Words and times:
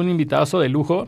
un 0.00 0.08
invitado 0.08 0.58
de 0.58 0.70
lujo, 0.70 1.06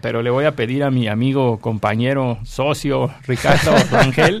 pero 0.00 0.22
le 0.22 0.30
voy 0.30 0.46
a 0.46 0.56
pedir 0.56 0.82
a 0.82 0.90
mi 0.90 1.08
amigo, 1.08 1.58
compañero, 1.58 2.38
socio, 2.42 3.12
Ricardo 3.26 3.72
Rangel, 3.90 4.40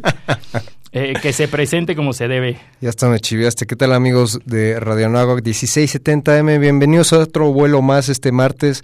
eh, 0.92 1.12
que 1.20 1.34
se 1.34 1.48
presente 1.48 1.94
como 1.94 2.14
se 2.14 2.26
debe. 2.26 2.58
Ya 2.80 2.88
está, 2.88 3.10
me 3.10 3.20
chiviaste. 3.20 3.66
¿Qué 3.66 3.76
tal 3.76 3.92
amigos 3.92 4.40
de 4.46 4.80
Radio 4.80 5.10
Nahuac 5.10 5.44
1670M? 5.44 6.58
Bienvenidos 6.60 7.12
a 7.12 7.18
otro 7.18 7.52
vuelo 7.52 7.82
más 7.82 8.08
este 8.08 8.32
martes. 8.32 8.80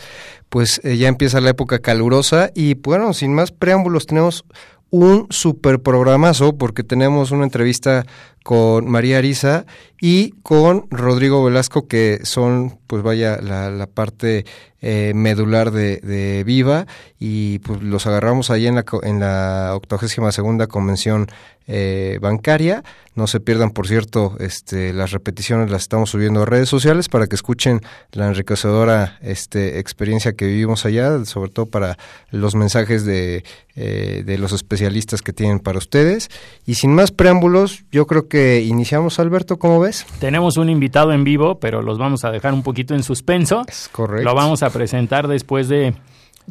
Pues 0.51 0.83
eh, 0.85 0.99
ya 0.99 1.09
empieza 1.09 1.41
la 1.41 1.49
época 1.49 1.79
calurosa 1.79 2.51
y 2.55 2.75
bueno, 2.75 3.15
sin 3.15 3.33
más 3.33 3.53
preámbulos, 3.53 4.05
tenemos 4.05 4.45
un 4.91 5.29
super 5.31 5.81
programazo 5.81 6.59
porque 6.59 6.83
tenemos 6.83 7.31
una 7.31 7.45
entrevista 7.45 8.05
con 8.43 8.89
María 8.89 9.19
Arisa 9.19 9.67
y 10.01 10.31
con 10.43 10.87
Rodrigo 10.91 11.45
Velasco 11.45 11.87
que 11.87 12.21
son 12.25 12.79
pues 12.87 13.03
vaya 13.03 13.39
la, 13.41 13.87
parte 13.87 14.45
eh, 14.81 15.13
medular 15.15 15.71
de, 15.71 16.43
Viva 16.45 16.87
y 17.19 17.59
pues 17.61 17.83
los 17.83 18.07
agarramos 18.07 18.51
ahí 18.51 18.67
en 18.67 18.77
la, 18.77 18.85
en 19.03 19.21
la 19.21 19.73
82 19.77 20.35
segunda 20.35 20.67
convención 20.67 21.29
eh, 21.73 22.19
bancaria. 22.21 22.83
No 23.15 23.29
se 23.29 23.39
pierdan, 23.39 23.71
por 23.71 23.87
cierto, 23.87 24.35
este, 24.41 24.93
las 24.93 25.13
repeticiones 25.13 25.71
las 25.71 25.83
estamos 25.83 26.11
subiendo 26.11 26.43
a 26.43 26.47
redes 26.47 26.69
sociales 26.69 27.09
para 27.09 27.29
que 27.29 27.37
escuchen 27.37 27.81
la 28.11 28.27
enriquecedora 28.27 29.19
este, 29.21 29.79
experiencia 29.79 30.33
que 30.33 30.47
vivimos 30.47 30.85
allá, 30.85 31.25
sobre 31.27 31.51
todo 31.51 31.67
para 31.67 31.97
los 32.33 32.57
mensajes 32.57 33.05
de, 33.05 33.45
eh, 33.77 34.25
de 34.27 34.39
los 34.39 34.53
especialistas 34.53 35.23
que 35.23 35.33
tienen 35.33 35.61
para 35.61 35.79
ustedes. 35.79 36.29
Y 36.67 36.75
sin 36.75 36.93
más 36.93 37.13
preámbulos, 37.13 37.85
yo 37.93 38.09
creo 38.09 38.27
que 38.31 38.63
iniciamos, 38.63 39.19
Alberto, 39.19 39.59
¿cómo 39.59 39.79
ves? 39.81 40.07
Tenemos 40.19 40.57
un 40.57 40.71
invitado 40.71 41.13
en 41.13 41.25
vivo, 41.25 41.61
pero 41.61 41.83
los 41.83 41.99
vamos 41.99 42.25
a 42.25 42.31
dejar 42.31 42.55
un 42.55 42.63
poquito 42.63 42.95
en 42.95 43.03
suspenso. 43.03 43.65
Es 43.69 43.91
correcto. 43.93 44.25
Lo 44.25 44.35
vamos 44.35 44.63
a 44.63 44.71
presentar 44.71 45.29
después 45.29 45.69
de 45.69 45.93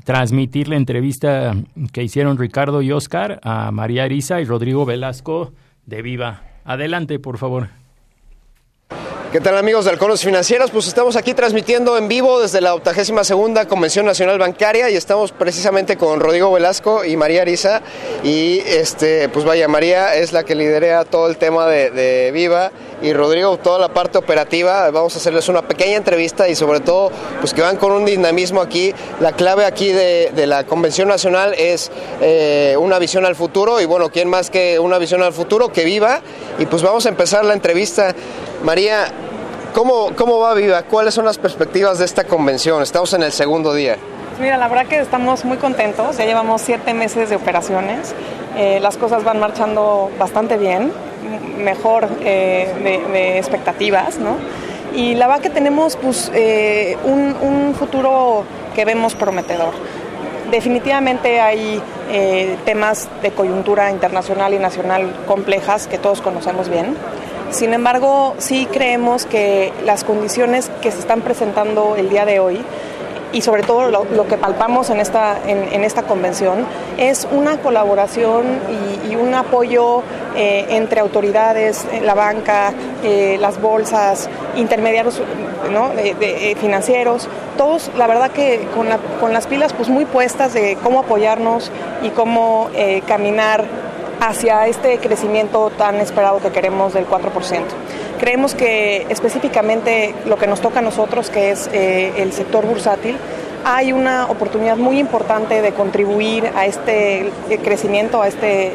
transmitir 0.03 0.67
la 0.67 0.75
entrevista 0.75 1.55
que 1.91 2.03
hicieron 2.03 2.37
Ricardo 2.37 2.83
y 2.83 2.91
Oscar 2.91 3.39
a 3.43 3.71
María 3.71 4.03
Arisa 4.03 4.39
y 4.39 4.45
Rodrigo 4.45 4.85
Velasco 4.85 5.53
de 5.87 6.03
Viva. 6.03 6.43
Adelante, 6.65 7.17
por 7.17 7.39
favor. 7.39 7.78
¿Qué 9.31 9.39
tal 9.39 9.55
amigos 9.59 9.85
de 9.85 9.91
Halcones 9.91 10.23
Financieros? 10.23 10.71
Pues 10.71 10.87
estamos 10.87 11.15
aquí 11.15 11.35
transmitiendo 11.35 11.99
en 11.99 12.07
vivo 12.07 12.41
desde 12.41 12.61
la 12.61 12.73
82 12.73 13.27
segunda 13.27 13.67
Convención 13.67 14.07
Nacional 14.07 14.39
Bancaria 14.39 14.89
y 14.89 14.95
estamos 14.95 15.31
precisamente 15.31 15.97
con 15.97 16.19
Rodrigo 16.19 16.51
Velasco 16.51 17.05
y 17.05 17.15
María 17.15 17.43
Arisa 17.43 17.83
y 18.23 18.57
este, 18.65 19.29
pues 19.29 19.45
vaya, 19.45 19.67
María 19.67 20.15
es 20.15 20.33
la 20.33 20.43
que 20.45 20.55
liderea 20.55 21.05
todo 21.05 21.29
el 21.29 21.37
tema 21.37 21.67
de, 21.67 22.31
Viva 22.33 22.71
y 23.01 23.13
Rodrigo 23.13 23.57
toda 23.57 23.79
la 23.79 23.89
parte 23.89 24.17
operativa. 24.17 24.89
Vamos 24.91 25.15
a 25.15 25.19
hacerles 25.19 25.49
una 25.49 25.61
pequeña 25.61 25.97
entrevista 25.97 26.47
y 26.49 26.55
sobre 26.55 26.79
todo 26.79 27.11
pues 27.39 27.53
que 27.53 27.61
van 27.61 27.77
con 27.77 27.91
un 27.91 28.05
dinamismo 28.05 28.61
aquí. 28.61 28.93
La 29.19 29.31
clave 29.31 29.65
aquí 29.65 29.91
de, 29.91 30.31
de 30.35 30.47
la 30.47 30.65
Convención 30.65 31.07
Nacional 31.07 31.53
es 31.57 31.91
eh, 32.21 32.75
una 32.79 32.99
visión 32.99 33.25
al 33.25 33.35
futuro 33.35 33.81
y 33.81 33.85
bueno, 33.85 34.09
¿quién 34.09 34.29
más 34.29 34.49
que 34.49 34.79
una 34.79 34.97
visión 34.97 35.23
al 35.23 35.33
futuro 35.33 35.69
que 35.69 35.83
Viva? 35.83 36.21
Y 36.57 36.65
pues 36.65 36.83
vamos 36.83 37.05
a 37.05 37.09
empezar 37.09 37.45
la 37.45 37.53
entrevista. 37.53 38.13
María, 38.63 39.07
¿cómo, 39.73 40.11
¿cómo 40.15 40.39
va 40.39 40.53
Viva? 40.53 40.83
¿Cuáles 40.83 41.13
son 41.13 41.25
las 41.25 41.37
perspectivas 41.37 41.99
de 41.99 42.05
esta 42.05 42.25
convención? 42.25 42.81
Estamos 42.83 43.13
en 43.13 43.23
el 43.23 43.31
segundo 43.31 43.73
día. 43.73 43.97
Mira, 44.39 44.57
la 44.57 44.69
verdad 44.69 44.87
que 44.87 44.99
estamos 44.99 45.43
muy 45.43 45.57
contentos, 45.57 46.17
ya 46.17 46.23
llevamos 46.23 46.61
siete 46.61 46.93
meses 46.93 47.29
de 47.29 47.35
operaciones, 47.35 48.15
eh, 48.55 48.79
las 48.79 48.95
cosas 48.95 49.25
van 49.25 49.37
marchando 49.37 50.09
bastante 50.17 50.57
bien, 50.57 50.93
mejor 51.57 52.07
eh, 52.21 53.01
de, 53.11 53.37
expectativas, 53.37 54.17
¿no? 54.17 54.37
Y 54.95 55.15
la 55.15 55.27
verdad 55.27 55.41
que 55.43 55.49
tenemos 55.49 55.95
pues, 55.97 56.31
eh, 56.33 56.97
un, 57.03 57.35
un 57.41 57.75
futuro 57.75 58.43
que 58.75 58.85
vemos 58.85 59.15
prometedor. 59.15 59.73
Definitivamente 60.51 61.39
hay 61.39 61.81
eh, 62.11 62.57
temas 62.65 63.07
de 63.21 63.29
coyuntura 63.29 63.91
internacional 63.91 64.53
y 64.55 64.57
nacional 64.57 65.13
complejas 65.27 65.85
que 65.85 65.99
todos 65.99 66.21
conocemos 66.21 66.69
bien. 66.69 66.95
Sin 67.51 67.73
embargo, 67.73 68.33
sí 68.39 68.67
creemos 68.71 69.25
que 69.25 69.71
las 69.85 70.03
condiciones 70.03 70.71
que 70.81 70.91
se 70.91 70.99
están 70.99 71.21
presentando 71.21 71.95
el 71.97 72.09
día 72.09 72.25
de 72.25 72.39
hoy 72.39 72.61
y 73.31 73.41
sobre 73.41 73.63
todo 73.63 73.89
lo, 73.89 74.27
que 74.27 74.37
palpamos 74.37 74.89
en 74.89 74.99
esta, 74.99 75.37
en, 75.45 75.83
esta 75.83 76.03
convención 76.03 76.65
es 76.97 77.27
una 77.31 77.57
colaboración 77.57 78.45
y, 79.05 79.15
un 79.19 79.33
apoyo 79.33 80.01
eh, 80.35 80.65
entre 80.69 81.01
autoridades, 81.01 81.85
la 82.03 82.13
banca, 82.13 82.73
eh, 83.03 83.37
las 83.39 83.59
bolsas, 83.59 84.29
intermediarios 84.55 85.21
¿no? 85.71 85.89
de, 85.89 86.55
financieros, 86.59 87.27
todos 87.57 87.91
la 87.97 88.07
verdad 88.07 88.31
que 88.31 88.67
con, 88.75 88.87
la, 88.87 88.97
con, 89.19 89.33
las 89.33 89.45
pilas 89.45 89.73
pues 89.73 89.89
muy 89.89 90.05
puestas 90.05 90.53
de 90.53 90.77
cómo 90.81 90.99
apoyarnos 90.99 91.69
y 92.01 92.09
cómo 92.11 92.69
eh, 92.73 93.01
caminar 93.07 93.65
hacia 94.21 94.67
este 94.67 94.97
crecimiento 94.99 95.69
tan 95.71 95.95
esperado 95.95 96.39
que 96.39 96.51
queremos 96.51 96.93
del 96.93 97.07
4%. 97.07 97.61
Creemos 98.19 98.53
que 98.53 99.05
específicamente 99.09 100.13
lo 100.25 100.37
que 100.37 100.47
nos 100.47 100.59
toca 100.61 100.79
a 100.79 100.81
nosotros, 100.81 101.29
que 101.29 101.51
es 101.51 101.69
eh, 101.71 102.13
el 102.17 102.33
sector 102.33 102.65
bursátil, 102.65 103.17
hay 103.65 103.91
una 103.91 104.25
oportunidad 104.27 104.77
muy 104.77 104.99
importante 104.99 105.61
de 105.61 105.71
contribuir 105.73 106.49
a 106.55 106.65
este 106.65 107.31
crecimiento, 107.63 108.21
a 108.21 108.27
este 108.27 108.67
eh, 108.67 108.73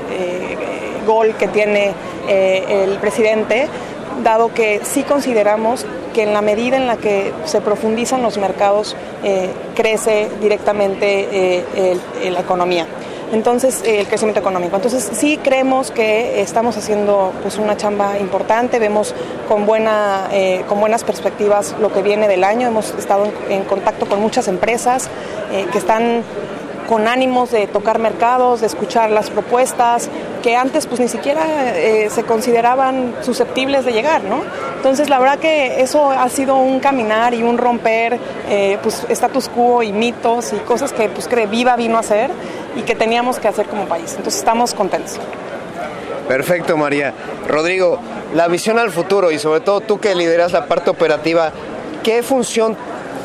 gol 1.07 1.35
que 1.37 1.49
tiene 1.49 1.93
eh, 2.29 2.85
el 2.85 2.99
presidente, 2.99 3.69
dado 4.23 4.53
que 4.53 4.81
sí 4.85 5.03
consideramos 5.03 5.87
que 6.13 6.23
en 6.23 6.33
la 6.33 6.43
medida 6.43 6.77
en 6.77 6.87
la 6.87 6.97
que 6.97 7.33
se 7.45 7.61
profundizan 7.61 8.23
los 8.23 8.39
mercados, 8.39 8.97
eh, 9.25 9.51
crece 9.75 10.29
directamente 10.41 11.65
la 12.31 12.41
economía 12.41 12.87
entonces 13.35 13.83
eh, 13.85 14.01
el 14.01 14.07
crecimiento 14.07 14.41
económico. 14.41 14.77
Entonces 14.77 15.11
sí 15.13 15.39
creemos 15.43 15.91
que 15.91 16.41
estamos 16.41 16.77
haciendo 16.77 17.33
pues 17.43 17.59
una 17.59 17.77
chamba 17.77 18.19
importante, 18.19 18.79
vemos 18.79 19.15
con 19.49 19.67
buena 19.67 20.29
eh, 20.33 20.65
con 20.69 20.81
buenas 20.81 21.05
perspectivas 21.05 21.75
lo 21.81 21.93
que 21.93 22.03
viene 22.03 22.29
del 22.29 22.45
año, 22.45 22.69
hemos 22.69 22.95
estado 22.95 23.27
en, 23.27 23.53
en 23.53 23.65
contacto 23.65 24.07
con 24.07 24.21
muchas 24.21 24.49
empresas 24.49 25.09
eh, 25.53 25.67
que 25.71 25.79
están 25.79 26.23
con 26.89 27.09
ánimos 27.09 27.51
de 27.51 27.67
tocar 27.67 27.99
mercados, 27.99 28.61
de 28.61 28.67
escuchar 28.67 29.11
las 29.11 29.31
propuestas 29.31 30.09
que 30.43 30.57
antes 30.57 30.87
pues 30.87 31.01
ni 31.01 31.09
siquiera 31.09 31.75
eh, 31.77 32.11
se 32.11 32.25
consideraban 32.25 33.15
susceptibles 33.23 33.85
de 33.85 33.93
llegar, 33.93 34.23
¿no? 34.25 34.43
Entonces 34.77 35.09
la 35.09 35.19
verdad 35.19 35.39
que 35.39 35.81
eso 35.81 36.11
ha 36.11 36.29
sido 36.29 36.57
un 36.57 36.81
caminar 36.81 37.33
y 37.33 37.43
un 37.43 37.57
romper 37.57 38.19
eh, 38.51 38.79
pues 38.83 39.07
status 39.09 39.49
quo 39.49 39.83
y 39.83 39.93
mitos 39.93 40.53
y 40.53 40.57
cosas 40.57 40.93
que 40.93 41.09
pues 41.09 41.29
que 41.29 41.47
Viva 41.47 41.77
vino 41.77 41.97
a 41.97 42.01
hacer 42.01 42.31
y 42.77 42.83
que 42.83 42.95
teníamos 42.95 43.39
que 43.39 43.49
hacer 43.49 43.67
como 43.67 43.87
país. 43.87 44.11
Entonces 44.17 44.37
estamos 44.37 44.75
contentos. 44.75 45.19
Perfecto, 46.29 46.77
María. 46.77 47.13
Rodrigo, 47.49 47.99
la 48.35 48.49
visión 48.49 48.79
al 48.79 48.91
futuro 48.91 49.31
y 49.31 49.39
sobre 49.39 49.61
todo 49.61 49.81
tú 49.81 50.01
que 50.01 50.15
lideras 50.15 50.53
la 50.53 50.67
parte 50.67 50.91
operativa, 50.91 51.53
¿qué 52.03 52.23
función 52.23 52.77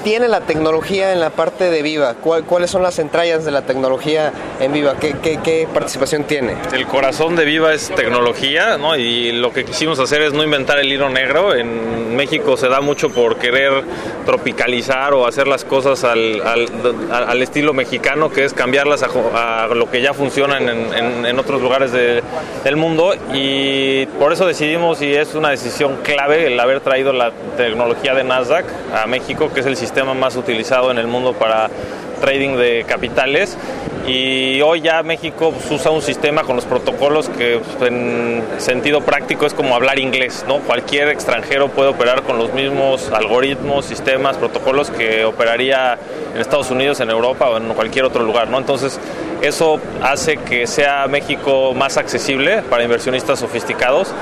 tiene 0.04 0.28
la 0.28 0.42
tecnología 0.42 1.14
en 1.14 1.20
la 1.20 1.30
parte 1.30 1.70
de 1.70 1.82
Viva? 1.82 2.16
¿Cuál, 2.16 2.44
¿Cuáles 2.46 2.72
son 2.72 2.84
las 2.84 3.00
entrañas 3.00 3.46
de 3.46 3.52
la 3.52 3.64
tecnología 3.64 4.32
en 4.60 4.72
Viva? 4.72 4.96
¿Qué, 5.00 5.68
participación 5.74 6.24
tiene? 6.24 6.56
El 6.74 6.88
corazón 6.88 7.36
de 7.36 7.46
Viva 7.46 7.74
es 7.74 7.90
tecnología, 7.90 8.78
¿no? 8.78 8.96
Y 8.96 9.32
lo 9.32 9.52
que 9.52 9.66
quisimos 9.66 10.00
hacer 10.00 10.22
es 10.22 10.34
no 10.34 10.44
inventar 10.44 10.80
el 10.80 10.92
hilo 10.92 11.10
negro. 11.10 11.56
En 11.56 12.16
México 12.16 12.58
se 12.58 12.70
da 12.70 12.82
mucho 12.82 13.10
por 13.10 13.38
querer 13.38 13.84
tropicalizar 14.26 15.14
o 15.14 15.28
hacer 15.28 15.48
las 15.48 15.66
cosas 15.66 16.04
al, 16.04 17.42
estilo 17.42 17.74
mexicano, 17.74 18.32
que 18.32 18.46
es 18.46 18.54
cambiarlas 18.54 19.04
a, 19.04 19.68
lo 19.68 19.90
que 19.90 20.02
ya 20.02 20.14
funciona 20.14 20.58
en, 20.58 20.70
en, 20.70 21.26
en 21.26 21.40
otros 21.40 21.62
lugares 21.62 21.92
de, 21.92 22.22
del 22.64 22.76
mundo. 22.76 23.14
Y 23.34 24.06
por 24.18 24.34
eso 24.34 24.46
decidimos, 24.46 25.02
y 25.02 25.14
es 25.14 25.36
una 25.36 25.50
decisión 25.50 25.98
clave, 26.04 26.48
el 26.48 26.60
haber 26.60 26.80
traído 26.82 27.14
la 27.14 27.32
tecnología 27.58 28.14
de 28.14 28.24
Nasdaq 28.24 28.66
a 28.94 29.06
México, 29.06 29.52
que 29.54 29.60
es 29.60 29.66
el 29.66 29.76
sistema 29.76 29.89
sistema 29.90 30.14
más 30.14 30.36
utilizado 30.36 30.92
en 30.92 31.00
el 31.00 31.08
mundo 31.08 31.34
para 31.34 31.68
trading 32.22 32.58
de 32.58 32.86
capitales 32.88 33.58
y 34.08 34.62
hoy 34.62 34.82
ya 34.82 35.04
México 35.04 35.52
pues, 35.52 35.70
usa 35.72 35.92
un 35.92 36.02
sistema 36.02 36.44
con 36.44 36.56
los 36.56 36.66
protocolos 36.66 37.30
que 37.30 37.60
pues, 37.78 37.92
en 37.92 38.44
sentido 38.58 39.02
práctico 39.02 39.46
es 39.46 39.54
como 39.54 39.76
hablar 39.76 40.00
inglés, 40.00 40.46
¿no? 40.48 40.60
Cualquier 40.60 41.10
extranjero 41.10 41.70
puede 41.70 41.90
operar 41.90 42.24
con 42.24 42.38
los 42.38 42.54
mismos 42.54 43.10
algoritmos, 43.12 43.86
sistemas, 43.86 44.38
protocolos 44.38 44.90
que 44.90 45.26
operaría 45.26 45.98
en 46.34 46.42
Estados 46.42 46.72
Unidos, 46.72 47.00
en 47.00 47.10
Europa 47.10 47.50
o 47.50 47.58
en 47.58 47.74
cualquier 47.74 48.06
otro 48.06 48.24
lugar, 48.24 48.50
¿no? 48.50 48.58
Entonces 48.58 49.00
eso 49.42 49.80
hace 50.02 50.38
que 50.38 50.68
sea 50.68 51.08
México 51.08 51.74
más 51.74 51.98
accesible 51.98 52.62
para 52.64 52.84
inversionistas 52.84 53.40
sofisticados 53.40 54.14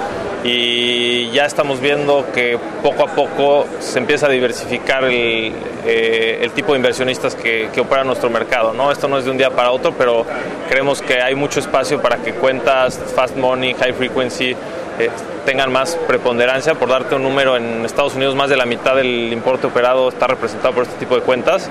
y 0.43 1.29
ya 1.31 1.45
estamos 1.45 1.81
viendo 1.81 2.25
que 2.33 2.59
poco 2.83 3.03
a 3.03 3.07
poco 3.07 3.65
se 3.79 3.99
empieza 3.99 4.27
a 4.27 4.29
diversificar 4.29 5.03
el, 5.03 5.51
eh, 5.85 6.39
el 6.41 6.51
tipo 6.51 6.73
de 6.73 6.77
inversionistas 6.77 7.35
que, 7.35 7.69
que 7.73 7.81
operan 7.81 8.07
nuestro 8.07 8.29
mercado. 8.29 8.73
¿no? 8.73 8.91
Esto 8.91 9.07
no 9.07 9.17
es 9.17 9.25
de 9.25 9.31
un 9.31 9.37
día 9.37 9.49
para 9.49 9.66
otro, 9.71 9.93
pero 9.97 10.25
creemos 10.69 11.01
que 11.01 11.21
hay 11.21 11.35
mucho 11.35 11.59
espacio 11.59 12.01
para 12.01 12.17
que 12.17 12.33
cuentas 12.33 12.99
fast 13.15 13.35
money, 13.35 13.73
high 13.73 13.93
frequency, 13.93 14.55
eh, 14.99 15.09
tengan 15.45 15.71
más 15.71 15.95
preponderancia. 16.07 16.75
Por 16.75 16.89
darte 16.89 17.15
un 17.15 17.23
número, 17.23 17.55
en 17.55 17.85
Estados 17.85 18.15
Unidos 18.15 18.35
más 18.35 18.49
de 18.49 18.57
la 18.57 18.65
mitad 18.65 18.95
del 18.95 19.31
importe 19.31 19.67
operado 19.67 20.09
está 20.09 20.27
representado 20.27 20.73
por 20.73 20.83
este 20.83 20.97
tipo 20.97 21.15
de 21.15 21.21
cuentas 21.21 21.69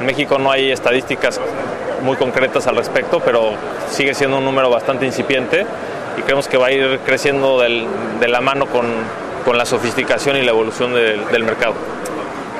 En 0.00 0.06
México 0.06 0.38
no 0.38 0.50
hay 0.50 0.70
estadísticas 0.70 1.40
muy 2.02 2.16
concretas 2.16 2.66
al 2.66 2.76
respecto, 2.76 3.20
pero 3.20 3.52
sigue 3.90 4.12
siendo 4.14 4.38
un 4.38 4.44
número 4.44 4.68
bastante 4.68 5.06
incipiente 5.06 5.64
y 6.18 6.22
creemos 6.22 6.48
que 6.48 6.56
va 6.56 6.66
a 6.66 6.72
ir 6.72 7.00
creciendo 7.06 7.60
de 7.60 8.28
la 8.28 8.40
mano 8.40 8.66
con, 8.66 8.84
la 9.56 9.66
sofisticación 9.66 10.36
y 10.36 10.42
la 10.42 10.50
evolución 10.50 10.94
del 10.94 11.44
mercado. 11.44 11.74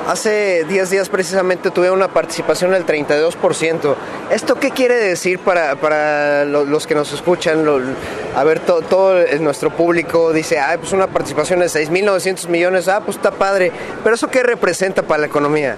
Hace 0.07 0.65
10 0.65 0.91
días 0.91 1.09
precisamente 1.09 1.71
tuve 1.71 1.91
una 1.91 2.09
participación 2.09 2.73
del 2.73 2.85
32%. 2.85 3.95
¿Esto 4.31 4.57
qué 4.57 4.71
quiere 4.71 4.97
decir 4.97 5.39
para, 5.39 6.45
los 6.45 6.87
que 6.87 6.95
nos 6.95 7.13
escuchan? 7.13 7.65
a 8.37 8.45
ver, 8.45 8.61
todo 8.61 9.15
nuestro 9.41 9.71
público 9.71 10.33
dice, 10.35 10.59
ah, 10.59 10.77
pues 10.79 10.93
una 10.93 11.07
participación 11.07 11.61
de 11.61 11.67
6.900 11.67 12.49
millones, 12.49 12.87
ah, 12.89 13.01
pues 13.03 13.17
está 13.17 13.31
padre. 13.31 13.73
Pero 14.03 14.15
¿eso 14.15 14.29
qué 14.29 14.43
representa 14.43 15.03
para 15.03 15.23
la 15.23 15.27
economía? 15.27 15.77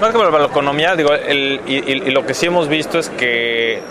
Más 0.00 0.10
que 0.10 0.18
para 0.18 0.30
la 0.30 0.46
economía, 0.46 0.96
digo, 0.96 1.10
y 1.14 2.10
lo 2.10 2.24
que 2.24 2.32
sí 2.32 2.46
hemos 2.46 2.68
visto 2.68 2.98
es 2.98 3.10
que 3.10 3.82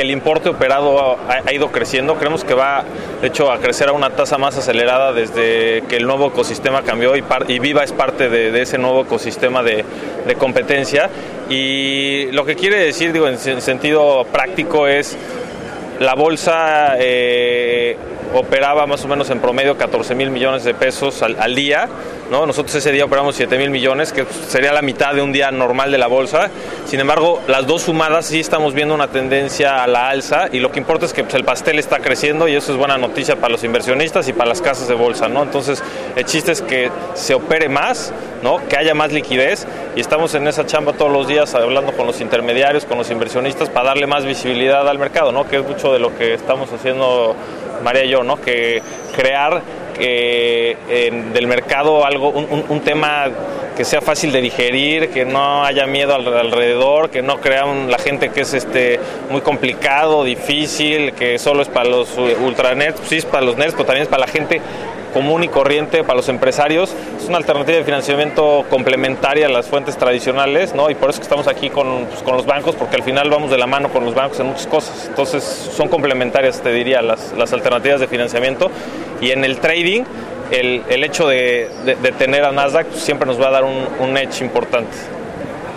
que 0.00 0.04
el 0.04 0.12
importe 0.12 0.48
operado 0.48 1.18
ha, 1.28 1.52
ido 1.52 1.70
creciendo. 1.70 2.14
Creemos 2.14 2.42
que 2.42 2.54
va, 2.54 2.86
de 3.20 3.28
hecho, 3.28 3.52
a 3.52 3.58
crecer 3.58 3.90
a 3.90 3.92
una 3.92 4.08
tasa 4.08 4.38
más 4.38 4.56
acelerada 4.56 5.12
desde 5.12 5.82
que 5.90 5.96
el 5.96 6.06
nuevo 6.06 6.28
ecosistema 6.28 6.80
cambió 6.80 7.14
y, 7.16 7.58
Viva 7.58 7.84
es 7.84 7.92
parte 7.92 8.30
de, 8.30 8.62
ese 8.62 8.78
nuevo 8.78 9.02
ecosistema 9.02 9.62
de, 9.62 9.84
competencia. 10.38 11.10
Y 11.50 12.32
lo 12.32 12.46
que 12.46 12.56
quiere 12.56 12.82
decir, 12.82 13.12
digo, 13.12 13.28
en, 13.28 13.36
sentido 13.38 14.24
práctico 14.32 14.86
es 14.86 15.18
la 15.98 16.14
bolsa 16.14 16.94
eh, 16.98 17.98
operaba 18.34 18.86
más 18.86 19.04
o 19.04 19.08
menos 19.08 19.30
en 19.30 19.40
promedio 19.40 19.76
14 19.76 20.14
mil 20.14 20.30
millones 20.30 20.64
de 20.64 20.74
pesos 20.74 21.22
al 21.22 21.54
día 21.54 21.88
¿no? 22.30 22.46
Nosotros 22.46 22.74
ese 22.76 22.92
día 22.92 23.04
operamos 23.04 23.34
7 23.34 23.58
mil 23.58 23.70
millones, 23.70 24.12
que 24.12 24.24
sería 24.48 24.72
la 24.72 24.82
mitad 24.82 25.14
de 25.14 25.20
un 25.20 25.32
día 25.32 25.50
normal 25.50 25.90
de 25.90 25.98
la 25.98 26.06
bolsa. 26.06 26.48
Sin 26.86 27.00
embargo, 27.00 27.42
las 27.48 27.66
dos 27.66 27.82
sumadas 27.82 28.26
sí 28.26 28.38
estamos 28.38 28.72
viendo 28.72 28.94
una 28.94 29.08
tendencia 29.08 29.82
a 29.82 29.86
la 29.88 30.08
alza 30.08 30.48
y 30.50 30.60
lo 30.60 30.70
que 30.70 30.78
importa 30.78 31.06
es 31.06 31.12
que 31.12 31.24
pues, 31.24 31.34
el 31.34 31.44
pastel 31.44 31.78
está 31.78 31.98
creciendo 31.98 32.46
y 32.46 32.54
eso 32.54 32.72
es 32.72 32.78
buena 32.78 32.96
noticia 32.96 33.36
para 33.36 33.50
los 33.50 33.64
inversionistas 33.64 34.28
y 34.28 34.32
para 34.32 34.48
las 34.48 34.62
casas 34.62 34.86
de 34.86 34.94
bolsa. 34.94 35.28
¿no? 35.28 35.42
Entonces, 35.42 35.82
el 36.14 36.24
chiste 36.24 36.52
es 36.52 36.62
que 36.62 36.90
se 37.14 37.34
opere 37.34 37.68
más, 37.68 38.12
¿no? 38.42 38.66
que 38.68 38.76
haya 38.76 38.94
más 38.94 39.12
liquidez 39.12 39.66
y 39.96 40.00
estamos 40.00 40.34
en 40.36 40.46
esa 40.46 40.64
chamba 40.66 40.92
todos 40.92 41.10
los 41.10 41.26
días 41.26 41.52
hablando 41.56 41.92
con 41.92 42.06
los 42.06 42.20
intermediarios, 42.20 42.84
con 42.84 42.96
los 42.96 43.10
inversionistas 43.10 43.68
para 43.68 43.88
darle 43.88 44.06
más 44.06 44.24
visibilidad 44.24 44.88
al 44.88 44.98
mercado, 44.98 45.32
¿no? 45.32 45.48
que 45.48 45.56
es 45.56 45.66
mucho 45.66 45.92
de 45.92 45.98
lo 45.98 46.16
que 46.16 46.34
estamos 46.34 46.72
haciendo 46.72 47.34
María 47.82 48.04
y 48.04 48.08
yo, 48.08 48.22
¿no? 48.22 48.40
que 48.40 48.82
crear 49.16 49.62
del 50.00 51.46
mercado 51.46 52.06
algo, 52.06 52.30
un, 52.30 52.80
tema 52.80 53.28
que 53.76 53.84
sea 53.84 54.00
fácil 54.00 54.32
de 54.32 54.40
digerir, 54.40 55.10
que 55.10 55.26
no 55.26 55.64
haya 55.64 55.86
miedo 55.86 56.14
alrededor, 56.14 57.10
que 57.10 57.20
no 57.20 57.38
crean 57.40 57.90
la 57.90 57.98
gente 57.98 58.30
que 58.30 58.40
es 58.42 58.54
este 58.54 58.98
muy 59.30 59.42
complicado, 59.42 60.24
difícil, 60.24 61.12
que 61.12 61.38
solo 61.38 61.62
es 61.62 61.68
para 61.68 61.90
los 61.90 62.16
ultranerds, 62.16 62.96
pues 62.96 63.08
sí 63.10 63.16
es 63.18 63.26
para 63.26 63.44
los 63.44 63.56
nerds, 63.56 63.72
pero 63.72 63.84
también 63.84 64.04
es 64.04 64.08
para 64.08 64.20
la 64.20 64.32
gente 64.32 64.60
común 65.10 65.44
y 65.44 65.48
corriente 65.48 66.02
para 66.02 66.16
los 66.16 66.28
empresarios. 66.28 66.94
Es 67.20 67.28
una 67.28 67.38
alternativa 67.38 67.78
de 67.78 67.84
financiamiento 67.84 68.64
complementaria 68.70 69.46
a 69.46 69.50
las 69.50 69.66
fuentes 69.66 69.96
tradicionales, 69.96 70.74
¿no? 70.74 70.90
Y 70.90 70.94
por 70.94 71.10
eso 71.10 71.18
que 71.18 71.24
estamos 71.24 71.46
aquí 71.46 71.70
con, 71.70 72.06
pues, 72.06 72.22
con 72.22 72.36
los 72.36 72.46
bancos, 72.46 72.74
porque 72.74 72.96
al 72.96 73.02
final 73.02 73.30
vamos 73.30 73.50
de 73.50 73.58
la 73.58 73.66
mano 73.66 73.88
con 73.90 74.04
los 74.04 74.14
bancos 74.14 74.40
en 74.40 74.46
muchas 74.46 74.66
cosas. 74.66 75.06
Entonces 75.08 75.44
son 75.44 75.88
complementarias, 75.88 76.60
te 76.60 76.72
diría, 76.72 77.02
las, 77.02 77.32
las 77.36 77.52
alternativas 77.52 78.00
de 78.00 78.08
financiamiento. 78.08 78.70
Y 79.20 79.30
en 79.30 79.44
el 79.44 79.58
trading, 79.58 80.02
el, 80.50 80.82
el 80.88 81.04
hecho 81.04 81.28
de, 81.28 81.68
de, 81.84 82.12
tener 82.12 82.44
a 82.44 82.52
Nasdaq 82.52 82.86
pues, 82.86 83.02
siempre 83.02 83.26
nos 83.26 83.40
va 83.40 83.48
a 83.48 83.50
dar 83.50 83.64
un, 83.64 83.86
un 84.00 84.16
edge 84.16 84.42
importante. 84.42 84.96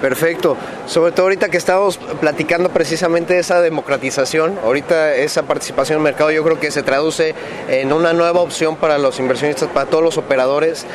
Perfecto. 0.03 0.57
Sobre 0.85 1.13
todo 1.13 1.27
ahorita 1.27 1.47
que 1.47 1.55
estamos 1.55 1.97
platicando 2.19 2.67
precisamente 2.71 3.39
esa 3.39 3.61
democratización, 3.61 4.59
ahorita 4.61 5.15
esa 5.15 5.43
participación 5.43 5.95
en 5.95 5.99
el 6.01 6.03
mercado 6.03 6.29
yo 6.29 6.43
creo 6.43 6.59
que 6.59 6.71
se 6.71 6.83
traduce 6.83 7.33
en 7.69 7.93
una 7.93 8.11
nueva 8.11 8.41
opción 8.41 8.75
para 8.75 8.97
los 8.97 9.21
inversionistas, 9.21 9.69
para 9.69 9.89
todos 9.89 10.03
los 10.03 10.17
operadores 10.17 10.85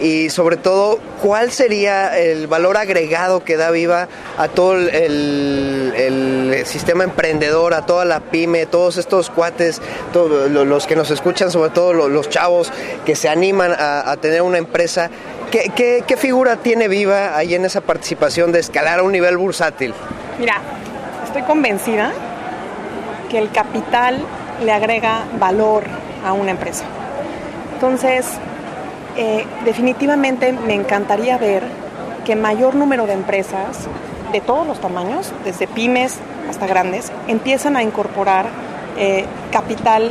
y 0.00 0.30
sobre 0.30 0.56
todo 0.56 0.98
cuál 1.20 1.50
sería 1.52 2.18
el 2.18 2.46
valor 2.46 2.78
agregado 2.78 3.44
que 3.44 3.58
da 3.58 3.70
Viva 3.70 4.08
a 4.38 4.48
todo 4.48 4.76
el, 4.78 6.62
sistema 6.64 7.04
emprendedor, 7.04 7.74
a 7.74 7.84
toda 7.84 8.06
la 8.06 8.20
pyme, 8.20 8.64
todos 8.64 8.96
estos 8.96 9.28
cuates, 9.28 9.82
todos 10.14 10.50
los 10.50 10.86
que 10.86 10.96
nos 10.96 11.10
escuchan, 11.10 11.50
sobre 11.50 11.68
todo 11.70 11.92
los 11.92 12.30
chavos 12.30 12.72
que 13.04 13.14
se 13.14 13.28
animan 13.28 13.74
a 13.78 14.16
tener 14.20 14.40
una 14.40 14.56
empresa 14.56 15.10
¿Qué, 15.54 16.16
figura 16.16 16.56
tiene 16.56 16.88
Viva 16.88 17.36
ahí 17.36 17.54
en 17.54 17.64
esa 17.64 17.80
participación 17.80 18.50
de 18.50 18.58
escalar 18.58 18.98
a 18.98 19.02
un 19.04 19.12
nivel 19.12 19.36
bursátil? 19.36 19.94
Mira, 20.40 20.60
estoy 21.24 21.42
convencida 21.42 22.12
que 23.30 23.38
el 23.38 23.52
capital 23.52 24.18
le 24.64 24.72
agrega 24.72 25.26
valor 25.38 25.84
a 26.26 26.32
una 26.32 26.50
empresa. 26.50 26.84
Entonces, 27.72 28.26
eh, 29.16 29.46
definitivamente 29.64 30.52
me 30.52 30.74
encantaría 30.74 31.38
ver 31.38 31.62
que 32.24 32.34
mayor 32.34 32.74
número 32.74 33.06
de 33.06 33.12
empresas 33.12 33.86
de 34.32 34.40
todos 34.40 34.66
los 34.66 34.80
tamaños, 34.80 35.32
desde 35.44 35.68
pymes 35.68 36.18
hasta 36.50 36.66
grandes, 36.66 37.12
empiezan 37.28 37.76
a 37.76 37.84
incorporar 37.84 38.46
eh, 38.98 39.24
capital 39.52 40.10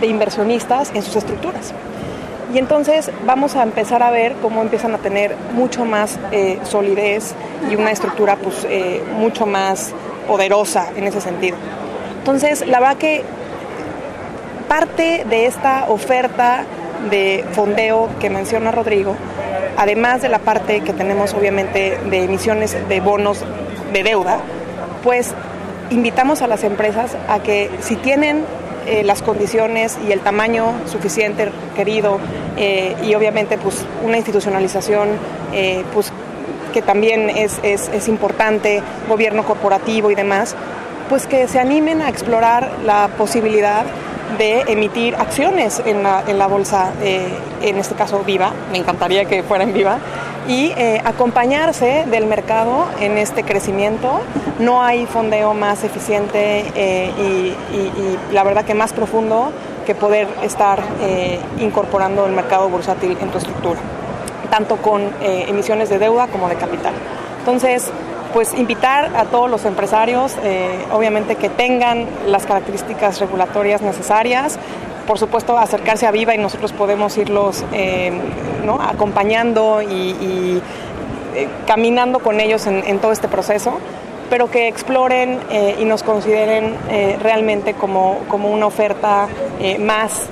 de 0.00 0.06
inversionistas 0.06 0.92
en 0.94 1.02
sus 1.02 1.16
estructuras. 1.16 1.74
Y 2.52 2.58
entonces 2.58 3.10
vamos 3.26 3.56
a 3.56 3.62
empezar 3.62 4.02
a 4.02 4.10
ver 4.10 4.34
cómo 4.40 4.62
empiezan 4.62 4.94
a 4.94 4.98
tener 4.98 5.36
mucho 5.52 5.84
más 5.84 6.18
eh, 6.32 6.58
solidez 6.64 7.34
y 7.70 7.76
una 7.76 7.90
estructura 7.90 8.36
pues, 8.36 8.66
eh, 8.70 9.02
mucho 9.16 9.44
más 9.44 9.92
poderosa 10.26 10.88
en 10.96 11.04
ese 11.04 11.20
sentido. 11.20 11.56
Entonces, 12.18 12.66
la 12.66 12.80
verdad 12.80 12.96
parte 14.68 15.24
de 15.28 15.46
esta 15.46 15.86
oferta 15.88 16.64
de 17.10 17.44
fondeo 17.52 18.08
que 18.20 18.28
menciona 18.28 18.70
Rodrigo, 18.70 19.16
además 19.76 20.22
de 20.22 20.28
la 20.28 20.38
parte 20.38 20.80
que 20.80 20.92
tenemos 20.92 21.32
obviamente 21.34 21.98
de 22.10 22.24
emisiones 22.24 22.76
de 22.88 23.00
bonos 23.00 23.44
de 23.92 24.02
deuda, 24.02 24.38
pues 25.02 25.34
invitamos 25.90 26.42
a 26.42 26.46
las 26.46 26.64
empresas 26.64 27.16
a 27.28 27.38
que 27.38 27.70
si 27.80 27.96
tienen 27.96 28.44
eh, 28.88 29.04
las 29.04 29.20
condiciones 29.20 29.98
y 30.08 30.12
el 30.12 30.20
tamaño 30.20 30.72
suficiente 30.86 31.50
querido 31.76 32.18
eh, 32.56 32.96
y 33.04 33.14
obviamente 33.14 33.58
pues 33.58 33.84
una 34.02 34.16
institucionalización 34.16 35.10
eh, 35.52 35.84
pues 35.92 36.10
que 36.72 36.80
también 36.80 37.28
es, 37.28 37.60
es, 37.62 38.08
importante, 38.08 38.82
gobierno 39.06 39.44
corporativo 39.44 40.10
y 40.10 40.14
demás, 40.14 40.54
pues 41.10 41.26
que 41.26 41.48
se 41.48 41.58
animen 41.58 42.00
a 42.00 42.08
explorar 42.08 42.70
la 42.84 43.10
posibilidad 43.18 43.84
de 44.38 44.60
emitir 44.68 45.16
acciones 45.16 45.82
en 45.84 46.02
la, 46.02 46.24
en 46.26 46.38
la 46.38 46.46
bolsa, 46.46 46.92
en 47.00 47.78
este 47.78 47.94
caso 47.94 48.22
Viva, 48.24 48.52
me 48.70 48.78
encantaría 48.78 49.24
que 49.24 49.42
fuera 49.42 49.64
en 49.64 49.72
Viva, 49.72 49.98
y 50.46 50.72
acompañarse 51.04 52.04
del 52.10 52.26
mercado 52.26 52.86
en 53.00 53.16
este 53.16 53.44
crecimiento. 53.44 54.20
No 54.58 54.82
hay 54.82 55.06
fondeo 55.06 55.54
más 55.54 55.84
eficiente 55.84 56.64
eh, 56.74 57.10
y, 57.20 58.34
la 58.34 58.42
verdad 58.42 58.64
que 58.64 58.74
más 58.74 58.92
profundo 58.92 59.52
que 59.86 59.94
poder 59.94 60.28
estar 60.42 60.82
eh, 61.00 61.38
incorporando 61.60 62.26
el 62.26 62.32
mercado 62.32 62.68
bursátil 62.68 63.16
en 63.20 63.30
tu 63.30 63.38
estructura, 63.38 63.78
tanto 64.50 64.76
con 64.76 65.10
emisiones 65.22 65.88
de 65.88 65.98
deuda 65.98 66.26
como 66.26 66.48
de 66.48 66.56
capital. 66.56 66.92
Entonces, 67.38 67.90
pues 68.34 68.52
invitar 68.52 69.16
a 69.16 69.24
todos 69.24 69.50
los 69.50 69.64
empresarios, 69.64 70.36
obviamente 70.92 71.36
que 71.36 71.48
tengan 71.48 72.06
las 72.26 72.44
características 72.44 73.20
regulatorias 73.20 73.80
necesarias, 73.80 74.58
por 75.08 75.18
supuesto, 75.18 75.56
acercarse 75.56 76.06
a 76.06 76.10
Viva 76.10 76.34
y 76.34 76.38
nosotros 76.38 76.74
podemos 76.74 77.16
irlos 77.16 77.64
eh, 77.72 78.12
acompañando 78.78 79.80
y, 79.80 80.60
eh, 81.34 81.48
caminando 81.66 82.18
con 82.18 82.40
ellos 82.40 82.66
en, 82.66 82.98
todo 82.98 83.12
este 83.12 83.26
proceso, 83.26 83.78
pero 84.30 84.50
que 84.50 84.68
exploren 84.68 85.40
eh, 85.50 85.76
y 85.78 85.84
nos 85.84 86.02
consideren 86.02 86.76
realmente 87.22 87.74
como, 87.74 88.20
una 88.32 88.66
oferta 88.66 89.28
más 89.80 90.26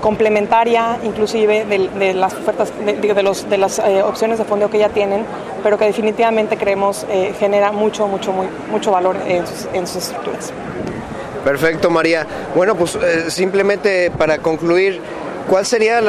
complementaria 0.00 0.98
inclusive 1.04 1.64
de, 1.66 2.14
las 2.14 2.32
ofertas 2.34 2.72
de, 2.84 3.22
los, 3.22 3.48
de 3.48 3.58
las 3.58 3.78
opciones 3.78 4.38
de 4.38 4.44
fondeo 4.44 4.70
que 4.70 4.78
ya 4.78 4.88
tienen, 4.88 5.24
pero 5.62 5.78
que 5.78 5.84
definitivamente 5.84 6.56
creemos 6.56 7.06
genera 7.38 7.72
mucho, 7.72 8.06
mucho, 8.08 8.32
mucho 8.70 8.90
valor 8.90 9.16
en 9.26 9.86
sus 9.86 9.96
estructuras. 9.96 10.52
Perfecto, 11.46 11.90
María. 11.90 12.26
Bueno, 12.56 12.74
pues 12.74 12.96
eh, 12.96 13.30
simplemente 13.30 14.10
para 14.10 14.38
concluir, 14.38 15.00
¿cuál 15.48 15.64
sería 15.64 16.00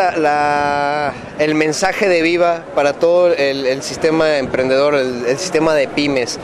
el 1.38 1.54
mensaje 1.54 2.10
de 2.10 2.24
Viva 2.24 2.64
para 2.74 2.94
todo 2.94 3.32
el, 3.32 3.84
sistema 3.84 4.40
emprendedor, 4.40 4.96
el, 4.96 5.38
sistema 5.38 5.76
de 5.76 5.88
pymes? 5.90 6.40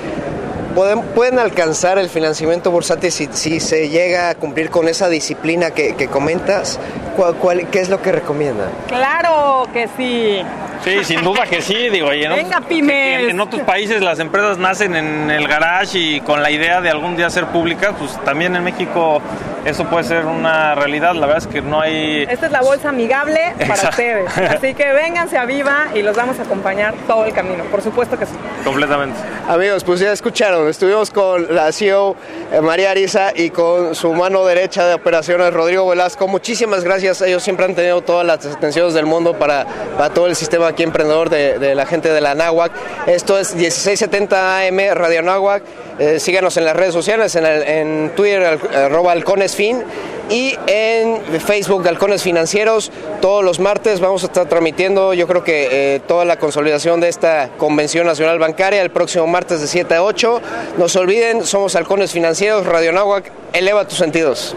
¿Pueden, 0.75 1.01
¿Pueden, 1.01 1.37
alcanzar 1.39 1.99
el 1.99 2.09
financiamiento 2.09 2.71
bursátil 2.71 3.11
si, 3.11 3.59
se 3.59 3.89
llega 3.89 4.29
a 4.29 4.35
cumplir 4.35 4.69
con 4.69 4.87
esa 4.87 5.07
disciplina 5.07 5.71
que, 5.71 6.07
comentas? 6.07 6.79
¿Cuál, 7.15 7.67
qué 7.69 7.79
es 7.79 7.89
lo 7.89 8.01
que 8.01 8.11
recomienda? 8.11 8.69
Claro 8.87 9.67
que 9.71 9.87
sí. 9.95 10.41
Sí, 10.83 11.03
sin 11.03 11.23
duda 11.23 11.45
que 11.45 11.61
sí, 11.61 11.89
digo, 11.89 12.13
y 12.13 12.23
en, 12.23 12.31
Venga, 12.31 12.57
otros, 12.57 12.69
pymes. 12.69 13.21
en, 13.21 13.29
en 13.29 13.39
otros 13.39 13.61
países 13.61 14.01
las 14.01 14.19
empresas 14.19 14.57
nacen 14.57 14.95
en 14.95 15.31
el 15.31 15.47
garage 15.47 15.97
y 15.97 16.21
con 16.21 16.41
la 16.41 16.51
idea 16.51 16.81
de 16.81 16.89
algún 16.89 17.15
día 17.15 17.29
ser 17.29 17.45
públicas, 17.47 17.93
pues 17.97 18.17
también 18.23 18.55
en 18.55 18.63
México 18.63 19.21
eso 19.65 19.85
puede 19.85 20.03
ser 20.03 20.25
una 20.25 20.75
realidad, 20.75 21.13
la 21.15 21.25
verdad 21.25 21.37
es 21.37 21.47
que 21.47 21.61
no 21.61 21.79
hay... 21.79 22.23
Esta 22.29 22.47
es 22.47 22.51
la 22.51 22.61
bolsa 22.61 22.89
amigable 22.89 23.39
para 23.65 23.89
ustedes. 23.89 24.37
Así 24.37 24.73
que 24.73 24.91
vénganse 24.91 25.37
a 25.37 25.45
Viva 25.45 25.87
y 25.95 26.01
los 26.01 26.17
vamos 26.17 26.37
a 26.39 26.43
acompañar 26.43 26.93
todo 27.07 27.23
el 27.25 27.31
camino. 27.33 27.63
Por 27.65 27.81
supuesto 27.81 28.19
que 28.19 28.25
sí. 28.25 28.33
Completamente. 28.65 29.17
Amigos, 29.47 29.83
pues 29.85 30.01
ya 30.01 30.11
escucharon, 30.11 30.67
estuvimos 30.67 31.11
con 31.11 31.53
la 31.55 31.71
CEO 31.71 32.15
eh, 32.51 32.59
María 32.59 32.91
Ariza 32.91 33.31
y 33.35 33.51
con 33.51 33.95
su 33.95 34.13
mano 34.13 34.45
derecha 34.45 34.85
de 34.85 34.95
operaciones 34.95 35.53
Rodrigo 35.53 35.87
Velasco. 35.87 36.27
Muchísimas 36.27 36.83
gracias, 36.83 37.21
ellos 37.21 37.41
siempre 37.41 37.65
han 37.65 37.75
tenido 37.75 38.01
todas 38.01 38.25
las 38.25 38.45
atenciones 38.45 38.93
del 38.93 39.05
mundo 39.05 39.33
para, 39.33 39.65
para 39.97 40.13
todo 40.13 40.27
el 40.27 40.35
sistema 40.35 40.72
aquí 40.73 40.83
emprendedor 40.83 41.29
de, 41.29 41.75
la 41.75 41.85
gente 41.85 42.09
de 42.09 42.19
la 42.21 42.35
Náhuac. 42.35 42.71
Esto 43.07 43.39
es 43.39 43.55
1670 43.55 44.59
AM 44.59 44.79
Radio 44.93 45.21
Náhuac. 45.21 45.63
Eh, 45.99 46.19
síganos 46.19 46.57
en 46.57 46.65
las 46.65 46.75
redes 46.75 46.93
sociales, 46.93 47.35
en 47.35 48.11
Twitter, 48.15 48.43
al- 48.43 48.75
arroba 48.75 49.11
halconesfin 49.11 49.83
y 50.29 50.57
en 50.67 51.21
Facebook 51.39 51.87
Halcones 51.87 52.23
Financieros. 52.23 52.91
Todos 53.21 53.43
los 53.43 53.59
martes 53.59 53.99
vamos 53.99 54.23
a 54.23 54.25
estar 54.25 54.47
transmitiendo, 54.49 55.13
yo 55.13 55.27
creo 55.27 55.43
que 55.43 55.95
eh, 55.95 55.99
toda 56.07 56.25
la 56.25 56.37
consolidación 56.39 56.99
de 56.99 57.09
esta 57.09 57.49
Convención 57.57 58.07
Nacional 58.07 58.39
Bancaria 58.39 58.81
el 58.81 58.89
próximo 58.89 59.27
martes 59.27 59.61
de 59.61 59.67
7 59.67 59.95
a 59.95 60.03
8. 60.03 60.41
No 60.77 60.89
se 60.89 60.99
olviden, 60.99 61.45
somos 61.45 61.75
Halcones 61.75 62.11
Financieros, 62.11 62.65
Radio 62.65 62.91
Náhuac, 62.91 63.31
eleva 63.53 63.87
tus 63.87 63.99
sentidos. 63.99 64.55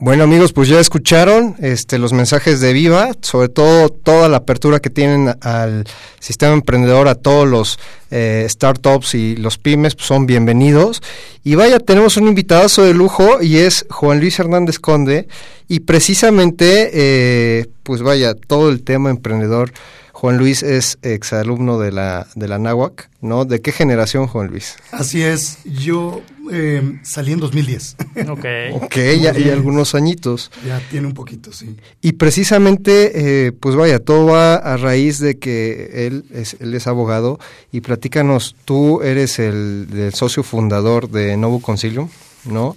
Bueno 0.00 0.22
amigos, 0.22 0.52
pues 0.52 0.68
ya 0.68 0.78
escucharon 0.78 1.56
este, 1.58 1.98
los 1.98 2.12
mensajes 2.12 2.60
de 2.60 2.72
Viva, 2.72 3.10
sobre 3.20 3.48
todo 3.48 3.88
toda 3.88 4.28
la 4.28 4.36
apertura 4.36 4.78
que 4.78 4.90
tienen 4.90 5.34
al 5.40 5.88
sistema 6.20 6.52
emprendedor, 6.52 7.08
a 7.08 7.16
todos 7.16 7.48
los 7.48 7.80
eh, 8.12 8.46
startups 8.48 9.16
y 9.16 9.34
los 9.34 9.58
pymes, 9.58 9.96
pues 9.96 10.06
son 10.06 10.24
bienvenidos. 10.24 11.02
Y 11.42 11.56
vaya, 11.56 11.80
tenemos 11.80 12.16
un 12.16 12.28
invitadazo 12.28 12.84
de 12.84 12.94
lujo 12.94 13.42
y 13.42 13.56
es 13.56 13.86
Juan 13.90 14.20
Luis 14.20 14.38
Hernández 14.38 14.78
Conde 14.78 15.26
y 15.66 15.80
precisamente, 15.80 16.90
eh, 16.92 17.66
pues 17.82 18.00
vaya, 18.00 18.34
todo 18.34 18.68
el 18.68 18.84
tema 18.84 19.10
emprendedor. 19.10 19.72
Juan 20.20 20.36
Luis 20.36 20.64
es 20.64 20.98
exalumno 21.02 21.78
de 21.78 21.92
la, 21.92 22.26
de 22.34 22.48
la 22.48 22.58
Náhuac, 22.58 23.08
¿no? 23.20 23.44
¿De 23.44 23.60
qué 23.60 23.70
generación, 23.70 24.26
Juan 24.26 24.48
Luis? 24.48 24.74
Así 24.90 25.22
es, 25.22 25.58
yo 25.64 26.22
eh, 26.50 26.98
salí 27.04 27.30
en 27.32 27.38
2010. 27.38 27.96
Ok. 28.28 28.44
Ok, 28.82 28.96
ya, 29.20 29.32
ya 29.32 29.52
algunos 29.52 29.94
añitos. 29.94 30.50
ya 30.66 30.80
tiene 30.90 31.06
un 31.06 31.14
poquito, 31.14 31.52
sí. 31.52 31.76
Y 32.02 32.14
precisamente, 32.14 33.46
eh, 33.46 33.52
pues 33.52 33.76
vaya, 33.76 34.00
todo 34.00 34.26
va 34.26 34.56
a 34.56 34.76
raíz 34.76 35.20
de 35.20 35.38
que 35.38 36.06
él 36.08 36.24
es, 36.34 36.56
él 36.58 36.74
es 36.74 36.88
abogado 36.88 37.38
y 37.70 37.80
platícanos, 37.80 38.56
tú 38.64 39.02
eres 39.02 39.38
el, 39.38 39.86
el 39.92 40.14
socio 40.14 40.42
fundador 40.42 41.08
de 41.10 41.36
Novo 41.36 41.60
Concilium, 41.62 42.08
¿no? 42.44 42.76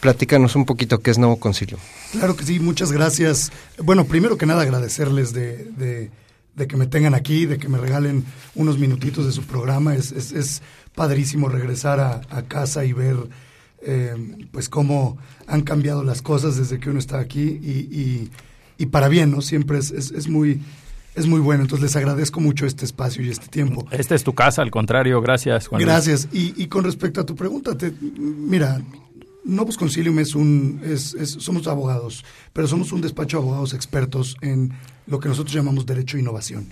Platícanos 0.00 0.56
un 0.56 0.64
poquito 0.64 0.98
qué 0.98 1.12
es 1.12 1.18
Novo 1.18 1.36
Concilium. 1.38 1.80
Claro 2.10 2.34
que 2.36 2.44
sí, 2.44 2.58
muchas 2.58 2.90
gracias. 2.90 3.52
Bueno, 3.80 4.06
primero 4.06 4.36
que 4.36 4.46
nada 4.46 4.62
agradecerles 4.62 5.32
de, 5.32 5.66
de- 5.76 6.10
de 6.58 6.66
que 6.66 6.76
me 6.76 6.86
tengan 6.86 7.14
aquí, 7.14 7.46
de 7.46 7.56
que 7.58 7.68
me 7.68 7.78
regalen 7.78 8.24
unos 8.54 8.78
minutitos 8.78 9.24
de 9.24 9.32
su 9.32 9.42
programa. 9.44 9.94
Es, 9.94 10.12
es, 10.12 10.32
es 10.32 10.62
padrísimo 10.94 11.48
regresar 11.48 12.00
a, 12.00 12.20
a 12.30 12.42
casa 12.42 12.84
y 12.84 12.92
ver 12.92 13.16
eh, 13.82 14.46
pues 14.50 14.68
cómo 14.68 15.16
han 15.46 15.62
cambiado 15.62 16.02
las 16.02 16.20
cosas 16.20 16.56
desde 16.56 16.80
que 16.80 16.90
uno 16.90 16.98
está 16.98 17.20
aquí 17.20 17.60
y, 17.62 17.70
y- 17.96 18.30
y 18.80 18.86
para 18.86 19.08
bien, 19.08 19.30
¿no? 19.30 19.40
Siempre 19.40 19.78
es, 19.78 19.90
es, 19.90 20.10
es 20.12 20.28
muy, 20.28 20.60
es 21.16 21.26
muy 21.26 21.40
bueno. 21.40 21.62
Entonces 21.62 21.82
les 21.84 21.96
agradezco 21.96 22.38
mucho 22.40 22.64
este 22.66 22.84
espacio 22.84 23.24
y 23.24 23.28
este 23.28 23.48
tiempo. 23.48 23.84
Esta 23.90 24.14
es 24.14 24.22
tu 24.24 24.34
casa, 24.34 24.62
al 24.62 24.70
contrario, 24.70 25.20
gracias, 25.20 25.66
Juan. 25.68 25.80
Gracias. 25.80 26.28
Y, 26.32 26.54
y 26.60 26.66
con 26.68 26.84
respecto 26.84 27.20
a 27.20 27.26
tu 27.26 27.34
pregunta, 27.34 27.76
te- 27.76 27.92
mira, 28.00 28.80
Novus 29.44 29.76
Concilium 29.76 30.18
es 30.18 30.34
un, 30.34 30.80
es, 30.84 31.14
es- 31.14 31.30
somos 31.30 31.66
abogados, 31.66 32.24
pero 32.52 32.68
somos 32.68 32.92
un 32.92 33.00
despacho 33.00 33.38
de 33.38 33.42
abogados 33.44 33.74
expertos 33.74 34.36
en 34.42 34.72
lo 35.08 35.20
que 35.20 35.28
nosotros 35.28 35.54
llamamos 35.54 35.86
derecho 35.86 36.16
e 36.16 36.20
innovación. 36.20 36.66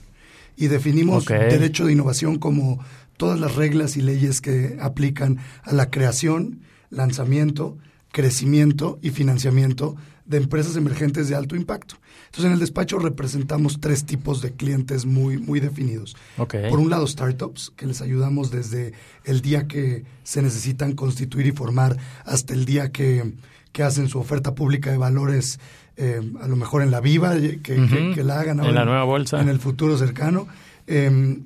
Y 0.56 0.68
definimos 0.68 1.26
derecho 1.26 1.86
de 1.86 1.92
innovación 1.92 2.38
como 2.38 2.78
todas 3.16 3.40
las 3.40 3.56
reglas 3.56 3.96
y 3.96 4.02
leyes 4.02 4.40
que 4.40 4.76
aplican 4.80 5.38
a 5.62 5.72
la 5.72 5.90
creación, 5.90 6.60
lanzamiento, 6.90 7.76
crecimiento 8.12 8.98
y 9.02 9.10
financiamiento 9.10 9.96
de 10.24 10.38
empresas 10.38 10.76
emergentes 10.76 11.28
de 11.28 11.34
alto 11.34 11.56
impacto. 11.56 11.96
Entonces, 12.26 12.46
en 12.46 12.52
el 12.52 12.58
despacho 12.58 12.98
representamos 12.98 13.80
tres 13.80 14.04
tipos 14.04 14.42
de 14.42 14.52
clientes 14.52 15.06
muy, 15.06 15.38
muy 15.38 15.60
definidos. 15.60 16.16
Por 16.36 16.78
un 16.78 16.90
lado, 16.90 17.06
startups, 17.06 17.72
que 17.76 17.86
les 17.86 18.00
ayudamos 18.00 18.50
desde 18.50 18.92
el 19.24 19.40
día 19.40 19.68
que 19.68 20.04
se 20.24 20.42
necesitan 20.42 20.94
constituir 20.94 21.46
y 21.46 21.52
formar 21.52 21.96
hasta 22.24 22.54
el 22.54 22.64
día 22.64 22.90
que, 22.90 23.34
que 23.72 23.82
hacen 23.82 24.08
su 24.08 24.18
oferta 24.18 24.54
pública 24.54 24.90
de 24.90 24.98
valores, 24.98 25.60
eh, 25.96 26.20
a 26.40 26.46
lo 26.48 26.56
mejor 26.56 26.82
en 26.82 26.90
la 26.90 27.00
viva, 27.00 27.36
eh, 27.36 27.60
que, 27.62 27.78
Ujú. 27.80 27.88
que- 27.94 28.12
que 28.16 28.22
la 28.24 28.40
hagan 28.40 28.60
En 28.64 28.74
la 28.74 28.84
nueva 28.84 29.04
bolsa. 29.04 29.40
En 29.40 29.48
el 29.48 29.58
futuro 29.58 29.96
cercano. 29.96 30.46
Eh, 30.86 31.38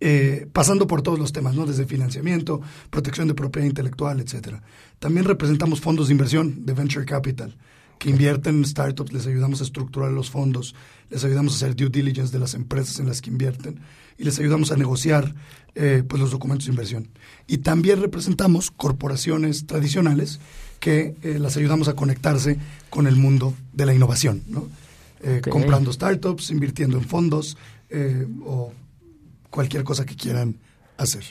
eh, 0.00 0.46
pasando 0.52 0.86
por 0.86 1.02
todos 1.02 1.18
los 1.18 1.32
temas, 1.32 1.54
¿no? 1.54 1.64
Desde 1.66 1.86
financiamiento, 1.86 2.60
protección 2.90 3.28
de 3.28 3.34
propiedad 3.34 3.66
intelectual, 3.66 4.20
etcétera. 4.20 4.62
También 4.98 5.24
representamos 5.24 5.80
fondos 5.80 6.08
de 6.08 6.12
inversión, 6.12 6.66
de 6.66 6.72
venture 6.74 7.06
capital, 7.06 7.56
que 7.98 8.10
invierten 8.10 8.56
en 8.56 8.64
startups, 8.66 9.12
les 9.12 9.26
ayudamos 9.26 9.60
a 9.60 9.64
estructurar 9.64 10.10
los 10.10 10.28
fondos, 10.30 10.74
les 11.10 11.24
ayudamos 11.24 11.54
a 11.54 11.56
hacer 11.56 11.76
due 11.76 11.88
diligence 11.88 12.32
de 12.32 12.38
las 12.38 12.54
empresas 12.54 12.98
en 12.98 13.06
las 13.06 13.22
que 13.22 13.30
invierten 13.30 13.80
y 14.18 14.24
les 14.24 14.38
ayudamos 14.38 14.72
a 14.72 14.76
negociar 14.76 15.34
eh, 15.76 16.02
pues 16.06 16.20
los 16.20 16.30
documentos 16.30 16.66
de 16.66 16.72
inversión. 16.72 17.08
Y 17.46 17.58
también 17.58 18.00
representamos 18.00 18.70
corporaciones 18.70 19.66
tradicionales 19.66 20.38
que 20.84 21.14
eh, 21.22 21.38
las 21.38 21.56
ayudamos 21.56 21.88
a 21.88 21.94
conectarse 21.94 22.58
con 22.90 23.06
el 23.06 23.16
mundo 23.16 23.54
de 23.72 23.86
la 23.86 23.94
innovación, 23.94 24.42
¿no? 24.48 24.68
Eh, 25.22 25.40
comprando 25.50 25.90
startups, 25.90 26.50
invirtiendo 26.50 26.98
en 26.98 27.04
fondos 27.04 27.56
eh, 27.88 28.26
o 28.44 28.70
cualquier 29.48 29.82
cosa 29.82 30.04
que 30.04 30.14
quieran 30.14 30.56
hacer. 30.98 31.24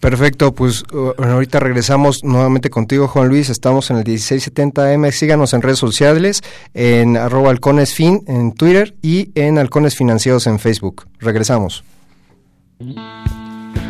Perfecto, 0.00 0.52
pues 0.52 0.82
ahorita 1.18 1.60
regresamos 1.60 2.24
nuevamente 2.24 2.68
contigo, 2.68 3.06
Juan 3.06 3.28
Luis. 3.28 3.48
Estamos 3.48 3.92
en 3.92 3.98
el 3.98 4.04
1670M. 4.04 5.12
Síganos 5.12 5.52
en 5.52 5.62
redes 5.62 5.78
sociales, 5.78 6.42
en 6.74 7.16
arroba 7.16 7.50
halconesfin 7.50 8.24
en 8.26 8.52
Twitter 8.52 8.96
y 9.02 9.30
en 9.36 9.58
Halcones 9.58 9.94
Financieros 9.94 10.48
en 10.48 10.58
Facebook. 10.58 11.06
Regresamos. 11.20 11.84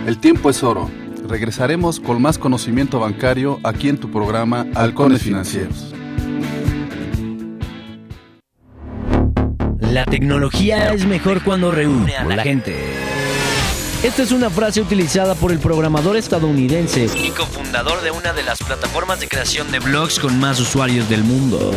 El 0.07 0.19
tiempo 0.19 0.51
es 0.51 0.63
oro. 0.63 0.91
Regresaremos 1.31 2.01
con 2.01 2.21
más 2.21 2.39
conocimiento 2.39 2.99
bancario 2.99 3.61
aquí 3.63 3.89
en 3.89 3.99
tu 3.99 4.11
programa 4.11 4.67
Halcones 4.75 5.23
Financieros. 5.23 5.95
La 9.79 10.05
tecnología 10.07 10.93
es 10.93 11.07
mejor 11.07 11.45
cuando 11.45 11.71
reúne 11.71 12.17
a 12.17 12.25
la 12.25 12.43
gente. 12.43 12.77
Esta 14.03 14.25
es 14.25 14.33
una 14.33 14.51
frase 14.51 14.81
utilizada 14.81 15.37
por 15.37 15.53
el 15.53 15.61
programador 15.61 16.17
estadounidense 16.17 17.07
y 17.17 17.31
cofundador 17.31 18.03
de 18.03 18.11
una 18.11 18.33
de 18.33 18.43
las 18.43 18.59
plataformas 18.59 19.21
de 19.21 19.29
creación 19.29 19.71
de 19.71 19.79
blogs 19.79 20.19
con 20.19 20.37
más 20.41 20.59
usuarios 20.59 21.09
del 21.09 21.23
mundo, 21.23 21.71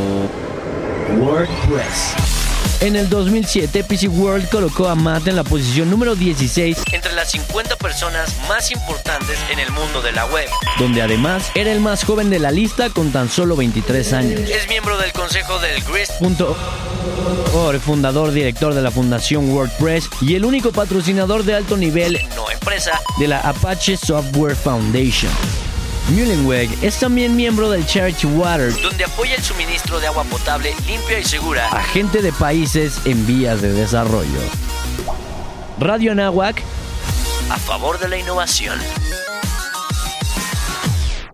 WordPress. 1.20 2.33
En 2.84 2.98
el 2.98 3.08
2007, 3.08 3.86
PC 3.86 4.10
World 4.10 4.50
colocó 4.50 4.90
a 4.90 4.96
Matt 4.96 5.30
en 5.30 5.38
la 5.38 5.46
posición 5.46 5.90
número 5.90 6.16
16 6.16 6.80
entre 6.92 7.14
las 7.14 7.32
50 7.32 7.78
personas 7.78 8.36
más 8.50 8.72
importantes 8.72 9.40
en 9.50 9.60
el 9.60 9.72
mundo 9.72 10.02
de 10.02 10.12
la 10.12 10.26
web, 10.26 10.50
donde 10.78 11.02
además 11.02 11.50
era 11.56 11.72
el 11.72 11.80
más 11.80 12.04
joven 12.04 12.30
de 12.30 12.40
la 12.40 12.52
lista 12.52 12.90
con 12.90 13.14
tan 13.14 13.30
solo 13.30 13.56
23 13.56 14.12
años. 14.12 14.42
Es 14.50 14.68
miembro 14.68 14.98
del 14.98 15.14
consejo 15.14 15.60
del 15.60 15.82
Grist.org, 15.82 17.80
fundador 17.80 18.34
director 18.34 18.74
de 18.74 18.82
la 18.82 18.92
fundación 18.92 19.50
WordPress 19.50 20.10
y 20.20 20.36
el 20.36 20.44
único 20.44 20.74
patrocinador 20.74 21.46
de 21.46 21.56
alto 21.56 21.78
nivel, 21.78 22.20
no 22.36 22.52
empresa, 22.52 23.00
de 23.18 23.30
la 23.30 23.40
Apache 23.40 23.96
Software 23.96 24.58
Foundation. 24.58 25.32
Mullenweg 26.10 26.70
es 26.84 27.00
también 27.00 27.36
miembro 27.36 27.70
del 27.70 27.86
Charity 27.86 28.28
Water, 28.28 28.74
donde 28.82 29.06
apoya 29.06 29.36
el 29.36 29.42
suministro 29.42 30.00
de 30.00 30.08
agua 30.08 30.24
potable 30.26 30.76
limpia 30.86 31.20
y 31.20 31.24
segura 31.24 31.70
a 31.70 31.82
gente 31.82 32.22
de 32.22 32.34
países 32.34 33.00
en 33.06 33.26
vías 33.26 33.62
de 33.62 33.72
desarrollo. 33.72 34.40
Radio 35.80 36.12
Anáhuac, 36.12 36.62
a 37.50 37.58
favor 37.58 38.00
de 38.00 38.10
la 38.10 38.18
innovación. 38.18 38.78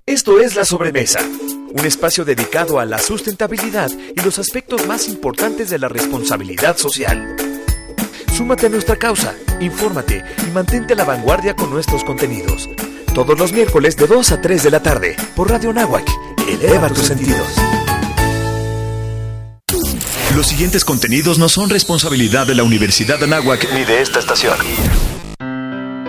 Esto 0.06 0.40
es 0.40 0.56
La 0.56 0.66
Sobremesa, 0.66 1.20
un 1.22 1.86
espacio 1.86 2.24
dedicado 2.24 2.80
a 2.80 2.86
la 2.86 3.00
sustentabilidad 3.00 3.92
y 3.92 4.22
los 4.22 4.40
aspectos 4.40 4.86
más 4.88 5.08
importantes 5.08 5.70
de 5.70 5.80
la 5.80 5.90
responsabilidad 5.90 6.78
social. 6.78 7.36
Súmate 8.36 8.68
a 8.68 8.70
nuestra 8.70 8.96
causa, 8.96 9.36
infórmate 9.60 10.24
y 10.48 10.52
mantente 10.52 10.94
a 10.94 10.96
la 10.96 11.06
vanguardia 11.06 11.56
con 11.56 11.70
nuestros 11.70 12.04
contenidos. 12.04 12.70
Todos 13.14 13.40
los 13.40 13.52
miércoles 13.52 13.98
de 13.98 14.08
2 14.08 14.32
a 14.32 14.42
3 14.42 14.64
de 14.64 14.72
la 14.72 14.82
tarde 14.82 15.16
por 15.36 15.50
Radio 15.50 15.74
Náhuac. 15.74 16.08
Eleva 16.48 16.90
tus 16.90 17.06
sentidos. 17.08 17.48
Los 20.36 20.48
siguientes 20.48 20.86
contenidos 20.86 21.40
no 21.40 21.50
son 21.50 21.70
responsabilidad 21.70 22.48
de 22.48 22.56
la 22.56 22.64
Universidad 22.64 23.18
de 23.18 23.26
Anáhuac 23.26 23.68
ni 23.74 23.84
de 23.84 24.02
esta 24.02 24.20
estación. 24.20 24.56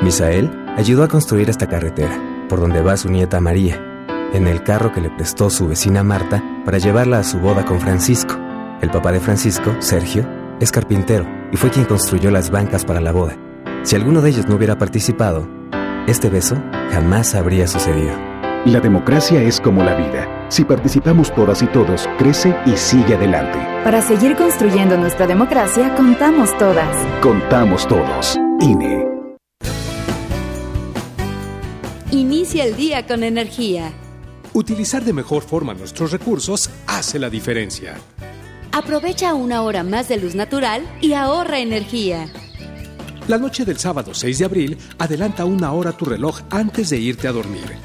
Misael 0.02 0.50
ayudó 0.76 1.02
a 1.02 1.08
construir 1.08 1.50
esta 1.50 1.68
carretera, 1.68 2.46
por 2.48 2.60
donde 2.60 2.80
va 2.80 2.96
su 2.96 3.08
nieta 3.08 3.40
María, 3.40 3.80
en 4.32 4.46
el 4.46 4.62
carro 4.62 4.92
que 4.92 5.00
le 5.00 5.10
prestó 5.10 5.50
su 5.50 5.68
vecina 5.68 6.04
Marta 6.04 6.44
para 6.64 6.78
llevarla 6.78 7.18
a 7.18 7.24
su 7.24 7.38
boda 7.38 7.64
con 7.64 7.80
Francisco. 7.80 8.38
El 8.82 8.90
papá 8.90 9.10
de 9.10 9.20
Francisco, 9.20 9.74
Sergio, 9.80 10.28
es 10.60 10.70
carpintero 10.70 11.26
y 11.50 11.56
fue 11.56 11.70
quien 11.70 11.86
construyó 11.86 12.30
las 12.30 12.50
bancas 12.50 12.84
para 12.84 13.00
la 13.00 13.12
boda. 13.12 13.36
Si 13.82 13.96
alguno 13.96 14.20
de 14.20 14.30
ellos 14.30 14.46
no 14.46 14.56
hubiera 14.56 14.78
participado, 14.78 15.48
este 16.06 16.28
beso 16.28 16.56
jamás 16.90 17.34
habría 17.34 17.66
sucedido. 17.66 18.16
La 18.66 18.80
democracia 18.80 19.42
es 19.42 19.60
como 19.60 19.82
la 19.82 19.94
vida. 19.94 20.46
Si 20.48 20.64
participamos 20.64 21.34
todas 21.34 21.62
y 21.62 21.66
todos, 21.66 22.08
crece 22.18 22.54
y 22.66 22.76
sigue 22.76 23.14
adelante. 23.14 23.58
Para 23.84 24.02
seguir 24.02 24.36
construyendo 24.36 24.96
nuestra 24.98 25.26
democracia, 25.26 25.94
contamos 25.94 26.56
todas. 26.58 26.96
Contamos 27.22 27.88
todos. 27.88 28.38
INE. 28.60 29.06
Inicia 32.10 32.64
el 32.64 32.76
día 32.76 33.06
con 33.06 33.22
energía. 33.22 33.92
Utilizar 34.52 35.04
de 35.04 35.12
mejor 35.12 35.42
forma 35.42 35.72
nuestros 35.72 36.10
recursos 36.10 36.68
hace 36.86 37.18
la 37.18 37.30
diferencia. 37.30 37.94
Aprovecha 38.72 39.34
una 39.34 39.62
hora 39.62 39.84
más 39.84 40.08
de 40.08 40.18
luz 40.18 40.34
natural 40.34 40.82
y 41.00 41.14
ahorra 41.14 41.60
energía. 41.60 42.26
La 43.30 43.38
noche 43.38 43.64
del 43.64 43.78
sábado 43.78 44.12
6 44.12 44.40
de 44.40 44.44
abril, 44.44 44.78
adelanta 44.98 45.44
una 45.44 45.70
hora 45.70 45.92
tu 45.92 46.04
reloj 46.04 46.40
antes 46.50 46.90
de 46.90 46.98
irte 46.98 47.28
a 47.28 47.32
dormir. 47.32 47.76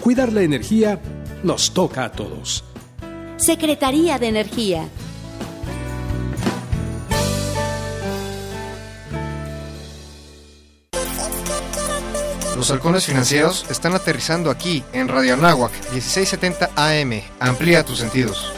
Cuidar 0.00 0.30
la 0.34 0.42
energía 0.42 1.00
nos 1.42 1.72
toca 1.72 2.04
a 2.04 2.12
todos. 2.12 2.62
Secretaría 3.38 4.18
de 4.18 4.28
Energía. 4.28 4.86
Los 12.54 12.70
halcones 12.70 13.06
financieros 13.06 13.64
están 13.70 13.94
aterrizando 13.94 14.50
aquí, 14.50 14.84
en 14.92 15.08
Radio 15.08 15.32
Anáhuac, 15.32 15.72
1670 15.92 16.72
AM. 16.76 17.22
Amplía 17.40 17.82
tus 17.82 17.96
sentidos. 18.00 18.52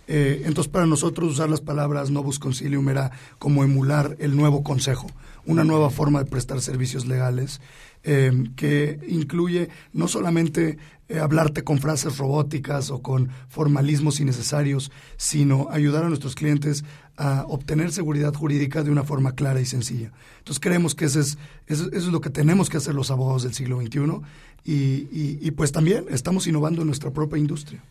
Eh, 0.08 0.42
entonces, 0.44 0.70
para 0.72 0.86
nosotros 0.86 1.32
usar 1.32 1.50
las 1.50 1.60
palabras 1.60 2.10
novus 2.10 2.38
concilium 2.38 2.88
era 2.88 3.10
como 3.38 3.64
emular 3.64 4.16
el 4.20 4.36
nuevo 4.36 4.62
consejo, 4.62 5.08
una 5.46 5.64
nueva 5.64 5.90
forma 5.90 6.20
de 6.22 6.30
prestar 6.30 6.60
servicios 6.60 7.06
legales 7.06 7.60
eh, 8.04 8.32
que 8.54 9.00
incluye 9.08 9.68
no 9.92 10.06
solamente 10.06 10.78
eh, 11.08 11.18
hablarte 11.18 11.64
con 11.64 11.78
frases 11.78 12.18
robóticas 12.18 12.90
o 12.90 13.02
con 13.02 13.30
formalismos 13.48 14.20
innecesarios, 14.20 14.92
sino 15.16 15.68
ayudar 15.70 16.04
a 16.04 16.08
nuestros 16.08 16.36
clientes 16.36 16.84
a 17.16 17.44
obtener 17.48 17.90
seguridad 17.90 18.32
jurídica 18.34 18.84
de 18.84 18.90
una 18.92 19.02
forma 19.02 19.32
clara 19.32 19.60
y 19.60 19.66
sencilla. 19.66 20.12
Entonces 20.38 20.60
creemos 20.60 20.94
que 20.94 21.06
ese 21.06 21.20
es, 21.20 21.38
eso, 21.66 21.90
es 21.92 22.04
lo 22.06 22.20
que 22.20 22.30
tenemos 22.30 22.68
que 22.68 22.76
hacer 22.76 22.94
los 22.94 23.10
abogados 23.10 23.42
del 23.42 23.54
siglo 23.54 23.80
XXI 23.80 24.20
y- 24.64 25.38
y, 25.40 25.50
pues 25.52 25.72
también 25.72 26.04
estamos 26.10 26.46
innovando 26.46 26.82
en 26.82 26.86
nuestra 26.88 27.10
propia 27.12 27.38
industria. 27.38 27.82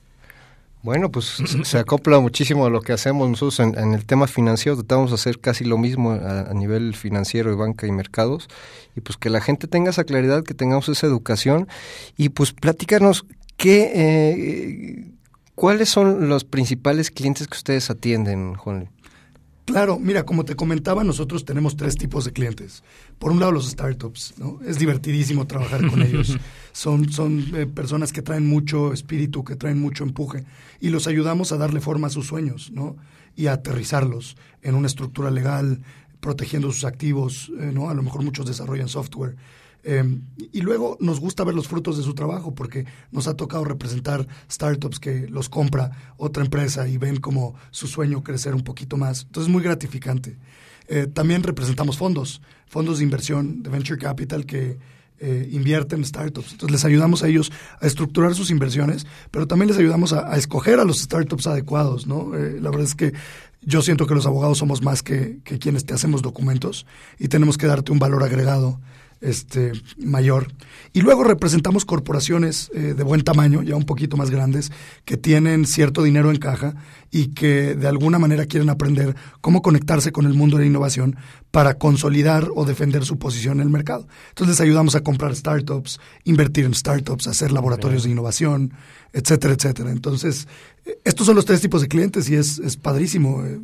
Bueno, 0.86 1.10
pues 1.10 1.42
se- 1.64 1.80
acopla 1.80 2.20
muchísimo 2.20 2.68
a 2.68 2.70
lo 2.70 2.80
que 2.80 2.94
hacemos 2.94 3.28
nosotros 3.28 3.60
en, 3.60 3.96
el 3.96 4.06
tema 4.06 4.28
financiero. 4.28 4.78
Tratamos 4.78 5.10
de 5.10 5.16
hacer 5.16 5.40
casi 5.40 5.66
lo 5.66 5.80
mismo 5.80 6.12
a, 6.12 6.54
nivel 6.54 6.94
financiero 6.94 7.50
de 7.50 7.56
banca 7.56 7.88
y 7.88 7.92
mercados. 7.92 8.48
Y 8.96 9.02
pues 9.02 9.18
que 9.18 9.32
la 9.32 9.42
gente 9.42 9.68
tenga 9.68 9.90
esa 9.90 10.04
claridad, 10.04 10.44
que 10.44 10.54
tengamos 10.54 10.88
esa 10.88 11.08
educación. 11.08 11.68
Y 12.18 12.30
pues 12.30 12.52
platícanos 12.52 13.26
qué, 13.58 13.92
eh, 13.96 15.12
cuáles 15.56 15.90
son 15.90 16.30
los 16.30 16.44
principales 16.44 17.10
clientes 17.10 17.48
que 17.48 17.58
ustedes 17.58 17.90
atienden, 17.90 18.54
Juan. 18.54 18.92
Claro, 19.66 19.98
mira, 20.00 20.26
como 20.26 20.46
te 20.46 20.56
comentaba, 20.56 21.04
nosotros 21.04 21.44
tenemos 21.44 21.76
tres 21.76 21.96
tipos 21.98 22.24
de 22.24 22.32
clientes. 22.32 22.84
Por 23.18 23.32
un 23.32 23.40
lado, 23.40 23.52
los 23.52 23.68
startups, 23.68 24.36
¿no? 24.38 24.60
Es 24.64 24.78
divertidísimo 24.78 25.48
trabajar 25.48 25.88
con 25.88 26.02
ellos. 26.04 26.38
Son, 26.72 27.12
son 27.12 27.44
eh, 27.56 27.66
personas 27.66 28.14
que 28.14 28.22
traen 28.22 28.48
mucho 28.48 28.94
espíritu, 28.94 29.44
que 29.44 29.56
traen 29.56 29.80
mucho 29.82 30.04
empuje, 30.04 30.46
y 30.80 30.90
los 30.90 31.08
ayudamos 31.08 31.52
a 31.52 31.58
darle 31.58 31.82
forma 31.82 32.08
a 32.08 32.12
sus 32.12 32.28
sueños, 32.28 32.72
¿no? 32.72 32.96
Y 33.36 33.48
a 33.48 33.54
aterrizarlos 33.54 34.38
en 34.62 34.76
una 34.76 34.88
estructura 34.88 35.32
legal, 35.32 35.82
protegiendo 36.20 36.72
sus 36.72 36.86
activos, 36.86 37.52
eh, 37.60 37.72
¿no? 37.74 37.90
A 37.90 37.96
lo 37.96 38.04
mejor 38.04 38.24
muchos 38.24 38.46
desarrollan 38.46 38.88
software. 38.88 39.36
Eh, 39.88 40.04
y 40.52 40.62
luego 40.62 40.98
nos 41.00 41.20
gusta 41.20 41.44
ver 41.44 41.54
los 41.54 41.68
frutos 41.68 41.96
de 41.96 42.04
su 42.04 42.16
trabajo 42.16 42.56
porque 42.56 42.86
nos 43.12 43.28
ha 43.28 43.36
tocado 43.36 43.64
representar 43.64 44.28
startups 44.52 45.00
que 45.00 45.28
los 45.28 45.48
compra 45.48 45.92
otra 46.18 46.44
empresa 46.44 46.88
y 46.88 46.98
ven 46.98 47.18
como 47.18 47.54
su 47.70 47.86
sueño 47.86 48.24
crecer 48.24 48.56
un 48.56 48.64
poquito 48.64 48.98
más. 48.98 49.24
Entonces 49.24 49.48
es 49.48 49.54
muy 49.54 49.62
gratificante. 49.62 50.38
Eh, 50.88 51.06
también 51.06 51.44
representamos 51.44 51.98
fondos, 51.98 52.42
fondos 52.66 52.98
de 52.98 53.04
inversión 53.04 53.62
de 53.62 53.70
venture 53.70 54.00
capital 54.00 54.48
que 54.48 54.80
eh, 55.20 55.50
invierten 55.52 56.00
en 56.00 56.06
startups. 56.06 56.54
Entonces 56.54 56.72
les 56.72 56.86
ayudamos 56.86 57.22
a 57.22 57.28
ellos 57.28 57.52
a 57.80 57.86
estructurar 57.86 58.34
sus 58.34 58.50
inversiones, 58.50 59.06
pero 59.30 59.48
también 59.48 59.70
les 59.70 59.78
ayudamos 59.78 60.14
a, 60.14 60.36
escoger 60.36 60.80
a 60.80 60.84
los 60.84 61.00
startups 61.00 61.46
adecuados. 61.46 62.08
¿no? 62.08 62.36
Eh, 62.36 62.60
la 62.60 62.72
verdad 62.72 62.88
es 62.88 62.96
que 62.96 63.14
yo 63.62 63.82
siento 63.82 64.08
que 64.08 64.16
los 64.16 64.26
abogados 64.26 64.58
somos 64.58 64.82
más 64.82 65.04
que, 65.04 65.40
que 65.44 65.60
quienes 65.60 65.86
te 65.86 65.94
hacemos 65.94 66.22
documentos 66.22 66.86
y 67.20 67.28
tenemos 67.28 67.58
que 67.58 67.68
darte 67.68 67.92
un 67.92 68.00
valor 68.00 68.24
agregado 68.24 68.80
este 69.22 69.72
mayor. 69.98 70.48
Y 70.94 71.02
luego 71.02 71.24
representamos 71.24 71.86
corporaciones 71.86 72.72
eh, 72.74 72.94
de 72.96 73.04
buen 73.04 73.24
tamaño, 73.24 73.64
ya 73.64 73.76
un 73.76 73.86
poquito 73.86 74.18
más 74.18 74.30
grandes, 74.30 74.72
que 75.04 75.18
tienen 75.18 75.66
cierto 75.66 76.04
dinero 76.04 76.32
en 76.32 76.38
caja 76.38 76.76
y 77.12 77.28
que 77.28 77.76
de 77.76 77.88
alguna 77.88 78.20
manera 78.20 78.46
quieren 78.46 78.70
aprender 78.70 79.16
cómo 79.42 79.62
conectarse 79.62 80.12
con 80.12 80.26
el 80.26 80.34
mundo 80.34 80.58
de 80.58 80.64
la 80.64 80.70
innovación 80.70 81.16
para 81.52 81.76
consolidar 81.76 82.50
o 82.56 82.66
defender 82.66 83.06
su 83.06 83.18
posición 83.18 83.60
en 83.60 83.64
el 83.64 83.70
mercado. 83.70 84.08
Entonces 84.30 84.60
les 84.60 84.62
ayudamos 84.62 84.96
a 84.96 85.02
comprar 85.02 85.36
startups, 85.36 86.00
invertir 86.24 86.66
en 86.66 86.74
startups, 86.74 87.28
hacer 87.28 87.52
laboratorios 87.52 88.04
de 88.04 88.12
innovación, 88.12 88.74
etcétera, 89.14 89.54
etcétera. 89.54 89.92
Entonces, 89.92 90.48
estos 91.04 91.26
son 91.26 91.36
los 91.36 91.46
tres 91.46 91.62
tipos 91.62 91.82
de 91.82 91.88
clientes 91.88 92.30
y 92.30 92.36
es, 92.36 92.60
es 92.60 92.78
padrísimo 92.78 93.44
eh, 93.46 93.60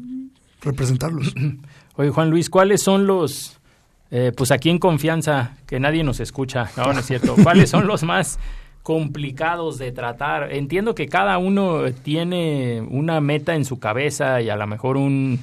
representarlos. 0.61 1.33
Oye, 1.95 2.09
Juan 2.09 2.29
Luis, 2.29 2.49
¿cuáles 2.49 2.81
son 2.81 3.05
los, 3.05 3.59
eh, 4.11 4.33
pues 4.35 4.51
aquí 4.51 4.69
en 4.69 4.77
confianza, 4.77 5.55
que 5.65 5.79
nadie 5.79 6.03
nos 6.03 6.19
escucha, 6.19 6.69
no, 6.75 6.91
no 6.91 6.99
es 6.99 7.05
cierto, 7.05 7.35
¿cuáles 7.41 7.69
son 7.69 7.87
los 7.87 8.03
más 8.03 8.39
complicados 8.83 9.77
de 9.77 9.93
tratar? 9.93 10.51
Entiendo 10.51 10.93
que 10.95 11.07
cada 11.07 11.37
uno 11.37 11.91
tiene 12.03 12.81
una 12.81 13.21
meta 13.21 13.55
en 13.55 13.63
su 13.63 13.79
cabeza 13.79 14.41
y 14.41 14.49
a 14.49 14.57
lo 14.57 14.67
mejor 14.67 14.97
un, 14.97 15.39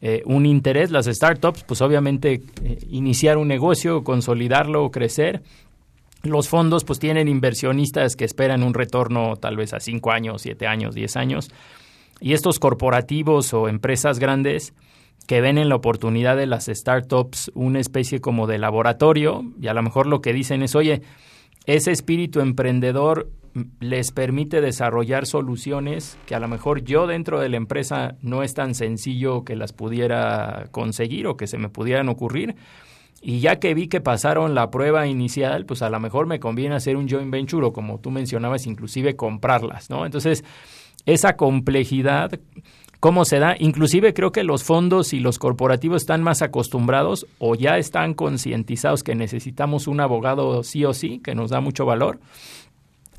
eh, 0.00 0.22
un 0.26 0.46
interés. 0.46 0.92
Las 0.92 1.06
startups, 1.06 1.64
pues 1.64 1.80
obviamente 1.80 2.42
eh, 2.62 2.78
iniciar 2.90 3.36
un 3.36 3.48
negocio, 3.48 4.04
consolidarlo, 4.04 4.90
crecer. 4.90 5.42
Los 6.22 6.48
fondos 6.48 6.84
pues 6.84 7.00
tienen 7.00 7.26
inversionistas 7.26 8.14
que 8.14 8.24
esperan 8.24 8.62
un 8.62 8.74
retorno 8.74 9.36
tal 9.36 9.56
vez 9.56 9.74
a 9.74 9.80
cinco 9.80 10.12
años, 10.12 10.42
siete 10.42 10.66
años, 10.66 10.94
diez 10.94 11.16
años. 11.16 11.50
Y 12.20 12.32
estos 12.32 12.60
corporativos 12.60 13.52
o 13.54 13.66
empresas 13.66 14.18
grandes 14.20 14.72
que 15.26 15.40
ven 15.40 15.58
en 15.58 15.68
la 15.68 15.76
oportunidad 15.76 16.36
de 16.36 16.46
las 16.46 16.66
startups 16.66 17.50
una 17.54 17.80
especie 17.80 18.20
como 18.20 18.46
de 18.46 18.58
laboratorio 18.58 19.42
y 19.60 19.68
a 19.68 19.74
lo 19.74 19.82
mejor 19.82 20.06
lo 20.06 20.20
que 20.20 20.32
dicen 20.32 20.62
es, 20.62 20.74
oye, 20.74 21.02
ese 21.66 21.92
espíritu 21.92 22.40
emprendedor 22.40 23.30
les 23.80 24.10
permite 24.10 24.60
desarrollar 24.60 25.26
soluciones 25.26 26.18
que 26.26 26.34
a 26.34 26.40
lo 26.40 26.48
mejor 26.48 26.82
yo 26.82 27.06
dentro 27.06 27.40
de 27.40 27.48
la 27.48 27.56
empresa 27.56 28.16
no 28.20 28.42
es 28.42 28.54
tan 28.54 28.74
sencillo 28.74 29.44
que 29.44 29.56
las 29.56 29.72
pudiera 29.72 30.66
conseguir 30.72 31.26
o 31.26 31.36
que 31.36 31.46
se 31.46 31.58
me 31.58 31.68
pudieran 31.68 32.08
ocurrir. 32.08 32.56
Y 33.22 33.40
ya 33.40 33.56
que 33.56 33.72
vi 33.72 33.88
que 33.88 34.02
pasaron 34.02 34.54
la 34.54 34.70
prueba 34.70 35.06
inicial, 35.06 35.64
pues 35.64 35.80
a 35.80 35.88
lo 35.88 35.98
mejor 35.98 36.26
me 36.26 36.40
conviene 36.40 36.74
hacer 36.74 36.96
un 36.96 37.08
joint 37.08 37.30
venture 37.30 37.64
o 37.66 37.72
como 37.72 37.98
tú 37.98 38.10
mencionabas, 38.10 38.66
inclusive 38.66 39.16
comprarlas, 39.16 39.88
¿no? 39.88 40.04
Entonces, 40.04 40.44
esa 41.06 41.36
complejidad 41.36 42.38
cómo 43.04 43.26
se 43.26 43.38
da. 43.38 43.54
Inclusive 43.58 44.14
creo 44.14 44.32
que 44.32 44.44
los 44.44 44.64
fondos 44.64 45.12
y 45.12 45.20
los 45.20 45.38
corporativos 45.38 46.00
están 46.00 46.22
más 46.22 46.40
acostumbrados 46.40 47.26
o 47.38 47.54
ya 47.54 47.76
están 47.76 48.14
concientizados 48.14 49.02
que 49.02 49.14
necesitamos 49.14 49.88
un 49.88 50.00
abogado 50.00 50.62
sí 50.62 50.86
o 50.86 50.94
sí, 50.94 51.20
que 51.22 51.34
nos 51.34 51.50
da 51.50 51.60
mucho 51.60 51.84
valor. 51.84 52.18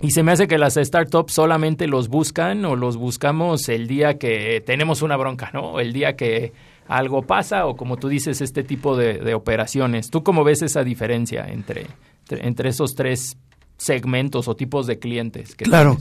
Y 0.01 0.09
se 0.09 0.23
me 0.23 0.31
hace 0.31 0.47
que 0.47 0.57
las 0.57 0.73
startups 0.73 1.33
solamente 1.33 1.85
los 1.85 2.07
buscan 2.07 2.65
o 2.65 2.75
los 2.75 2.97
buscamos 2.97 3.69
el 3.69 3.85
día 3.85 4.17
que 4.17 4.59
tenemos 4.65 5.03
una 5.03 5.17
bronca, 5.17 5.51
¿no? 5.53 5.79
El 5.79 5.93
día 5.93 6.15
que 6.15 6.51
algo 6.87 7.21
pasa 7.21 7.67
o 7.67 7.75
como 7.75 7.97
tú 7.97 8.09
dices, 8.09 8.41
este 8.41 8.63
tipo 8.63 8.97
de, 8.97 9.19
de 9.19 9.35
operaciones. 9.35 10.09
¿Tú 10.09 10.23
cómo 10.23 10.43
ves 10.43 10.63
esa 10.63 10.83
diferencia 10.83 11.45
entre, 11.47 11.85
entre 12.31 12.69
esos 12.69 12.95
tres 12.95 13.37
segmentos 13.77 14.47
o 14.47 14.55
tipos 14.55 14.87
de 14.87 14.99
clientes? 14.99 15.55
claro. 15.55 15.97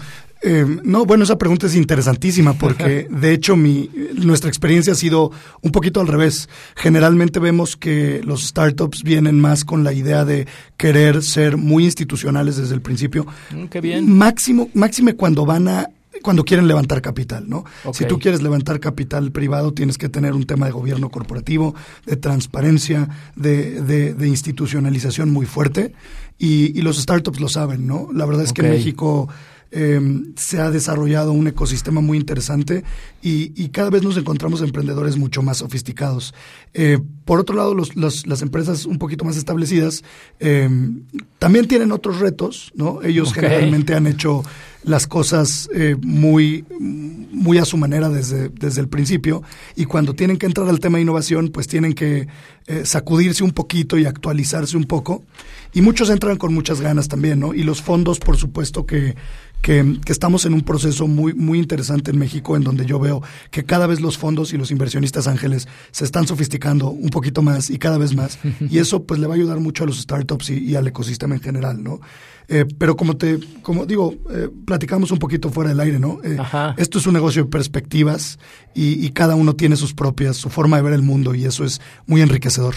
Eh, 0.46 0.66
no, 0.84 1.06
bueno, 1.06 1.24
esa 1.24 1.38
pregunta 1.38 1.66
es 1.66 1.74
interesantísima 1.74 2.52
porque 2.52 3.06
de 3.08 3.32
hecho 3.32 3.56
mi, 3.56 3.88
nuestra 4.12 4.50
experiencia 4.50 4.92
ha 4.92 4.96
sido 4.96 5.30
un 5.62 5.72
poquito 5.72 6.02
al 6.02 6.06
revés. 6.06 6.50
Generalmente 6.76 7.40
vemos 7.40 7.78
que 7.78 8.20
los 8.22 8.44
startups 8.48 9.02
vienen 9.02 9.40
más 9.40 9.64
con 9.64 9.84
la 9.84 9.94
idea 9.94 10.26
de 10.26 10.46
querer 10.76 11.22
ser 11.22 11.56
muy 11.56 11.84
institucionales 11.87 12.58
desde 12.58 12.74
el 12.74 12.82
principio. 12.82 13.26
Mm, 13.52 13.64
qué 13.66 13.80
bien. 13.80 14.14
Máximo, 14.14 14.68
máxime 14.74 15.14
cuando 15.14 15.46
van 15.46 15.68
a 15.68 15.88
cuando 16.22 16.44
quieren 16.44 16.68
levantar 16.68 17.02
capital, 17.02 17.44
¿no? 17.48 17.64
Si 17.92 18.06
tú 18.06 18.18
quieres 18.18 18.42
levantar 18.42 18.80
capital 18.80 19.32
privado, 19.32 19.72
tienes 19.74 19.98
que 19.98 20.08
tener 20.08 20.32
un 20.32 20.46
tema 20.46 20.66
de 20.66 20.72
gobierno 20.72 21.10
corporativo, 21.10 21.74
de 22.06 22.16
transparencia, 22.16 23.08
de, 23.37 23.82
de, 23.82 24.28
institucionalización 24.28 25.30
muy 25.30 25.44
fuerte, 25.44 25.92
y, 26.38 26.78
y, 26.78 26.82
los 26.82 26.98
startups 26.98 27.40
lo 27.40 27.48
saben, 27.48 27.86
¿no? 27.86 28.08
La 28.12 28.26
verdad 28.26 28.44
es 28.44 28.52
que 28.52 28.62
México 28.62 29.28
eh, 29.76 30.00
se 30.36 30.60
ha 30.60 30.70
desarrollado 30.70 31.32
un 31.32 31.48
ecosistema 31.48 32.00
muy 32.00 32.16
interesante 32.16 32.84
y, 33.24 33.54
y, 33.56 33.70
cada 33.70 33.88
vez 33.88 34.02
nos 34.02 34.18
encontramos 34.18 34.60
emprendedores 34.60 35.16
mucho 35.16 35.40
más 35.42 35.56
sofisticados. 35.56 36.34
Eh, 36.74 36.98
por 37.24 37.40
otro 37.40 37.56
lado, 37.56 37.74
los, 37.74 37.96
las 37.96 38.42
empresas 38.42 38.84
un 38.84 38.98
poquito 38.98 39.24
más 39.24 39.38
establecidas 39.38 40.04
eh, 40.40 40.68
también 41.38 41.66
tienen 41.66 41.90
otros 41.90 42.20
retos, 42.20 42.70
¿no? 42.74 43.02
Ellos 43.02 43.32
generalmente 43.32 43.94
han 43.94 44.06
hecho 44.06 44.42
las 44.84 45.06
cosas 45.06 45.68
eh, 45.74 45.96
muy, 46.02 46.64
muy 46.78 47.58
a 47.58 47.64
su 47.64 47.76
manera 47.76 48.08
desde, 48.10 48.50
desde 48.50 48.80
el 48.82 48.88
principio 48.88 49.42
y 49.74 49.87
cuando 49.87 50.14
tienen 50.14 50.37
que 50.37 50.46
entrar 50.46 50.68
al 50.68 50.78
tema 50.78 50.98
de 50.98 51.02
innovación, 51.02 51.48
pues 51.48 51.66
tienen 51.66 51.94
que 51.94 52.28
eh, 52.66 52.82
sacudirse 52.84 53.42
un 53.42 53.52
poquito 53.52 53.98
y 53.98 54.04
actualizarse 54.04 54.76
un 54.76 54.84
poco. 54.84 55.24
Y 55.72 55.80
muchos 55.80 56.10
entran 56.10 56.37
con 56.37 56.54
muchas 56.54 56.80
ganas 56.80 57.08
también, 57.08 57.40
¿no? 57.40 57.54
Y 57.54 57.62
los 57.62 57.82
fondos, 57.82 58.20
por 58.20 58.37
supuesto 58.37 58.87
que, 58.87 59.16
que, 59.60 59.98
estamos 60.06 60.44
en 60.44 60.54
un 60.54 60.60
proceso 60.60 61.08
muy, 61.08 61.32
muy 61.34 61.58
interesante 61.58 62.10
en 62.10 62.18
México, 62.18 62.56
en 62.56 62.62
donde 62.62 62.87
yo 62.87 62.98
veo 63.00 63.13
que 63.50 63.64
cada 63.64 63.87
vez 63.87 64.00
los 64.00 64.18
fondos 64.18 64.53
y 64.53 64.59
los 64.59 64.70
inversionistas 64.70 65.27
ángeles 65.27 65.68
se 65.90 66.05
están 66.05 66.27
sofisticando 66.27 66.90
un 66.90 67.11
poquito 67.11 67.42
más 67.42 67.70
y 67.70 67.79
cada 67.79 67.98
vez 67.98 68.14
más. 68.14 68.38
Y 68.70 68.79
eso 68.79 69.05
pues 69.05 69.20
le 69.20 69.27
va 69.27 69.35
a 69.35 69.37
ayudar 69.37 69.61
mucho 69.61 69.85
a 69.85 69.87
los 69.87 70.00
startups 70.00 70.50
y, 70.50 70.74
al 70.74 70.87
ecosistema 70.87 71.35
en 71.35 71.40
general, 71.40 71.83
¿no? 71.83 72.00
Eh, 72.48 72.64
pero 72.79 72.96
como 72.96 73.16
te, 73.16 73.38
como 73.62 73.87
digo, 73.87 74.14
eh, 74.31 74.48
platicamos 74.66 75.11
un 75.11 75.18
poquito 75.18 75.50
fuera 75.50 75.70
del 75.70 75.81
aire, 75.81 75.98
¿no? 75.98 76.20
Eh, 76.24 76.37
esto 76.77 76.98
es 76.98 77.07
un 77.07 77.14
negocio 77.14 77.44
de 77.44 77.50
perspectivas 77.50 78.38
y, 78.74 79.05
y, 79.05 79.11
cada 79.11 79.35
uno 79.35 79.55
tiene 79.55 79.77
sus 79.77 79.94
propias, 79.94 80.37
su 80.37 80.50
forma 80.50 80.77
de 80.77 80.83
ver 80.83 80.92
el 80.92 81.03
mundo 81.03 81.35
y 81.35 81.44
eso 81.44 81.64
es 81.64 81.81
muy 82.07 82.20
enriquecedor. 82.20 82.74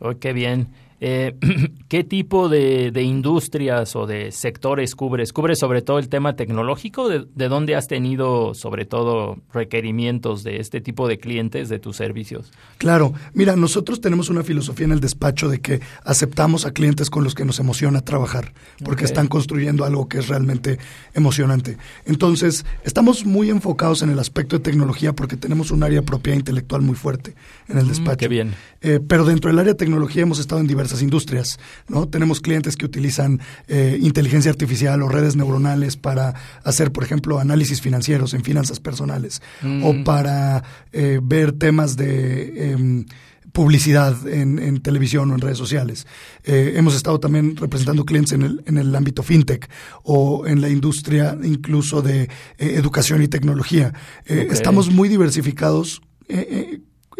Oh, 0.00 0.14
qué 0.18 0.32
bien. 0.32 0.68
Eh, 1.00 1.34
¿Qué 1.88 2.04
tipo 2.04 2.48
de, 2.48 2.92
industrias 3.02 3.96
o 3.96 4.06
de 4.06 4.30
sectores 4.30 4.94
cubres? 4.94 5.32
¿Cubres 5.32 5.58
sobre 5.58 5.82
todo 5.82 5.98
el 5.98 6.08
tema 6.08 6.36
tecnológico? 6.36 7.08
¿De, 7.08 7.48
dónde 7.48 7.74
has 7.74 7.88
tenido 7.88 8.54
sobre 8.54 8.84
todo 8.84 9.38
requerimientos 9.52 10.44
de 10.44 10.58
este 10.58 10.80
tipo 10.80 11.08
de 11.08 11.18
clientes 11.18 11.68
de 11.68 11.78
tus 11.78 11.96
servicios? 11.96 12.52
Claro, 12.78 13.14
mira, 13.32 13.56
nosotros 13.56 14.00
tenemos 14.00 14.28
una 14.28 14.44
filosofía 14.44 14.86
en 14.86 14.92
el 14.92 15.00
despacho 15.00 15.48
de 15.48 15.60
que 15.60 15.80
aceptamos 16.04 16.66
a 16.66 16.72
clientes 16.72 17.10
con 17.10 17.24
los 17.24 17.34
que 17.34 17.44
nos 17.44 17.58
emociona 17.58 18.02
trabajar, 18.02 18.52
porque 18.84 19.04
están 19.04 19.26
construyendo 19.26 19.84
algo 19.84 20.08
que 20.08 20.18
es 20.18 20.28
realmente 20.28 20.78
emocionante. 21.14 21.78
Entonces, 22.04 22.64
estamos 22.84 23.24
muy 23.24 23.50
enfocados 23.50 24.02
en 24.02 24.10
el 24.10 24.18
aspecto 24.18 24.58
de 24.58 24.62
tecnología 24.62 25.14
porque 25.14 25.36
tenemos 25.36 25.70
un 25.70 25.82
área 25.82 26.02
propia 26.02 26.34
intelectual 26.34 26.82
muy 26.82 26.94
fuerte 26.94 27.34
en 27.68 27.78
el 27.78 27.86
mm, 27.86 27.88
despacho. 27.88 28.18
qué 28.18 28.28
bien. 28.28 28.54
Eh, 28.82 29.00
pero 29.06 29.24
dentro 29.24 29.50
del 29.50 29.58
área 29.58 29.72
de 29.72 29.78
tecnología 29.78 30.22
hemos 30.22 30.38
estado 30.38 30.60
en 30.60 30.66
diversas 30.66 30.89
industrias. 31.02 31.58
¿no? 31.88 32.08
Tenemos 32.08 32.40
clientes 32.40 32.76
que 32.76 32.84
utilizan 32.84 33.40
eh, 33.68 33.98
inteligencia 34.00 34.50
artificial 34.50 35.02
o 35.02 35.08
redes 35.08 35.36
neuronales 35.36 35.96
para 35.96 36.34
hacer, 36.64 36.92
por 36.92 37.04
ejemplo, 37.04 37.38
análisis 37.38 37.80
financieros 37.80 38.34
en 38.34 38.42
finanzas 38.42 38.80
personales 38.80 39.40
o 39.62 39.92
mm. 39.92 40.04
para 40.04 40.64
eh, 40.92 41.20
ver 41.22 41.52
temas 41.52 41.96
de... 41.96 42.72
Em, 42.72 43.06
publicidad 43.52 44.28
en, 44.28 44.80
televisión 44.80 45.28
o 45.32 45.34
en 45.34 45.40
redes 45.40 45.58
sociales. 45.58 46.06
Eh, 46.44 46.74
hemos 46.76 46.94
estado 46.94 47.18
también 47.18 47.56
representando 47.56 48.04
clientes 48.04 48.32
en 48.32 48.42
el, 48.42 48.62
en 48.66 48.78
el 48.78 48.94
ámbito 48.94 49.24
fintech 49.24 49.68
o 50.04 50.46
en 50.46 50.60
la 50.60 50.68
industria 50.68 51.36
incluso 51.42 52.00
de 52.00 52.30
educación 52.58 53.24
y 53.24 53.26
tecnología. 53.26 53.92
Estamos 54.24 54.92
muy 54.92 55.08
diversificados 55.08 56.00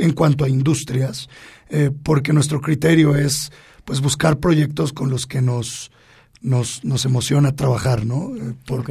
en 0.00 0.12
cuanto 0.12 0.44
a 0.44 0.48
industrias, 0.48 1.28
eh, 1.70 1.90
porque 2.02 2.33
nuestro 2.33 2.61
criterio 2.61 3.14
es 3.14 3.52
pues 3.85 4.00
buscar 4.00 4.38
proyectos 4.38 4.92
con 4.92 5.11
los 5.11 5.26
que 5.26 5.40
nos, 5.40 5.90
nos, 6.42 6.85
nos 6.85 7.04
emociona 7.04 7.56
trabajar, 7.56 8.06
¿no? 8.06 8.35
Eh, 8.37 8.54
por, 8.66 8.85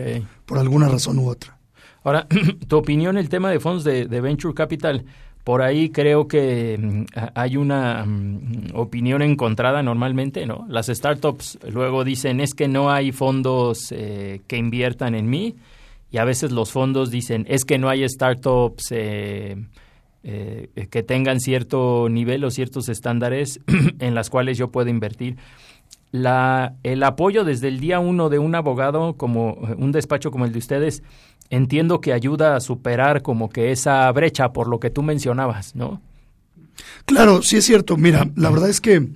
por 0.46 0.58
alguna 0.58 0.90
razón 0.90 1.20
u 1.20 1.30
otra. 1.30 1.58
Ahora, 2.04 2.28
tu 2.68 2.78
opinión, 2.78 3.18
el 3.18 3.30
tema 3.30 3.52
de 3.52 3.60
fondos 3.60 3.84
de, 3.84 4.06
Venture 4.22 4.54
Capital, 4.54 5.06
por 5.44 5.62
ahí 5.62 5.90
creo 5.90 6.28
que 6.28 6.78
mm, 6.78 7.04
hay 7.36 7.58
una 7.58 8.06
mm, 8.06 8.72
opinión 8.74 9.22
encontrada 9.22 9.84
normalmente, 9.84 10.46
¿no? 10.46 10.66
Las 10.70 10.88
startups 10.88 11.60
luego 11.72 12.04
dicen 12.04 12.40
es 12.40 12.54
que 12.54 12.68
no 12.68 12.92
hay 12.92 13.12
fondos 13.12 13.92
eh, 13.92 14.42
que 14.48 14.58
inviertan 14.58 15.16
en 15.16 15.30
mí 15.30 15.56
y 16.12 16.18
a 16.18 16.26
veces 16.26 16.52
los 16.52 16.72
fondos 16.72 17.12
dicen 17.12 17.46
es 17.50 17.66
que 17.66 17.78
no 17.78 17.90
hay 17.90 18.08
startups 18.08 18.88
eh, 18.92 19.56
que 20.24 21.04
tengan 21.04 21.40
cierto 21.40 22.08
nivel 22.10 22.44
o 22.44 22.52
ciertos 22.52 22.90
estándares 22.90 23.60
en 24.00 24.16
las 24.16 24.30
cuales 24.30 24.58
yo 24.58 24.70
puedo 24.70 24.90
invertir. 24.90 25.38
La, 26.12 26.76
el 26.82 27.04
apoyo 27.04 27.44
desde 27.44 27.68
el 27.68 27.80
día 27.80 28.00
uno 28.00 28.30
de 28.30 28.40
un 28.40 28.56
abogado 28.56 29.14
como 29.14 29.60
eh, 29.70 29.76
un 29.78 29.92
despacho 29.92 30.32
como 30.32 30.46
el 30.46 30.52
de 30.52 30.60
ustedes, 30.60 31.04
entiendo 31.52 32.02
que 32.02 32.14
ayuda 32.14 32.56
a 32.56 32.60
superar 32.62 33.22
como 33.22 33.50
que 33.50 33.72
esa 33.72 34.12
brecha 34.12 34.52
por 34.52 34.68
lo 34.68 34.80
que 34.80 34.90
tú 34.90 35.04
mencionabas, 35.04 35.76
¿no? 35.76 36.02
Claro, 37.06 37.44
sí 37.44 37.58
es 37.58 37.66
cierto. 37.66 37.96
Mira, 37.96 38.28
la 38.36 38.50
verdad 38.50 38.70
es 38.70 38.82
que 38.82 39.10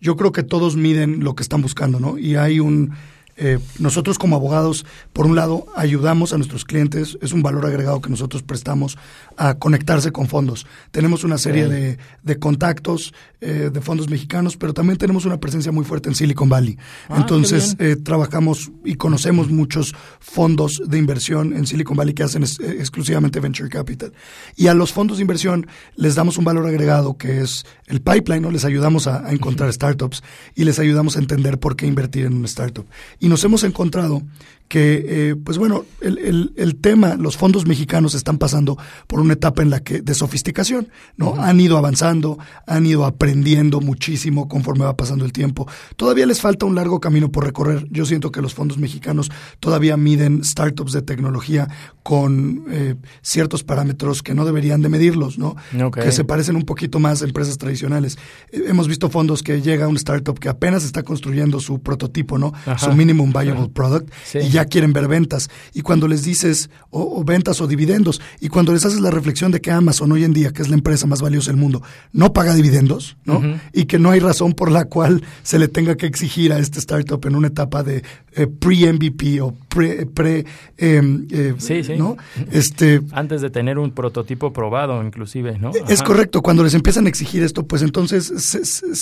yo 0.00 0.16
creo 0.16 0.32
que 0.32 0.42
todos 0.42 0.76
miden 0.76 1.22
lo 1.22 1.34
que 1.34 1.42
están 1.42 1.60
buscando, 1.60 2.00
¿no? 2.00 2.16
Y 2.16 2.36
hay 2.36 2.60
un 2.60 2.92
eh, 3.40 3.60
nosotros 3.78 4.18
como 4.18 4.34
abogados, 4.34 4.84
por 5.12 5.26
un 5.26 5.36
lado, 5.36 5.66
ayudamos 5.76 6.32
a 6.32 6.38
nuestros 6.38 6.64
clientes, 6.64 7.16
es 7.22 7.32
un 7.32 7.42
valor 7.42 7.66
agregado 7.66 8.00
que 8.00 8.10
nosotros 8.10 8.42
prestamos 8.42 8.98
a 9.36 9.54
conectarse 9.54 10.10
con 10.10 10.26
fondos. 10.26 10.66
Tenemos 10.90 11.22
una 11.22 11.38
serie 11.38 11.68
de, 11.68 11.98
de, 12.24 12.38
contactos 12.40 13.14
eh, 13.40 13.70
de 13.72 13.80
fondos 13.80 14.08
mexicanos, 14.08 14.56
pero 14.56 14.74
también 14.74 14.98
tenemos 14.98 15.24
una 15.24 15.38
presencia 15.38 15.70
muy 15.70 15.84
fuerte 15.84 16.08
en 16.08 16.16
Silicon 16.16 16.48
Valley. 16.48 16.76
Ah, 17.08 17.18
Entonces, 17.18 17.76
eh, 17.78 17.94
trabajamos 17.94 18.72
y 18.84 18.96
conocemos 18.96 19.48
muchos 19.48 19.94
fondos 20.18 20.82
de 20.84 20.98
inversión 20.98 21.52
en 21.52 21.64
Silicon 21.64 21.96
Valley 21.96 22.14
que 22.14 22.24
hacen 22.24 22.42
exclusivamente 22.42 23.38
venture 23.38 23.68
capital. 23.68 24.12
Y 24.56 24.66
a 24.66 24.74
los 24.74 24.92
fondos 24.92 25.18
de 25.18 25.22
inversión 25.22 25.68
les 25.94 26.16
damos 26.16 26.36
un 26.36 26.44
valor 26.44 26.66
agregado 26.66 27.16
que 27.16 27.40
es 27.40 27.64
el 27.86 28.00
pipeline, 28.00 28.42
¿no? 28.42 28.50
Les 28.50 28.64
ayudamos 28.64 29.06
a, 29.06 29.30
encontrar 29.30 29.72
startups 29.72 30.24
y 30.56 30.64
les 30.64 30.80
ayudamos 30.80 31.16
a 31.16 31.20
entender 31.20 31.60
por 31.60 31.76
qué 31.76 31.86
invertir 31.86 32.26
en 32.26 32.34
una 32.34 32.46
startup. 32.46 32.86
Y 33.20 33.27
nos 33.28 33.44
hemos 33.44 33.64
encontrado 33.64 34.22
que, 34.68 35.30
eh, 35.30 35.36
pues 35.36 35.56
bueno, 35.56 35.84
el, 36.00 36.18
el, 36.18 36.52
el, 36.56 36.76
tema, 36.76 37.16
los 37.16 37.36
fondos 37.36 37.66
mexicanos 37.66 38.14
están 38.14 38.38
pasando 38.38 38.76
por 39.06 39.20
una 39.20 39.32
etapa 39.32 39.62
en 39.62 39.70
la 39.70 39.80
que 39.80 40.02
de 40.02 40.14
sofisticación, 40.14 40.88
¿no? 41.16 41.36
Han 41.42 41.58
ido 41.58 41.78
avanzando, 41.78 42.38
han 42.66 42.84
ido 42.84 43.06
aprendiendo 43.06 43.80
muchísimo 43.80 44.46
conforme 44.46 44.84
va 44.84 44.96
pasando 44.96 45.24
el 45.24 45.32
tiempo. 45.32 45.66
Todavía 45.96 46.26
les 46.26 46.40
falta 46.40 46.66
un 46.66 46.74
largo 46.74 47.00
camino 47.00 47.32
por 47.32 47.44
recorrer. 47.44 47.86
Yo 47.90 48.04
siento 48.04 48.30
que 48.30 48.42
los 48.42 48.54
fondos 48.54 48.78
mexicanos 48.78 49.30
todavía 49.58 49.96
miden 49.96 50.44
startups 50.44 50.92
de 50.92 51.02
tecnología 51.02 51.68
con 52.02 52.64
eh, 52.70 52.94
ciertos 53.22 53.64
parámetros 53.64 54.22
que 54.22 54.34
no 54.34 54.44
deberían 54.44 54.82
de 54.82 54.88
medirlos, 54.90 55.38
¿no? 55.38 55.56
Que 55.92 56.12
se 56.12 56.24
parecen 56.24 56.56
un 56.56 56.64
poquito 56.64 56.98
más 56.98 57.22
a 57.22 57.24
empresas 57.24 57.56
tradicionales. 57.56 58.18
Eh, 58.52 58.64
hemos 58.66 58.86
visto 58.86 59.08
fondos 59.08 59.42
que 59.42 59.62
llega 59.62 59.88
un 59.88 59.96
startup 59.96 60.38
que 60.38 60.48
apenas 60.48 60.84
está 60.84 61.02
construyendo 61.02 61.58
su 61.60 61.80
prototipo, 61.80 62.36
¿no? 62.36 62.52
Su 62.76 62.92
minimum 62.92 63.32
viable 63.32 63.68
product 63.68 64.12
y 64.34 64.48
ya 64.48 64.57
quieren 64.64 64.92
ver 64.92 65.08
ventas. 65.08 65.50
Y 65.74 65.82
cuando 65.82 66.08
les 66.08 66.22
dices, 66.22 66.70
o, 66.90 67.24
ventas 67.24 67.60
o 67.60 67.66
dividendos, 67.66 68.20
y 68.40 68.48
cuando 68.48 68.72
les 68.72 68.84
haces 68.84 69.00
la 69.00 69.10
reflexión 69.10 69.50
de 69.50 69.60
que 69.60 69.70
Amazon 69.70 70.12
hoy 70.12 70.24
en 70.24 70.32
día, 70.32 70.52
que 70.52 70.62
es 70.62 70.68
la 70.68 70.76
empresa 70.76 71.06
más 71.06 71.20
valiosa 71.20 71.50
del 71.50 71.60
mundo, 71.60 71.82
no 72.12 72.32
paga 72.32 72.54
dividendos, 72.54 73.16
¿no? 73.24 73.42
Y 73.72 73.84
que 73.84 73.98
no 73.98 74.10
hay 74.10 74.20
razón 74.20 74.52
por 74.52 74.70
la 74.70 74.84
cual 74.86 75.22
se 75.42 75.58
le 75.58 75.68
tenga 75.68 75.96
que 75.96 76.06
exigir 76.06 76.52
a 76.52 76.58
este 76.58 76.78
startup 76.78 77.24
en 77.26 77.36
una 77.36 77.48
etapa 77.48 77.82
de 77.82 78.02
eh, 78.38 78.46
pre-MVP 78.46 79.40
o 79.40 79.52
pre, 79.68 80.44
em, 80.76 81.26
eh, 81.30 81.54
sí, 81.58 81.82
sí. 81.82 81.96
¿no? 81.96 82.16
Este, 82.52 83.00
Antes 83.12 83.42
de 83.42 83.50
tener 83.50 83.78
un 83.78 83.90
prototipo 83.90 84.52
probado, 84.52 85.02
inclusive, 85.02 85.58
¿no? 85.58 85.72
Es 85.88 86.02
correcto. 86.02 86.40
Cuando 86.40 86.62
les 86.62 86.74
empiezan 86.74 87.06
a 87.06 87.08
exigir 87.08 87.42
esto, 87.42 87.66
pues 87.66 87.82
entonces 87.82 88.32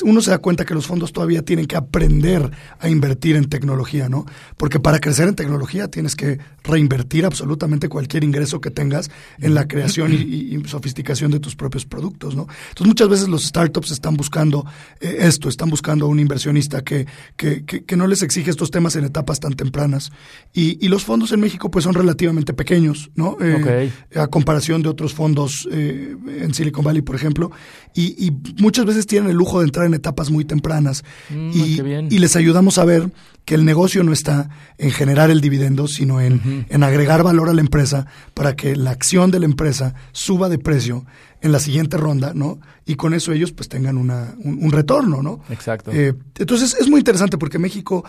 uno 0.04 0.22
se 0.22 0.30
da 0.30 0.38
cuenta 0.38 0.64
que 0.64 0.74
los 0.74 0.86
fondos 0.86 1.12
todavía 1.12 1.42
tienen 1.42 1.66
que 1.66 1.76
aprender 1.76 2.50
a 2.78 2.88
invertir 2.88 3.36
en 3.36 3.48
tecnología, 3.48 4.08
¿no? 4.08 4.24
Porque 4.56 4.80
para 4.80 4.98
crecer 5.00 5.28
en 5.28 5.34
tecnología 5.34 5.88
tienes 5.88 6.16
que 6.16 6.38
reinvertir 6.64 7.26
absolutamente 7.26 7.88
cualquier 7.88 8.24
ingreso 8.24 8.60
que 8.60 8.70
tengas 8.70 9.10
en 9.38 9.54
la 9.54 9.68
creación 9.68 10.12
y, 10.12 10.56
sofisticación 10.66 11.30
de 11.30 11.40
tus 11.40 11.54
propios 11.54 11.84
productos, 11.84 12.34
¿no? 12.34 12.46
Entonces 12.70 12.86
muchas 12.86 13.08
veces 13.08 13.28
los 13.28 13.44
startups 13.44 13.90
están 13.90 14.16
buscando 14.16 14.64
eh, 15.00 15.18
esto, 15.20 15.48
están 15.48 15.68
buscando 15.68 16.06
a 16.06 16.08
un 16.08 16.18
inversionista 16.18 16.82
que, 16.82 17.06
que, 17.36 17.64
que, 17.64 17.96
no 17.96 18.06
les 18.06 18.22
exige 18.22 18.50
estos 18.50 18.70
temas 18.70 18.96
en 18.96 19.04
etapas 19.26 19.40
tan 19.40 19.54
tempranas. 19.54 20.12
Y, 20.52 20.78
y, 20.84 20.88
los 20.88 21.04
fondos 21.04 21.32
en 21.32 21.40
México 21.40 21.70
pues 21.70 21.84
son 21.84 21.94
relativamente 21.94 22.54
pequeños, 22.54 23.10
¿no? 23.14 23.36
Eh, 23.40 23.90
a 24.14 24.28
comparación 24.28 24.82
de 24.82 24.88
otros 24.88 25.12
fondos 25.12 25.68
eh, 25.72 26.16
en 26.40 26.54
Silicon 26.54 26.84
Valley, 26.84 27.02
por 27.02 27.16
ejemplo. 27.16 27.50
Y, 27.94 28.14
y, 28.26 28.30
muchas 28.62 28.84
veces 28.86 29.06
tienen 29.06 29.30
el 29.30 29.36
lujo 29.36 29.60
de 29.60 29.66
entrar 29.66 29.86
en 29.86 29.94
etapas 29.94 30.30
muy 30.30 30.44
tempranas. 30.44 31.02
Mm, 31.30 31.50
y, 31.52 32.14
y 32.14 32.18
les 32.18 32.36
ayudamos 32.36 32.78
a 32.78 32.84
ver 32.84 33.10
que 33.44 33.54
el 33.54 33.64
negocio 33.64 34.02
no 34.02 34.12
está 34.12 34.50
en 34.76 34.90
generar 34.90 35.30
el 35.30 35.40
dividendo, 35.40 35.86
sino 35.86 36.20
en, 36.20 36.66
en, 36.68 36.82
agregar 36.82 37.22
valor 37.22 37.48
a 37.48 37.54
la 37.54 37.60
empresa 37.60 38.06
para 38.34 38.56
que 38.56 38.74
la 38.74 38.90
acción 38.90 39.30
de 39.30 39.38
la 39.38 39.46
empresa 39.46 39.94
suba 40.12 40.48
de 40.48 40.58
precio 40.58 41.06
en 41.42 41.52
la 41.52 41.60
siguiente 41.60 41.96
ronda, 41.96 42.32
¿no? 42.34 42.58
Y 42.84 42.96
con 42.96 43.14
eso 43.14 43.32
ellos 43.32 43.52
pues 43.52 43.68
tengan 43.68 43.98
una, 43.98 44.34
un, 44.42 44.70
retorno, 44.72 45.22
¿no? 45.22 45.40
Exacto. 45.48 45.92
Eh, 45.92 46.14
entonces 46.38 46.76
es 46.78 46.88
muy 46.88 46.98
interesante 46.98 47.38
porque 47.38 47.58
México 47.58 48.04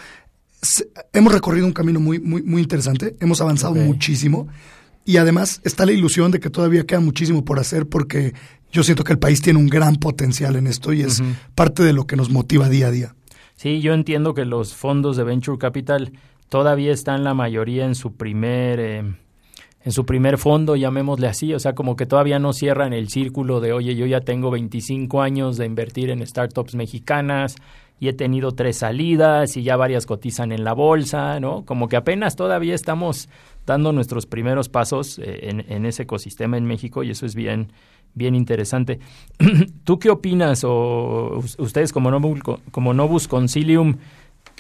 hemos 1.13 1.33
recorrido 1.33 1.65
un 1.65 1.73
camino 1.73 1.99
muy, 1.99 2.19
muy, 2.19 2.41
muy 2.43 2.61
interesante, 2.61 3.15
hemos 3.19 3.41
avanzado 3.41 3.75
muchísimo 3.75 4.47
y 5.05 5.17
además 5.17 5.61
está 5.63 5.85
la 5.85 5.91
ilusión 5.91 6.31
de 6.31 6.39
que 6.39 6.49
todavía 6.49 6.85
queda 6.85 6.99
muchísimo 6.99 7.45
por 7.45 7.59
hacer 7.59 7.87
porque 7.87 8.33
yo 8.71 8.83
siento 8.83 9.03
que 9.03 9.13
el 9.13 9.19
país 9.19 9.41
tiene 9.41 9.59
un 9.59 9.67
gran 9.67 9.95
potencial 9.95 10.55
en 10.55 10.67
esto 10.67 10.93
y 10.93 11.01
es 11.01 11.23
parte 11.55 11.83
de 11.83 11.93
lo 11.93 12.05
que 12.07 12.15
nos 12.15 12.29
motiva 12.29 12.69
día 12.69 12.87
a 12.87 12.91
día. 12.91 13.15
Sí, 13.55 13.81
yo 13.81 13.93
entiendo 13.93 14.33
que 14.33 14.45
los 14.45 14.75
fondos 14.75 15.17
de 15.17 15.23
Venture 15.23 15.57
Capital 15.57 16.11
todavía 16.49 16.91
están 16.91 17.23
la 17.23 17.33
mayoría 17.33 17.85
en 17.85 17.95
su 17.95 18.13
primer... 18.13 18.79
Eh, 18.79 19.15
en 19.87 19.93
su 19.93 20.05
primer 20.05 20.37
fondo, 20.37 20.75
llamémosle 20.75 21.27
así, 21.27 21.53
o 21.53 21.59
sea, 21.59 21.73
como 21.73 21.95
que 21.95 22.05
todavía 22.05 22.39
no 22.39 22.51
cierran 22.51 22.91
el 22.91 23.07
círculo 23.07 23.61
de, 23.61 23.71
oye, 23.71 23.95
yo 23.95 24.05
ya 24.05 24.19
tengo 24.19 24.51
25 24.51 25.21
años 25.21 25.55
de 25.55 25.65
invertir 25.65 26.09
en 26.09 26.27
startups 26.27 26.75
mexicanas 26.75 27.55
y 27.97 28.09
he 28.09 28.13
tenido 28.13 28.51
tres 28.51 28.79
salidas 28.79 29.55
y 29.55 29.63
ya 29.63 29.77
varias 29.77 30.05
cotizan 30.05 30.51
en 30.51 30.65
la 30.65 30.73
bolsa, 30.73 31.39
¿no? 31.39 31.63
Como 31.63 31.87
que 31.87 31.95
apenas 31.95 32.35
todavía 32.35 32.75
estamos 32.75 33.29
dando 33.65 33.93
nuestros 33.93 34.25
primeros 34.25 34.67
pasos 34.67 35.19
eh, 35.19 35.63
en, 35.69 35.85
ese 35.85 36.03
ecosistema 36.03 36.57
en 36.57 36.65
México 36.65 37.03
y 37.03 37.11
eso 37.11 37.25
es 37.25 37.33
bien, 37.33 37.71
bien 38.13 38.35
interesante. 38.35 38.99
¿Tú 39.85 39.99
qué 39.99 40.09
opinas 40.09 40.65
o 40.65 41.41
ustedes 41.59 41.93
como 41.93 42.11
Novus, 42.11 42.41
como 42.71 42.93
Concilium, 43.29 43.95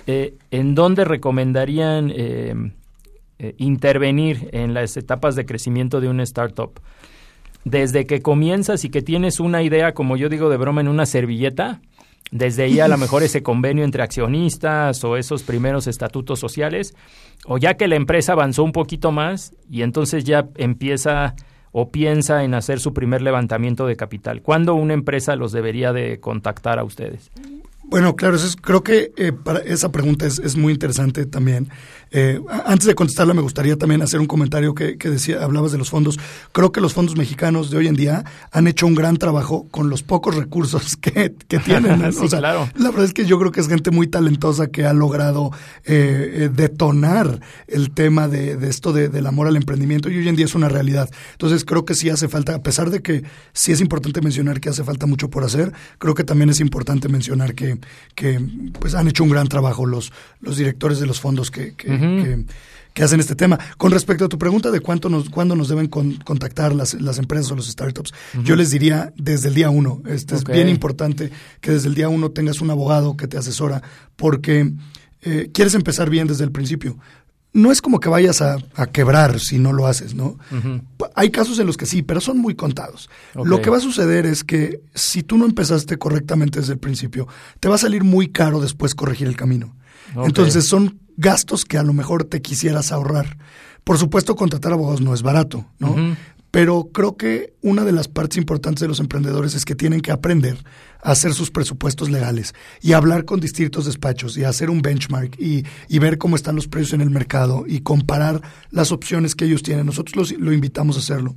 eh, 0.05 0.35
en 0.51 0.73
dónde 0.73 1.03
recomendarían 1.03 2.13
eh, 2.15 2.55
eh, 3.39 3.55
intervenir 3.57 4.49
en 4.51 4.73
las 4.73 4.97
etapas 4.97 5.35
de 5.35 5.45
crecimiento 5.45 6.01
de 6.01 6.09
una 6.09 6.23
startup? 6.23 6.79
Desde 7.63 8.05
que 8.05 8.21
comienzas 8.21 8.85
y 8.85 8.89
que 8.89 9.01
tienes 9.01 9.39
una 9.39 9.61
idea, 9.61 9.93
como 9.93 10.15
yo 10.17 10.29
digo 10.29 10.49
de 10.49 10.57
broma, 10.57 10.81
en 10.81 10.87
una 10.87 11.05
servilleta, 11.05 11.81
desde 12.31 12.63
ahí 12.63 12.79
a 12.79 12.87
lo 12.87 12.97
mejor 12.97 13.23
ese 13.23 13.43
convenio 13.43 13.83
entre 13.83 14.03
accionistas 14.03 15.03
o 15.03 15.17
esos 15.17 15.43
primeros 15.43 15.87
estatutos 15.87 16.39
sociales, 16.39 16.93
o 17.45 17.57
ya 17.57 17.75
que 17.75 17.87
la 17.87 17.95
empresa 17.95 18.33
avanzó 18.33 18.63
un 18.63 18.71
poquito 18.71 19.11
más 19.11 19.53
y 19.69 19.81
entonces 19.81 20.23
ya 20.23 20.47
empieza 20.55 21.35
o 21.71 21.91
piensa 21.91 22.43
en 22.43 22.53
hacer 22.53 22.79
su 22.79 22.93
primer 22.93 23.21
levantamiento 23.21 23.85
de 23.85 23.95
capital? 23.95 24.41
¿Cuándo 24.41 24.73
una 24.73 24.93
empresa 24.93 25.35
los 25.35 25.51
debería 25.51 25.93
de 25.93 26.19
contactar 26.19 26.79
a 26.79 26.83
ustedes? 26.83 27.31
Bueno, 27.89 28.17
claro, 28.17 28.35
eso 28.35 28.53
creo 28.61 28.83
que 28.83 29.13
eh, 29.15 29.31
para 29.31 29.59
esa 29.59 29.93
pregunta 29.93 30.25
es, 30.25 30.39
es, 30.39 30.57
muy 30.57 30.73
interesante 30.73 31.25
también. 31.25 31.69
Eh, 32.11 32.41
antes 32.65 32.85
de 32.85 32.95
contestarla, 32.95 33.33
me 33.33 33.41
gustaría 33.41 33.77
también 33.77 34.01
hacer 34.01 34.19
un 34.19 34.27
comentario 34.27 34.75
que, 34.75 34.97
que, 34.97 35.09
decía, 35.09 35.41
hablabas 35.41 35.71
de 35.71 35.77
los 35.77 35.89
fondos. 35.89 36.19
Creo 36.51 36.73
que 36.73 36.81
los 36.81 36.93
fondos 36.93 37.15
mexicanos 37.15 37.69
de 37.69 37.77
hoy 37.77 37.87
en 37.87 37.95
día 37.95 38.25
han 38.51 38.67
hecho 38.67 38.87
un 38.87 38.95
gran 38.95 39.15
trabajo 39.15 39.67
con 39.71 39.89
los 39.89 40.03
pocos 40.03 40.35
recursos 40.35 40.97
que, 41.01 41.33
que 41.47 41.59
tienen. 41.59 42.03
o 42.21 42.27
sea, 42.27 42.39
claro. 42.39 42.69
La 42.75 42.89
verdad 42.89 43.05
es 43.05 43.13
que 43.13 43.25
yo 43.25 43.39
creo 43.39 43.53
que 43.53 43.61
es 43.61 43.69
gente 43.69 43.89
muy 43.89 44.07
talentosa 44.07 44.67
que 44.67 44.85
ha 44.85 44.91
logrado 44.91 45.51
eh, 45.85 46.49
detonar 46.53 47.39
el 47.67 47.91
tema 47.91 48.27
de, 48.27 48.57
de 48.57 48.67
esto 48.67 48.91
de, 48.91 49.07
del 49.07 49.27
amor 49.27 49.47
al 49.47 49.55
emprendimiento 49.55 50.09
y 50.09 50.17
hoy 50.17 50.27
en 50.27 50.35
día 50.35 50.45
es 50.45 50.55
una 50.55 50.67
realidad. 50.67 51.09
Entonces 51.31 51.63
creo 51.63 51.85
que 51.85 51.95
sí 51.95 52.09
hace 52.09 52.27
falta, 52.27 52.55
a 52.55 52.61
pesar 52.61 52.89
de 52.89 53.01
que 53.01 53.23
sí 53.53 53.71
es 53.71 53.79
importante 53.79 54.19
mencionar 54.19 54.59
que 54.59 54.67
hace 54.67 54.83
falta 54.83 55.05
mucho 55.05 55.29
por 55.29 55.45
hacer, 55.45 55.71
creo 55.99 56.15
que 56.15 56.25
también 56.25 56.49
es 56.49 56.59
importante 56.59 57.07
mencionar 57.07 57.55
que 57.55 57.76
que, 58.15 58.39
pues 58.79 58.95
han 58.95 59.07
hecho 59.07 59.23
un 59.23 59.29
gran 59.29 59.47
trabajo 59.47 59.85
los, 59.85 60.11
los 60.41 60.57
directores 60.57 60.99
de 60.99 61.05
los 61.05 61.19
fondos 61.19 61.51
que, 61.51 61.73
que, 61.75 62.45
hacen 63.03 63.19
este 63.19 63.35
tema. 63.35 63.59
Con 63.77 63.91
respecto 63.91 64.25
a 64.25 64.29
tu 64.29 64.39
pregunta 64.39 64.71
de 64.71 64.79
cuánto 64.79 65.07
nos, 65.07 65.29
cuándo 65.29 65.55
nos 65.55 65.69
deben 65.69 65.87
contactar 65.87 66.73
las, 66.73 66.95
las, 66.95 67.19
empresas 67.19 67.51
o 67.51 67.55
los 67.55 67.67
startups, 67.67 68.11
yo 68.43 68.55
les 68.55 68.71
diría 68.71 69.13
desde 69.15 69.49
el 69.49 69.53
día 69.53 69.69
uno. 69.69 70.01
Este 70.07 70.35
Es 70.35 70.43
bien 70.43 70.67
importante 70.67 71.31
que 71.61 71.71
desde 71.71 71.89
el 71.89 71.95
día 71.95 72.09
uno 72.09 72.31
tengas 72.31 72.59
un 72.59 72.71
abogado 72.71 73.15
que 73.15 73.27
te 73.27 73.37
asesora 73.37 73.83
porque 74.15 74.73
eh, 75.21 75.49
quieres 75.53 75.75
empezar 75.75 76.09
bien 76.09 76.27
desde 76.27 76.43
el 76.43 76.51
principio 76.51 76.97
no 77.57 77.71
es 77.71 77.81
como 77.81 77.99
que 77.99 78.07
vayas 78.07 78.43
a, 78.43 78.57
quebrar 78.91 79.39
si 79.39 79.57
no 79.57 79.73
lo 79.73 79.87
haces, 79.87 80.13
¿no? 80.13 80.37
Hay 81.15 81.31
casos 81.31 81.57
en 81.57 81.65
los 81.65 81.75
que 81.75 81.87
sí, 81.87 82.03
pero 82.03 82.21
son 82.21 82.37
muy 82.37 82.53
contados. 82.53 83.09
Lo 83.33 83.61
que 83.63 83.71
va 83.71 83.77
a 83.77 83.81
suceder 83.81 84.27
es 84.27 84.43
que 84.43 84.81
si 84.93 85.23
tú 85.23 85.39
no 85.39 85.45
empezaste 85.45 85.97
correctamente 85.97 86.59
desde 86.59 86.73
el 86.73 86.79
principio, 86.79 87.27
te 87.59 87.67
va 87.67 87.75
a 87.75 87.79
salir 87.79 88.03
muy 88.03 88.27
caro 88.27 88.61
después 88.61 88.93
corregir 88.93 89.27
el 89.27 89.35
camino. 89.35 89.75
Entonces 90.15 90.67
son 90.67 90.99
gastos 91.17 91.65
que 91.65 91.79
a 91.79 91.83
lo 91.83 91.93
mejor 91.93 92.25
te 92.25 92.43
quisieras 92.43 92.91
ahorrar. 92.91 93.39
Por 93.83 93.97
supuesto, 93.97 94.35
contratar 94.35 94.73
abogados 94.73 95.01
no 95.01 95.15
es 95.15 95.23
barato, 95.23 95.65
¿no? 95.79 95.95
Pero 96.51 96.89
creo 96.93 97.17
que 97.17 97.55
una 97.61 97.85
de 97.85 97.91
las 97.91 98.07
partes 98.07 98.37
importantes 98.37 98.81
de 98.81 98.87
los 98.87 98.99
emprendedores 98.99 99.55
es 99.55 99.65
que 99.65 99.75
tienen 99.75 100.01
que 100.01 100.11
aprender 100.11 100.63
hacer 101.01 101.33
sus 101.33 101.51
presupuestos 101.51 102.09
legales 102.09 102.53
y 102.81 102.93
hablar 102.93 103.25
con 103.25 103.39
distintos 103.39 103.85
despachos 103.85 104.37
y 104.37 104.43
hacer 104.43 104.69
un 104.69 104.81
benchmark 104.81 105.39
y, 105.39 105.63
ver 105.99 106.17
cómo 106.17 106.35
están 106.35 106.55
los 106.55 106.67
precios 106.67 106.93
en 106.93 107.01
el 107.01 107.09
mercado 107.09 107.65
y 107.67 107.79
comparar 107.79 108.41
las 108.69 108.91
opciones 108.91 109.35
que 109.35 109.45
ellos 109.45 109.63
tienen. 109.63 109.85
Nosotros 109.85 110.15
los, 110.15 110.39
lo 110.39 110.53
invitamos 110.53 110.95
a 110.95 110.99
hacerlo. 110.99 111.35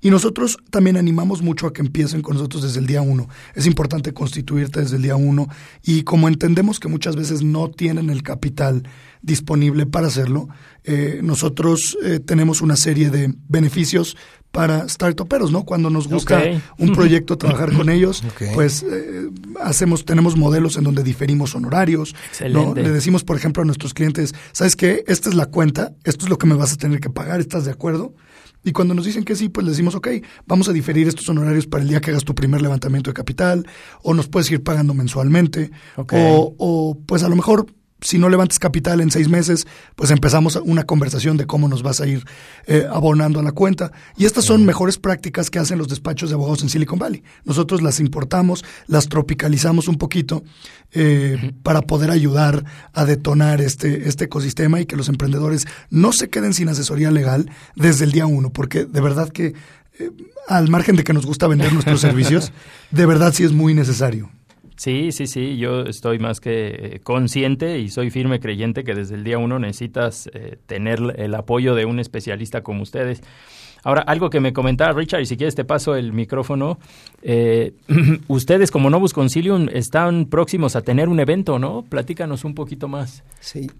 Y 0.00 0.10
nosotros 0.10 0.58
también 0.70 0.96
animamos 0.96 1.42
mucho 1.42 1.66
a 1.66 1.72
que 1.72 1.80
empiecen 1.80 2.22
con 2.22 2.34
nosotros 2.34 2.62
desde 2.64 2.80
el 2.80 2.86
día 2.86 3.02
uno. 3.02 3.28
Es 3.54 3.66
importante 3.66 4.12
constituirte 4.12 4.80
desde 4.80 4.96
el 4.96 5.02
día 5.02 5.16
uno 5.16 5.48
y 5.82 6.02
como 6.02 6.28
entendemos 6.28 6.80
que 6.80 6.88
muchas 6.88 7.16
veces 7.16 7.42
no 7.42 7.70
tienen 7.70 8.10
el 8.10 8.22
capital 8.22 8.82
disponible 9.22 9.86
para 9.86 10.06
hacerlo, 10.06 10.48
eh, 10.84 11.20
nosotros 11.22 11.96
eh, 12.02 12.20
tenemos 12.20 12.62
una 12.62 12.76
serie 12.76 13.10
de 13.10 13.34
beneficios 13.48 14.16
para 14.52 14.88
startuperos, 14.88 15.52
¿no? 15.52 15.64
Cuando 15.64 15.90
nos 15.90 16.08
gusta 16.08 16.42
un 16.78 16.92
proyecto 16.92 17.38
trabajar 17.38 17.72
con 17.72 17.88
ellos, 17.90 18.24
pues 18.54 18.82
eh, 18.82 19.28
hacemos, 19.60 20.04
tenemos 20.04 20.36
modelos 20.36 20.76
en 20.76 20.84
donde 20.84 21.02
diferimos 21.02 21.54
honorarios. 21.54 22.14
¿no? 22.50 22.74
Le 22.74 22.90
decimos, 22.90 23.22
por 23.22 23.36
ejemplo, 23.36 23.62
a 23.62 23.66
nuestros 23.66 23.94
clientes, 23.94 24.34
¿sabes 24.52 24.76
qué? 24.76 25.04
Esta 25.06 25.28
es 25.28 25.34
la 25.34 25.46
cuenta, 25.46 25.92
esto 26.04 26.24
es 26.24 26.30
lo 26.30 26.38
que 26.38 26.46
me 26.46 26.54
vas 26.54 26.72
a 26.72 26.76
tener 26.76 27.00
que 27.00 27.10
pagar, 27.10 27.40
¿estás 27.40 27.64
de 27.64 27.70
acuerdo? 27.70 28.14
Y 28.62 28.72
cuando 28.72 28.92
nos 28.92 29.06
dicen 29.06 29.24
que 29.24 29.36
sí, 29.36 29.48
pues 29.48 29.64
les 29.64 29.76
decimos, 29.76 29.94
ok, 29.94 30.08
vamos 30.46 30.68
a 30.68 30.72
diferir 30.72 31.08
estos 31.08 31.28
honorarios 31.28 31.66
para 31.66 31.82
el 31.82 31.88
día 31.88 32.00
que 32.00 32.10
hagas 32.10 32.24
tu 32.24 32.34
primer 32.34 32.60
levantamiento 32.60 33.10
de 33.10 33.14
capital, 33.14 33.66
o 34.02 34.12
nos 34.12 34.28
puedes 34.28 34.50
ir 34.50 34.62
pagando 34.62 34.92
mensualmente, 34.92 35.70
o, 35.96 36.54
o 36.58 36.98
pues 37.06 37.22
a 37.22 37.28
lo 37.28 37.36
mejor 37.36 37.66
si 38.00 38.18
no 38.18 38.28
levantas 38.28 38.58
capital 38.58 39.00
en 39.00 39.10
seis 39.10 39.28
meses, 39.28 39.66
pues 39.94 40.10
empezamos 40.10 40.56
una 40.56 40.84
conversación 40.84 41.36
de 41.36 41.46
cómo 41.46 41.68
nos 41.68 41.82
vas 41.82 42.00
a 42.00 42.06
ir 42.06 42.24
eh, 42.66 42.86
abonando 42.90 43.40
a 43.40 43.42
la 43.42 43.52
cuenta. 43.52 43.92
Y 44.16 44.24
estas 44.24 44.44
son 44.44 44.64
mejores 44.64 44.98
prácticas 44.98 45.50
que 45.50 45.58
hacen 45.58 45.78
los 45.78 45.88
despachos 45.88 46.30
de 46.30 46.34
abogados 46.34 46.62
en 46.62 46.68
Silicon 46.68 46.98
Valley. 46.98 47.22
Nosotros 47.44 47.82
las 47.82 48.00
importamos, 48.00 48.64
las 48.86 49.08
tropicalizamos 49.08 49.88
un 49.88 49.96
poquito 49.96 50.42
eh, 50.92 51.52
para 51.62 51.82
poder 51.82 52.10
ayudar 52.10 52.64
a 52.92 53.04
detonar 53.04 53.60
este, 53.60 54.08
este 54.08 54.24
ecosistema 54.24 54.80
y 54.80 54.86
que 54.86 54.96
los 54.96 55.08
emprendedores 55.08 55.66
no 55.90 56.12
se 56.12 56.28
queden 56.28 56.54
sin 56.54 56.68
asesoría 56.68 57.10
legal 57.10 57.50
desde 57.76 58.04
el 58.04 58.12
día 58.12 58.26
uno, 58.26 58.50
porque 58.50 58.84
de 58.84 59.00
verdad 59.00 59.28
que, 59.30 59.54
eh, 59.98 60.10
al 60.48 60.68
margen 60.68 60.96
de 60.96 61.04
que 61.04 61.12
nos 61.12 61.26
gusta 61.26 61.46
vender 61.46 61.72
nuestros 61.72 62.00
servicios, 62.00 62.52
de 62.90 63.06
verdad 63.06 63.32
sí 63.32 63.44
es 63.44 63.52
muy 63.52 63.74
necesario. 63.74 64.30
Sí, 64.80 65.12
sí, 65.12 65.26
sí, 65.26 65.58
yo 65.58 65.82
estoy 65.82 66.18
más 66.18 66.40
que 66.40 66.68
eh, 66.68 67.00
consciente 67.00 67.80
y 67.80 67.90
soy 67.90 68.08
firme 68.08 68.40
creyente 68.40 68.82
que 68.82 68.94
desde 68.94 69.14
el 69.14 69.24
día 69.24 69.36
uno 69.36 69.58
necesitas 69.58 70.30
eh, 70.32 70.56
tener 70.64 71.00
el 71.18 71.34
apoyo 71.34 71.74
de 71.74 71.84
un 71.84 72.00
especialista 72.00 72.62
como 72.62 72.82
ustedes. 72.82 73.20
Ahora, 73.82 74.02
algo 74.02 74.30
que 74.30 74.40
me 74.40 74.52
comentaba 74.52 74.92
Richard, 74.92 75.20
y 75.20 75.26
si 75.26 75.36
quieres 75.36 75.54
te 75.54 75.64
paso 75.64 75.94
el 75.94 76.12
micrófono, 76.12 76.78
eh, 77.22 77.72
ustedes 78.28 78.70
como 78.70 78.90
Novus 78.90 79.12
Concilium 79.12 79.68
están 79.72 80.26
próximos 80.26 80.76
a 80.76 80.82
tener 80.82 81.08
un 81.08 81.20
evento, 81.20 81.58
¿no? 81.58 81.84
Platícanos 81.88 82.44
un 82.44 82.54
poquito 82.54 82.88
más. 82.88 83.22
Sí, 83.40 83.70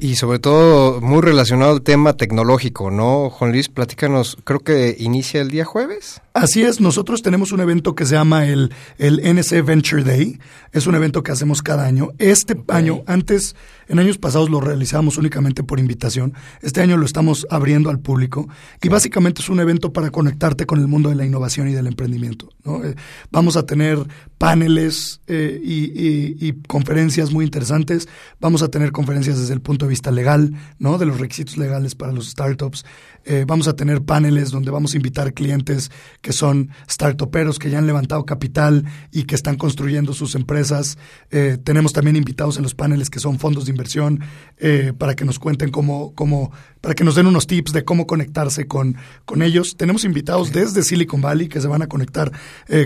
y 0.00 0.14
sobre 0.14 0.38
todo 0.38 1.00
muy 1.00 1.20
relacionado 1.20 1.72
al 1.72 1.82
tema 1.82 2.14
tecnológico, 2.14 2.90
¿no? 2.90 3.28
Juan 3.30 3.52
Luis, 3.52 3.68
platícanos, 3.68 4.38
creo 4.44 4.60
que 4.60 4.96
inicia 4.98 5.40
el 5.40 5.50
día 5.50 5.64
jueves. 5.64 6.22
Así 6.32 6.62
es, 6.62 6.80
nosotros 6.80 7.22
tenemos 7.22 7.52
un 7.52 7.60
evento 7.60 7.94
que 7.94 8.06
se 8.06 8.14
llama 8.14 8.46
el, 8.46 8.72
el 8.98 9.20
NC 9.20 9.64
Venture 9.64 10.04
Day, 10.04 10.38
es 10.72 10.86
un 10.86 10.94
evento 10.94 11.22
que 11.22 11.32
hacemos 11.32 11.62
cada 11.62 11.84
año. 11.84 12.10
Este 12.18 12.56
año, 12.68 13.02
antes, 13.06 13.56
en 13.88 13.98
años 13.98 14.18
pasados 14.18 14.50
lo 14.50 14.60
realizábamos 14.60 15.18
únicamente 15.18 15.62
por 15.62 15.78
invitación, 15.78 16.34
este 16.62 16.80
año 16.80 16.96
lo 16.96 17.06
estamos 17.06 17.46
abriendo 17.50 17.90
al 17.90 18.00
público 18.00 18.48
y 18.82 18.88
básicamente 18.88 19.42
es 19.42 19.48
un 19.48 19.60
evento 19.60 19.92
para 19.92 20.10
conectarte 20.10 20.66
con 20.66 20.80
el 20.80 20.86
mundo 20.86 21.08
de 21.08 21.16
la 21.16 21.24
innovación 21.24 21.68
y 21.68 21.72
del 21.72 21.86
emprendimiento. 21.86 22.48
Eh, 22.64 22.94
vamos 23.30 23.56
a 23.56 23.66
tener 23.66 23.98
paneles 24.38 25.20
eh, 25.26 25.60
y, 25.62 26.46
y, 26.46 26.52
conferencias 26.66 27.32
muy 27.32 27.44
interesantes, 27.44 28.08
vamos 28.40 28.62
a 28.62 28.68
tener 28.68 28.92
conferencias 28.92 29.38
desde 29.38 29.54
el 29.54 29.60
punto 29.60 29.86
de 29.86 29.90
vista 29.90 30.10
legal, 30.10 30.52
¿no? 30.78 30.98
de 30.98 31.06
los 31.06 31.20
requisitos 31.20 31.56
legales 31.56 31.94
para 31.94 32.12
los 32.12 32.30
startups, 32.30 32.84
eh, 33.24 33.44
vamos 33.46 33.68
a 33.68 33.74
tener 33.74 34.02
paneles 34.02 34.50
donde 34.50 34.70
vamos 34.70 34.92
a 34.92 34.96
invitar 34.96 35.32
clientes 35.32 35.90
que 36.20 36.32
son 36.32 36.70
startuperos 36.90 37.58
que 37.58 37.70
ya 37.70 37.78
han 37.78 37.86
levantado 37.86 38.24
capital 38.26 38.84
y 39.10 39.24
que 39.24 39.34
están 39.34 39.56
construyendo 39.56 40.12
sus 40.12 40.34
empresas. 40.34 40.98
Eh, 41.30 41.56
tenemos 41.62 41.92
también 41.92 42.16
invitados 42.16 42.58
en 42.58 42.62
los 42.62 42.74
paneles 42.74 43.08
que 43.08 43.20
son 43.20 43.38
fondos 43.38 43.64
de 43.64 43.70
inversión 43.70 44.20
eh, 44.58 44.92
para 44.96 45.14
que 45.14 45.24
nos 45.24 45.38
cuenten 45.38 45.70
cómo, 45.70 46.14
cómo, 46.14 46.52
para 46.82 46.94
que 46.94 47.04
nos 47.04 47.14
den 47.14 47.26
unos 47.26 47.46
tips 47.46 47.72
de 47.72 47.84
cómo 47.84 48.06
conectarse 48.06 48.66
con, 48.66 48.96
con 49.24 49.42
ellos. 49.42 49.76
Tenemos 49.76 50.04
invitados 50.04 50.52
desde 50.52 50.82
Silicon 50.82 51.22
Valley 51.22 51.48
que 51.48 51.60
se 51.60 51.68
van 51.68 51.82
a 51.82 51.86
conectar 51.86 52.30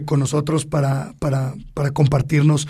con 0.04 0.20
nosotros 0.20 0.66
para, 0.66 1.14
para, 1.18 1.54
para 1.74 1.90
compartirnos 1.90 2.68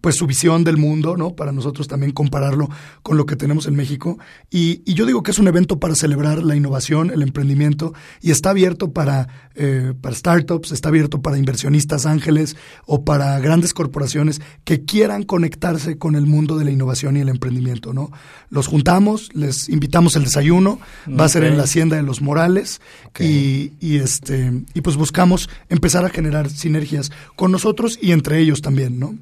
pues 0.00 0.16
su 0.16 0.26
visión 0.26 0.64
del 0.64 0.76
mundo, 0.76 1.16
¿no? 1.16 1.34
Para 1.34 1.52
nosotros 1.52 1.88
también 1.88 2.12
compararlo 2.12 2.68
con 3.02 3.16
lo 3.16 3.26
que 3.26 3.36
tenemos 3.36 3.66
en 3.66 3.76
México. 3.76 4.18
Y, 4.50 4.82
y 4.84 4.94
yo 4.94 5.06
digo 5.06 5.22
que 5.22 5.30
es 5.30 5.38
un 5.38 5.48
evento 5.48 5.78
para 5.78 5.94
celebrar 5.94 6.42
la 6.42 6.56
innovación 6.56 6.65
innovación, 6.66 7.10
el 7.10 7.22
emprendimiento, 7.22 7.94
y 8.20 8.32
está 8.32 8.50
abierto 8.50 8.92
para, 8.92 9.28
eh, 9.54 9.94
para 10.00 10.14
startups, 10.14 10.72
está 10.72 10.88
abierto 10.88 11.22
para 11.22 11.38
inversionistas 11.38 12.06
ángeles 12.06 12.56
o 12.86 13.04
para 13.04 13.38
grandes 13.38 13.72
corporaciones 13.72 14.40
que 14.64 14.84
quieran 14.84 15.22
conectarse 15.22 15.96
con 15.96 16.16
el 16.16 16.26
mundo 16.26 16.58
de 16.58 16.64
la 16.64 16.72
innovación 16.72 17.16
y 17.16 17.20
el 17.20 17.28
emprendimiento. 17.28 17.92
¿no? 17.92 18.10
Los 18.50 18.66
juntamos, 18.66 19.30
les 19.32 19.68
invitamos 19.68 20.16
el 20.16 20.24
desayuno, 20.24 20.80
va 21.08 21.24
a 21.24 21.28
ser 21.28 21.44
en 21.44 21.56
la 21.56 21.64
Hacienda 21.64 21.96
de 21.96 22.02
los 22.02 22.20
Morales, 22.20 22.80
y, 23.18 23.72
y, 23.80 23.98
este, 23.98 24.52
y 24.74 24.80
pues 24.80 24.96
buscamos 24.96 25.48
empezar 25.68 26.04
a 26.04 26.10
generar 26.10 26.50
sinergias 26.50 27.12
con 27.36 27.52
nosotros 27.52 27.98
y 28.02 28.12
entre 28.12 28.40
ellos 28.40 28.60
también, 28.60 28.98
¿no? 28.98 29.16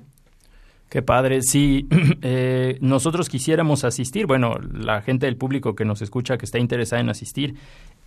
Qué 0.89 1.03
padre. 1.03 1.43
Si 1.43 1.87
eh, 2.23 2.79
nosotros 2.81 3.29
quisiéramos 3.29 3.85
asistir, 3.85 4.27
bueno, 4.27 4.55
la 4.73 5.03
gente 5.03 5.27
del 5.27 5.37
público 5.37 5.75
que 5.75 5.85
nos 5.85 6.03
escucha, 6.03 6.39
que 6.39 6.45
está 6.45 6.59
interesada 6.59 7.01
en 7.01 7.09
asistir, 7.09 7.55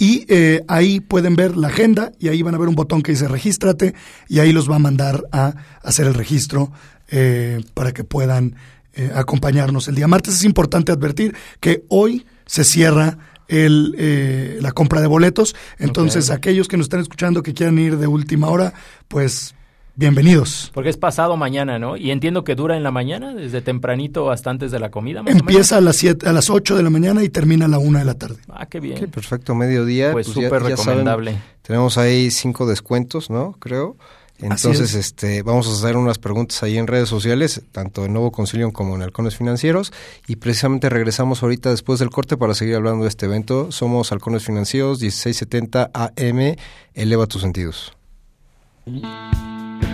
Y 0.03 0.25
eh, 0.27 0.65
ahí 0.67 0.99
pueden 0.99 1.37
ver 1.37 1.55
la 1.55 1.69
agenda 1.69 2.11
y 2.19 2.27
ahí 2.27 2.41
van 2.41 2.53
a 2.55 2.57
ver 2.57 2.67
un 2.67 2.75
botón 2.75 3.01
que 3.01 3.13
dice 3.13 3.29
regístrate 3.29 3.95
y 4.27 4.39
ahí 4.39 4.51
los 4.51 4.69
va 4.69 4.75
a 4.75 4.79
mandar 4.79 5.23
a 5.31 5.55
hacer 5.81 6.07
el 6.07 6.13
registro 6.13 6.73
eh, 7.07 7.63
para 7.73 7.93
que 7.93 8.03
puedan 8.03 8.57
eh, 8.95 9.11
acompañarnos 9.15 9.87
el 9.87 9.95
día 9.95 10.09
martes. 10.09 10.33
Es 10.33 10.43
importante 10.43 10.91
advertir 10.91 11.33
que 11.61 11.85
hoy 11.87 12.25
se 12.45 12.65
cierra 12.65 13.17
el, 13.47 14.59
la 14.61 14.73
compra 14.73 14.99
de 14.99 15.07
boletos, 15.07 15.55
entonces 15.79 16.31
aquellos 16.31 16.67
que 16.67 16.75
nos 16.75 16.87
están 16.87 16.99
escuchando 16.99 17.41
que 17.41 17.53
quieran 17.53 17.79
ir 17.79 17.95
de 17.95 18.07
última 18.07 18.49
hora, 18.49 18.73
pues 19.07 19.55
Bienvenidos. 19.95 20.71
Porque 20.73 20.89
es 20.89 20.97
pasado 20.97 21.37
mañana, 21.37 21.77
¿no? 21.77 21.97
Y 21.97 22.09
entiendo 22.09 22.43
que 22.43 22.55
dura 22.55 22.75
en 22.75 22.81
la 22.81 22.89
mañana, 22.89 23.35
desde 23.35 23.61
tempranito 23.61 24.31
hasta 24.31 24.49
antes 24.49 24.71
de 24.71 24.79
la 24.79 24.89
comida. 24.89 25.21
Empieza 25.23 25.77
a 25.77 25.81
las 25.81 25.97
siete, 25.97 26.27
a 26.27 26.33
las 26.33 26.49
8 26.49 26.75
de 26.75 26.81
la 26.81 26.89
mañana 26.89 27.23
y 27.23 27.29
termina 27.29 27.65
a 27.65 27.67
la 27.67 27.77
1 27.77 27.99
de 27.99 28.05
la 28.05 28.15
tarde. 28.15 28.37
Ah, 28.49 28.65
qué 28.65 28.79
bien. 28.79 29.11
perfecto, 29.11 29.53
mediodía. 29.53 30.11
Pues 30.11 30.27
súper 30.27 30.63
recomendable. 30.63 31.37
tenemos 31.61 31.99
ahí 31.99 32.31
cinco 32.31 32.65
descuentos, 32.65 33.29
¿no? 33.29 33.53
Creo. 33.59 33.95
Entonces, 34.39 34.95
este, 34.95 35.43
vamos 35.43 35.67
a 35.67 35.73
hacer 35.73 35.95
unas 35.95 36.17
preguntas 36.17 36.63
ahí 36.63 36.77
en 36.77 36.87
redes 36.87 37.07
sociales, 37.07 37.61
tanto 37.71 38.03
en 38.03 38.13
Nuevo 38.13 38.31
Concilium 38.31 38.71
como 38.71 38.95
en 38.95 39.03
Halcones 39.03 39.37
Financieros, 39.37 39.93
y 40.27 40.37
precisamente 40.37 40.89
regresamos 40.89 41.43
ahorita 41.43 41.69
después 41.69 41.99
del 41.99 42.09
corte 42.09 42.35
para 42.35 42.55
seguir 42.55 42.75
hablando 42.75 43.03
de 43.03 43.09
este 43.09 43.27
evento. 43.27 43.71
Somos 43.71 44.11
Halcones 44.11 44.43
Financieros, 44.43 44.99
1670 44.99 45.91
AM, 45.93 46.55
eleva 46.95 47.27
tus 47.27 47.43
sentidos. 47.43 47.93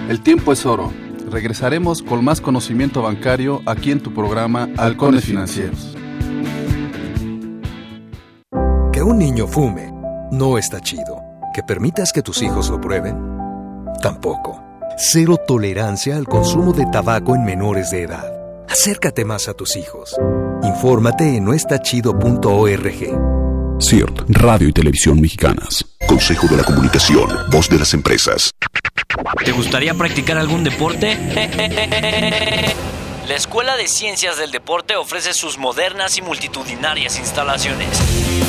El 0.10 0.22
tiempo 0.22 0.52
es 0.52 0.66
oro. 0.66 0.92
Regresaremos 1.30 2.02
con 2.02 2.26
más 2.26 2.42
conocimiento 2.42 3.04
bancario 3.04 3.62
aquí 3.68 3.92
en 3.92 4.02
tu 4.02 4.12
programa 4.12 4.68
Halcones 4.76 5.24
Financieros. 5.24 5.96
Que 8.92 9.04
un 9.04 9.20
niño 9.20 9.46
fume 9.46 9.94
no 10.32 10.58
está 10.58 10.80
chido. 10.80 11.22
Que 11.54 11.62
permitas 11.62 12.12
que 12.12 12.24
tus 12.24 12.42
hijos 12.42 12.72
lo 12.72 12.82
prueben, 12.82 13.16
tampoco. 14.02 14.60
Cero 14.98 15.38
tolerancia 15.48 16.18
al 16.18 16.26
consumo 16.26 16.74
de 16.74 16.88
tabaco 16.88 17.36
en 17.36 17.46
menores 17.46 17.92
de 17.92 18.02
edad. 18.02 18.34
Acércate 18.68 19.26
más 19.26 19.48
a 19.48 19.54
tus 19.54 19.76
hijos. 19.76 20.18
Infórmate 20.64 21.38
en 21.38 21.46
noestachido.org. 21.46 23.80
CIRT, 23.80 24.22
Radio 24.30 24.70
y 24.70 24.74
Televisión 24.74 25.22
Mexicanas. 25.22 25.86
Consejo 26.08 26.48
de 26.48 26.58
la 26.58 26.64
Comunicación, 26.64 27.30
Voz 27.52 27.70
de 27.70 27.78
las 27.78 27.94
Empresas. 27.94 28.50
¿Te 29.44 29.52
gustaría 29.52 29.94
practicar 29.94 30.38
algún 30.38 30.64
deporte? 30.64 31.18
La 33.28 33.36
Escuela 33.36 33.78
de 33.78 33.88
Ciencias 33.88 34.38
del 34.38 34.52
Deporte 34.52 34.96
ofrece 34.96 35.34
sus 35.34 35.58
modernas 35.58 36.18
y 36.18 36.22
multitudinarias 36.22 37.20
instalaciones. 37.20 37.88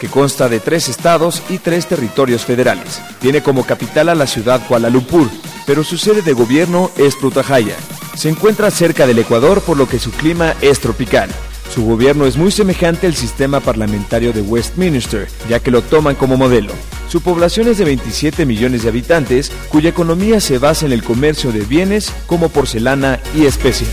que 0.00 0.08
consta 0.08 0.48
de 0.48 0.60
tres 0.60 0.88
estados 0.88 1.42
y 1.48 1.58
tres 1.58 1.86
territorios 1.86 2.44
federales. 2.44 3.00
Tiene 3.20 3.42
como 3.42 3.64
capital 3.64 4.08
a 4.08 4.14
la 4.14 4.26
ciudad 4.26 4.66
Kuala 4.66 4.90
Lumpur, 4.90 5.28
pero 5.66 5.84
su 5.84 5.98
sede 5.98 6.22
de 6.22 6.32
gobierno 6.32 6.90
es 6.96 7.16
Putrajaya. 7.16 7.76
Se 8.14 8.28
encuentra 8.28 8.70
cerca 8.70 9.06
del 9.06 9.18
Ecuador 9.18 9.60
por 9.60 9.76
lo 9.76 9.88
que 9.88 9.98
su 9.98 10.10
clima 10.10 10.54
es 10.60 10.80
tropical. 10.80 11.30
Su 11.74 11.84
gobierno 11.84 12.26
es 12.26 12.36
muy 12.36 12.50
semejante 12.50 13.06
al 13.06 13.14
sistema 13.14 13.60
parlamentario 13.60 14.32
de 14.32 14.40
Westminster, 14.40 15.28
ya 15.48 15.60
que 15.60 15.70
lo 15.70 15.82
toman 15.82 16.14
como 16.14 16.36
modelo. 16.36 16.72
Su 17.08 17.20
población 17.20 17.68
es 17.68 17.78
de 17.78 17.84
27 17.84 18.46
millones 18.46 18.82
de 18.82 18.88
habitantes, 18.88 19.52
cuya 19.68 19.90
economía 19.90 20.40
se 20.40 20.58
basa 20.58 20.86
en 20.86 20.92
el 20.92 21.02
comercio 21.02 21.52
de 21.52 21.60
bienes 21.60 22.12
como 22.26 22.48
porcelana 22.48 23.20
y 23.34 23.46
especias. 23.46 23.90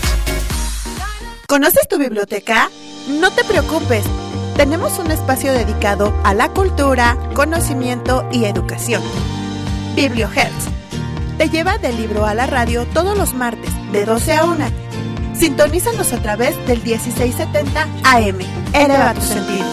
¿Conoces 1.46 1.86
tu 1.88 1.98
biblioteca? 1.98 2.70
No 3.08 3.30
te 3.30 3.44
preocupes. 3.44 4.04
Tenemos 4.56 5.00
un 5.00 5.10
espacio 5.10 5.52
dedicado 5.52 6.14
a 6.22 6.32
la 6.32 6.48
cultura, 6.48 7.18
conocimiento 7.34 8.24
y 8.30 8.44
educación. 8.44 9.02
BiblioHertz. 9.96 10.68
Te 11.38 11.48
lleva 11.48 11.76
del 11.78 11.96
libro 11.96 12.24
a 12.24 12.34
la 12.34 12.46
radio 12.46 12.86
todos 12.94 13.18
los 13.18 13.34
martes, 13.34 13.70
de 13.90 14.04
12 14.04 14.32
a 14.32 14.44
1. 14.44 14.64
Sintonízanos 15.34 16.12
a 16.12 16.22
través 16.22 16.56
del 16.68 16.80
1670 16.84 17.82
AM. 18.04 18.38
Eleva 18.72 19.12
tus 19.14 19.24
sentidos. 19.24 19.66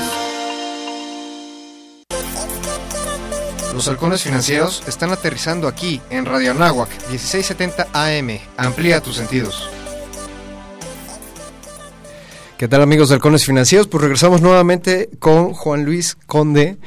Los 3.75 3.87
halcones 3.87 4.23
financieros 4.23 4.83
están 4.87 5.11
aterrizando 5.11 5.67
aquí 5.67 6.01
en 6.09 6.25
Radio 6.25 6.51
Anáhuac 6.51 6.89
1670 7.09 7.87
AM. 7.93 8.39
Amplía 8.57 8.99
tus 8.99 9.17
sentidos. 9.17 9.69
¿Qué 12.61 12.67
tal 12.67 12.83
amigos 12.83 13.09
de 13.09 13.15
halcones 13.15 13.43
financieros? 13.43 13.87
Pues 13.87 14.03
regresamos 14.03 14.43
nuevamente 14.43 15.09
con 15.17 15.51
Juan 15.51 15.83
Luis 15.83 16.15
Conde. 16.27 16.77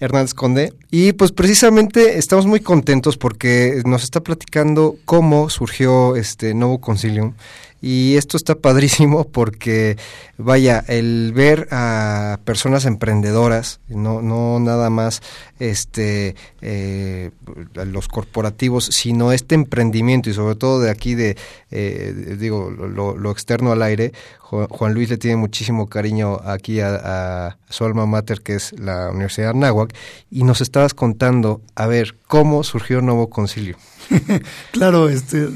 Hernández 0.00 0.34
Conde. 0.34 0.72
Y 0.90 1.12
pues 1.12 1.30
precisamente 1.30 2.18
estamos 2.18 2.44
muy 2.44 2.58
contentos 2.58 3.16
porque 3.16 3.82
nos 3.84 4.02
está 4.02 4.18
platicando 4.20 4.96
cómo 5.04 5.48
surgió 5.48 6.16
este 6.16 6.54
nuevo 6.54 6.80
concilium 6.80 7.34
y 7.82 8.16
esto 8.16 8.36
está 8.36 8.54
padrísimo 8.54 9.24
porque, 9.32 9.98
vaya, 10.38 10.82
el 10.86 11.32
ver 11.34 11.68
a 11.72 12.38
personas 12.44 12.86
emprendedoras, 12.86 13.80
no, 13.88 14.22
no 14.22 14.60
nada 14.60 14.88
más 14.88 15.20
este 15.58 16.36
eh, 16.60 17.30
los 17.74 18.08
corporativos, 18.08 18.86
sino 18.86 19.32
este 19.32 19.56
emprendimiento 19.56 20.30
y 20.30 20.34
sobre 20.34 20.54
todo 20.54 20.80
de 20.80 20.90
aquí 20.90 21.14
de, 21.14 21.36
eh, 21.72 22.36
digo, 22.38 22.70
lo, 22.70 23.30
externo 23.30 23.72
al 23.72 23.82
aire, 23.82 24.12
Juan 24.40 24.92
Luis 24.94 25.08
le 25.08 25.16
tiene 25.16 25.36
muchísimo 25.36 25.88
cariño 25.88 26.38
aquí 26.44 26.80
a, 26.80 27.56
su 27.68 27.84
alma 27.84 28.06
mater, 28.06 28.42
que 28.42 28.54
es 28.54 28.78
la 28.78 29.10
Universidad 29.10 29.52
de 29.52 29.58
Anáhuac, 29.58 29.94
y 30.30 30.44
nos 30.44 30.60
estabas 30.60 30.92
contando, 30.92 31.62
a 31.74 31.86
ver, 31.86 32.16
cómo 32.28 32.62
surgió 32.62 33.00
Nuevo 33.00 33.30
Concilio. 33.30 33.76
claro, 34.72 35.08
este, 35.08 35.48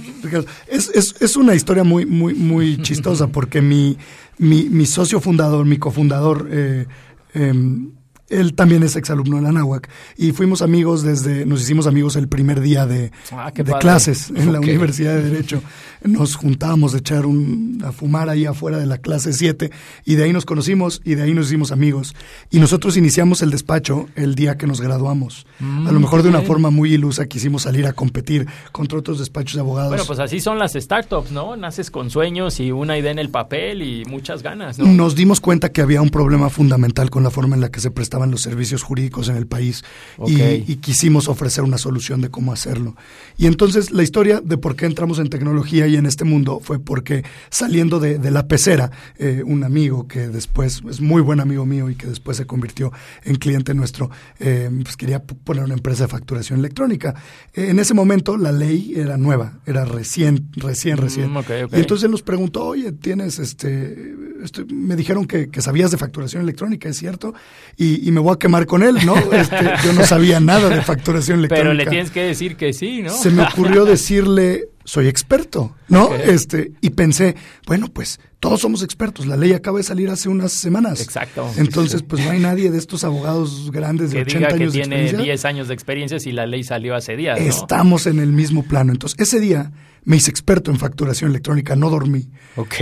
es, 0.68 0.90
es, 0.94 1.14
es, 1.20 1.36
una 1.36 1.54
historia 1.54 1.84
muy, 1.84 2.06
muy, 2.06 2.34
muy 2.34 2.76
chistosa 2.82 3.28
porque 3.28 3.62
mi, 3.62 3.96
mi, 4.38 4.68
mi 4.68 4.86
socio 4.86 5.20
fundador, 5.20 5.64
mi 5.64 5.78
cofundador, 5.78 6.48
eh, 6.50 6.86
em, 7.34 7.90
él 8.28 8.54
también 8.54 8.82
es 8.82 8.96
exalumno 8.96 9.36
de 9.36 9.42
la 9.42 9.52
Náhuac 9.52 9.88
y 10.16 10.32
fuimos 10.32 10.62
amigos 10.62 11.02
desde, 11.02 11.46
nos 11.46 11.62
hicimos 11.62 11.86
amigos 11.86 12.16
el 12.16 12.28
primer 12.28 12.60
día 12.60 12.86
de, 12.86 13.12
ah, 13.32 13.52
de 13.54 13.72
clases 13.78 14.30
en 14.34 14.52
la 14.52 14.60
Universidad 14.60 15.14
de 15.14 15.22
Derecho. 15.30 15.62
Nos 16.02 16.34
juntábamos 16.34 16.94
a 16.94 16.98
echar 16.98 17.26
un, 17.26 17.82
a 17.84 17.92
fumar 17.92 18.28
ahí 18.28 18.46
afuera 18.46 18.78
de 18.78 18.86
la 18.86 18.98
clase 18.98 19.32
7 19.32 19.70
y 20.04 20.14
de 20.16 20.24
ahí 20.24 20.32
nos 20.32 20.44
conocimos 20.44 21.00
y 21.04 21.14
de 21.14 21.22
ahí 21.22 21.34
nos 21.34 21.46
hicimos 21.46 21.72
amigos. 21.72 22.14
Y 22.50 22.58
nosotros 22.58 22.96
iniciamos 22.96 23.42
el 23.42 23.50
despacho 23.50 24.08
el 24.16 24.34
día 24.34 24.56
que 24.56 24.66
nos 24.66 24.80
graduamos. 24.80 25.46
a 25.60 25.92
lo 25.92 26.00
mejor 26.00 26.22
de 26.22 26.28
una 26.28 26.42
forma 26.42 26.70
muy 26.70 26.92
ilusa 26.92 27.26
quisimos 27.26 27.62
salir 27.62 27.86
a 27.86 27.92
competir 27.92 28.46
contra 28.72 28.98
otros 28.98 29.18
despachos 29.18 29.54
de 29.54 29.60
abogados. 29.60 29.90
Bueno, 29.90 30.04
pues 30.04 30.18
así 30.18 30.40
son 30.40 30.58
las 30.58 30.72
startups, 30.72 31.30
¿no? 31.30 31.56
Naces 31.56 31.90
con 31.90 32.10
sueños 32.10 32.60
y 32.60 32.72
una 32.72 32.98
idea 32.98 33.12
en 33.12 33.18
el 33.18 33.30
papel 33.30 33.82
y 33.82 34.04
muchas 34.04 34.42
ganas, 34.42 34.78
¿no? 34.78 34.86
Nos 34.86 35.14
dimos 35.14 35.40
cuenta 35.40 35.70
que 35.70 35.80
había 35.80 36.02
un 36.02 36.10
problema 36.10 36.50
fundamental 36.50 37.10
con 37.10 37.22
la 37.22 37.30
forma 37.30 37.54
en 37.54 37.60
la 37.60 37.70
que 37.70 37.80
se 37.80 37.90
prestaba 37.90 38.15
los 38.24 38.40
servicios 38.40 38.82
jurídicos 38.82 39.28
en 39.28 39.36
el 39.36 39.46
país 39.46 39.84
y, 40.26 40.76
quisimos 40.76 41.28
ofrecer 41.28 41.64
una 41.64 41.78
solución 41.78 42.20
de 42.20 42.30
cómo 42.30 42.52
hacerlo. 42.52 42.96
Y 43.36 43.46
entonces 43.46 43.90
la 43.90 44.02
historia 44.02 44.40
de 44.40 44.56
por 44.56 44.76
qué 44.76 44.86
entramos 44.86 45.18
en 45.18 45.28
tecnología 45.28 45.86
y 45.86 45.96
en 45.96 46.06
este 46.06 46.24
mundo 46.24 46.60
fue 46.62 46.78
porque 46.78 47.24
saliendo 47.50 48.00
de, 48.00 48.30
la 48.30 48.48
pecera, 48.48 48.90
eh, 49.18 49.42
un 49.44 49.64
amigo 49.64 50.06
que 50.08 50.28
después 50.28 50.82
es 50.88 51.00
muy 51.00 51.22
buen 51.22 51.40
amigo 51.40 51.66
mío 51.66 51.90
y 51.90 51.94
que 51.94 52.06
después 52.06 52.36
se 52.36 52.46
convirtió 52.46 52.92
en 53.24 53.36
cliente 53.36 53.74
nuestro, 53.74 54.10
eh, 54.38 54.70
pues 54.82 54.96
quería 54.96 55.22
poner 55.22 55.64
una 55.64 55.74
empresa 55.74 56.04
de 56.04 56.08
facturación 56.08 56.60
electrónica. 56.60 57.14
Eh, 57.52 57.68
en 57.70 57.78
ese 57.78 57.94
momento 57.94 58.36
la 58.36 58.52
ley 58.52 58.94
era 58.96 59.16
nueva, 59.16 59.58
era 59.66 59.84
recién, 59.84 60.48
recién, 60.54 60.96
recién. 60.96 61.32
Mm, 61.32 61.38
y 61.72 61.80
entonces 61.80 62.08
nos 62.08 62.22
preguntó, 62.22 62.64
oye, 62.64 62.92
tienes 62.92 63.38
este, 63.38 64.14
este 64.42 64.64
me 64.64 64.96
dijeron 64.96 65.26
que, 65.26 65.48
que, 65.48 65.60
sabías 65.60 65.90
de 65.90 65.96
facturación 65.96 66.42
electrónica, 66.42 66.88
¿es 66.88 66.96
cierto? 66.96 67.34
Y, 67.76 68.05
y 68.06 68.12
me 68.12 68.20
voy 68.20 68.34
a 68.34 68.38
quemar 68.38 68.66
con 68.66 68.84
él, 68.84 68.98
¿no? 69.04 69.16
Este, 69.32 69.70
yo 69.84 69.92
no 69.92 70.06
sabía 70.06 70.38
nada 70.38 70.68
de 70.68 70.80
facturación 70.80 71.40
electrónica. 71.40 71.64
Pero 71.64 71.74
le 71.74 71.86
tienes 71.86 72.10
que 72.12 72.22
decir 72.22 72.56
que 72.56 72.72
sí, 72.72 73.02
¿no? 73.02 73.10
Se 73.10 73.30
me 73.30 73.42
ocurrió 73.42 73.84
decirle, 73.84 74.68
soy 74.84 75.08
experto, 75.08 75.74
¿no? 75.88 76.14
Este, 76.14 76.70
y 76.80 76.90
pensé, 76.90 77.34
bueno, 77.66 77.88
pues 77.92 78.20
todos 78.38 78.60
somos 78.60 78.84
expertos. 78.84 79.26
La 79.26 79.36
ley 79.36 79.52
acaba 79.54 79.78
de 79.78 79.84
salir 79.84 80.08
hace 80.08 80.28
unas 80.28 80.52
semanas. 80.52 81.00
Exacto. 81.00 81.50
Entonces, 81.56 82.04
pues 82.04 82.24
no 82.24 82.30
hay 82.30 82.38
nadie 82.38 82.70
de 82.70 82.78
estos 82.78 83.02
abogados 83.02 83.72
grandes 83.72 84.12
de 84.12 84.18
que 84.18 84.36
80 84.36 84.38
diga 84.38 84.54
años 84.54 84.72
que 84.72 84.80
tiene 84.80 85.12
10 85.12 85.44
años 85.44 85.68
de 85.68 85.74
experiencia 85.74 86.20
si 86.20 86.30
la 86.30 86.46
ley 86.46 86.62
salió 86.62 86.94
hace 86.94 87.16
días. 87.16 87.40
¿no? 87.40 87.46
Estamos 87.46 88.06
en 88.06 88.20
el 88.20 88.32
mismo 88.32 88.62
plano. 88.62 88.92
Entonces, 88.92 89.18
ese 89.18 89.40
día 89.40 89.72
me 90.06 90.16
hice 90.16 90.30
experto 90.30 90.70
en 90.70 90.78
facturación 90.78 91.30
electrónica, 91.30 91.74
no 91.74 91.90
dormí. 91.90 92.30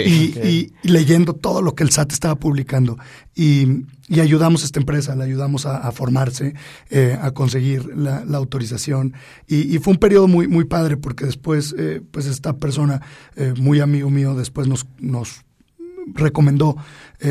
y, 0.04 0.38
Y, 0.46 0.72
leyendo 0.82 1.32
todo 1.32 1.62
lo 1.62 1.74
que 1.74 1.82
el 1.82 1.90
SAT 1.90 2.12
estaba 2.12 2.34
publicando. 2.34 2.98
Y, 3.34 3.86
y 4.08 4.20
ayudamos 4.20 4.62
a 4.62 4.66
esta 4.66 4.78
empresa, 4.78 5.16
la 5.16 5.24
ayudamos 5.24 5.64
a, 5.64 5.90
formarse, 5.92 6.54
eh, 6.90 7.18
a 7.20 7.30
conseguir 7.30 7.86
la, 7.96 8.18
autorización. 8.34 9.14
Y, 9.48 9.78
fue 9.78 9.94
un 9.94 9.98
periodo 9.98 10.28
muy, 10.28 10.48
muy 10.48 10.66
padre 10.66 10.98
porque 10.98 11.24
después, 11.24 11.74
eh, 11.78 12.02
pues 12.10 12.26
esta 12.26 12.58
persona, 12.58 13.00
eh, 13.36 13.54
muy 13.58 13.80
amigo 13.80 14.10
mío, 14.10 14.34
después 14.34 14.68
nos, 14.68 14.86
nos 14.98 15.44
recomendó 16.12 16.76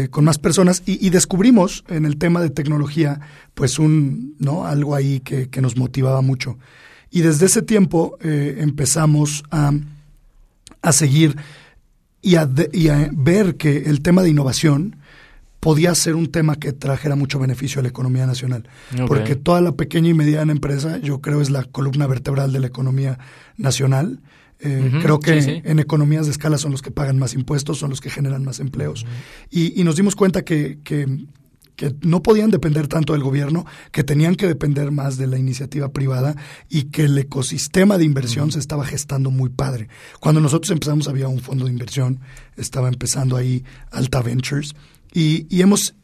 con 0.09 0.25
más 0.25 0.39
personas 0.39 0.81
y, 0.87 1.11
descubrimos 1.11 1.83
en 1.87 2.05
el 2.05 2.17
tema 2.17 2.41
de 2.41 2.49
tecnología, 2.49 3.19
pues 3.53 3.77
un, 3.77 4.35
¿no? 4.39 4.65
Algo 4.65 4.95
ahí 4.95 5.19
que, 5.19 5.49
que 5.49 5.61
nos 5.61 5.77
motivaba 5.77 6.21
mucho. 6.21 6.57
Y 7.13 7.21
desde 7.21 7.45
ese 7.45 7.61
tiempo 7.61 8.17
eh, 8.21 8.55
empezamos 8.57 9.43
a, 9.51 9.71
a 10.81 10.91
seguir 10.91 11.37
y 12.23 12.37
a, 12.37 12.49
y 12.71 12.87
a, 12.87 13.11
ver 13.13 13.55
que 13.55 13.83
el 13.85 14.01
tema 14.01 14.23
de 14.23 14.31
innovación 14.31 14.95
podía 15.59 15.93
ser 15.93 16.15
un 16.15 16.31
tema 16.31 16.55
que 16.55 16.73
trajera 16.73 17.15
mucho 17.15 17.37
beneficio 17.37 17.79
a 17.79 17.83
la 17.83 17.89
economía 17.89 18.25
nacional. 18.25 18.67
Porque 19.07 19.35
toda 19.35 19.61
la 19.61 19.73
pequeña 19.73 20.09
y 20.09 20.15
mediana 20.15 20.51
empresa, 20.51 20.97
yo 20.97 21.21
creo, 21.21 21.39
es 21.39 21.51
la 21.51 21.65
columna 21.65 22.07
vertebral 22.07 22.51
de 22.51 22.59
la 22.59 22.67
economía 22.67 23.19
nacional. 23.57 24.19
Eh, 24.59 24.91
creo 25.03 25.19
que 25.19 25.61
en 25.63 25.77
economías 25.77 26.25
de 26.25 26.31
escala 26.31 26.57
son 26.57 26.71
los 26.71 26.81
que 26.81 26.89
pagan 26.89 27.19
más 27.19 27.35
impuestos, 27.35 27.77
son 27.77 27.91
los 27.91 28.01
que 28.01 28.09
generan 28.09 28.43
más 28.43 28.59
empleos. 28.59 29.05
y, 29.51 29.79
y, 29.79 29.83
nos 29.83 29.97
dimos 29.97 30.15
cuenta 30.15 30.43
que, 30.43 30.79
que 30.83 31.05
que 31.75 31.95
no 32.01 32.21
podían 32.21 32.51
depender 32.51 32.87
tanto 32.87 33.13
del 33.13 33.23
gobierno, 33.23 33.65
que 33.91 34.03
tenían 34.03 34.35
que 34.35 34.47
depender 34.47 34.91
más 34.91 35.17
de 35.17 35.27
la 35.27 35.37
iniciativa 35.37 35.89
privada 35.89 36.35
y 36.69 36.83
que 36.85 37.05
el 37.05 37.17
ecosistema 37.17 37.97
de 37.97 38.05
inversión 38.05 38.51
se 38.51 38.59
estaba 38.59 38.85
gestando 38.85 39.31
muy 39.31 39.49
padre. 39.49 39.87
Cuando 40.19 40.41
nosotros 40.41 40.71
empezamos 40.71 41.07
había 41.07 41.27
un 41.27 41.39
fondo 41.39 41.65
de 41.65 41.71
inversión, 41.71 42.19
estaba 42.57 42.87
empezando 42.87 43.35
ahí 43.35 43.63
Alta 43.91 44.21
Ventures 44.21 44.75
y, 45.13 45.47
y 45.49 45.61
hemos, 45.61 45.95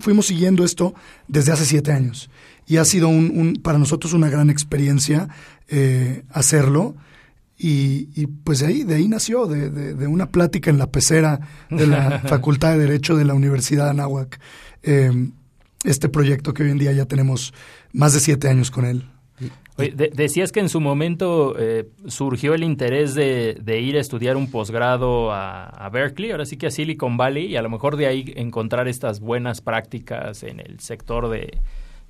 fuimos 0.00 0.26
siguiendo 0.26 0.64
esto 0.64 0.94
desde 1.28 1.52
hace 1.52 1.64
siete 1.64 1.92
años 1.92 2.28
y 2.66 2.78
ha 2.78 2.84
sido 2.84 3.08
un, 3.08 3.60
para 3.62 3.78
nosotros 3.78 4.12
una 4.12 4.28
gran 4.28 4.50
experiencia 4.50 5.28
eh, 5.68 6.24
hacerlo. 6.30 6.96
Y, 7.58 8.10
y, 8.14 8.26
pues 8.26 8.58
de 8.58 8.66
ahí, 8.66 8.82
de 8.82 8.96
ahí 8.96 9.08
nació, 9.08 9.46
de, 9.46 9.70
de, 9.70 9.94
de, 9.94 10.06
una 10.06 10.26
plática 10.26 10.68
en 10.68 10.76
la 10.76 10.90
pecera 10.90 11.40
de 11.70 11.86
la 11.86 12.18
Facultad 12.28 12.72
de 12.72 12.80
Derecho 12.80 13.16
de 13.16 13.24
la 13.24 13.32
Universidad 13.32 13.84
de 13.84 13.90
Anáhuac. 13.90 14.38
Eh, 14.86 15.10
este 15.84 16.08
proyecto 16.08 16.54
que 16.54 16.62
hoy 16.62 16.70
en 16.70 16.78
día 16.78 16.92
ya 16.92 17.04
tenemos 17.04 17.52
más 17.92 18.14
de 18.14 18.20
siete 18.20 18.48
años 18.48 18.70
con 18.70 18.86
él. 18.86 19.04
decías 20.14 20.52
que 20.52 20.60
en 20.60 20.68
su 20.68 20.80
momento 20.80 21.54
eh, 21.58 21.88
surgió 22.06 22.54
el 22.54 22.64
interés 22.64 23.14
de, 23.14 23.80
ir 23.80 23.96
a 23.96 24.00
estudiar 24.00 24.36
un 24.36 24.50
posgrado 24.50 25.32
a, 25.32 25.88
Berkeley, 25.92 26.30
ahora 26.30 26.46
sí 26.46 26.56
que 26.56 26.66
a 26.66 26.70
Silicon 26.70 27.16
Valley, 27.16 27.46
y 27.46 27.56
a 27.56 27.62
lo 27.62 27.70
mejor 27.70 27.96
de 27.96 28.06
ahí 28.06 28.32
encontrar 28.36 28.88
estas 28.88 29.20
buenas 29.20 29.60
prácticas 29.60 30.42
en 30.42 30.60
el 30.60 30.80
sector 30.80 31.28
de, 31.28 31.60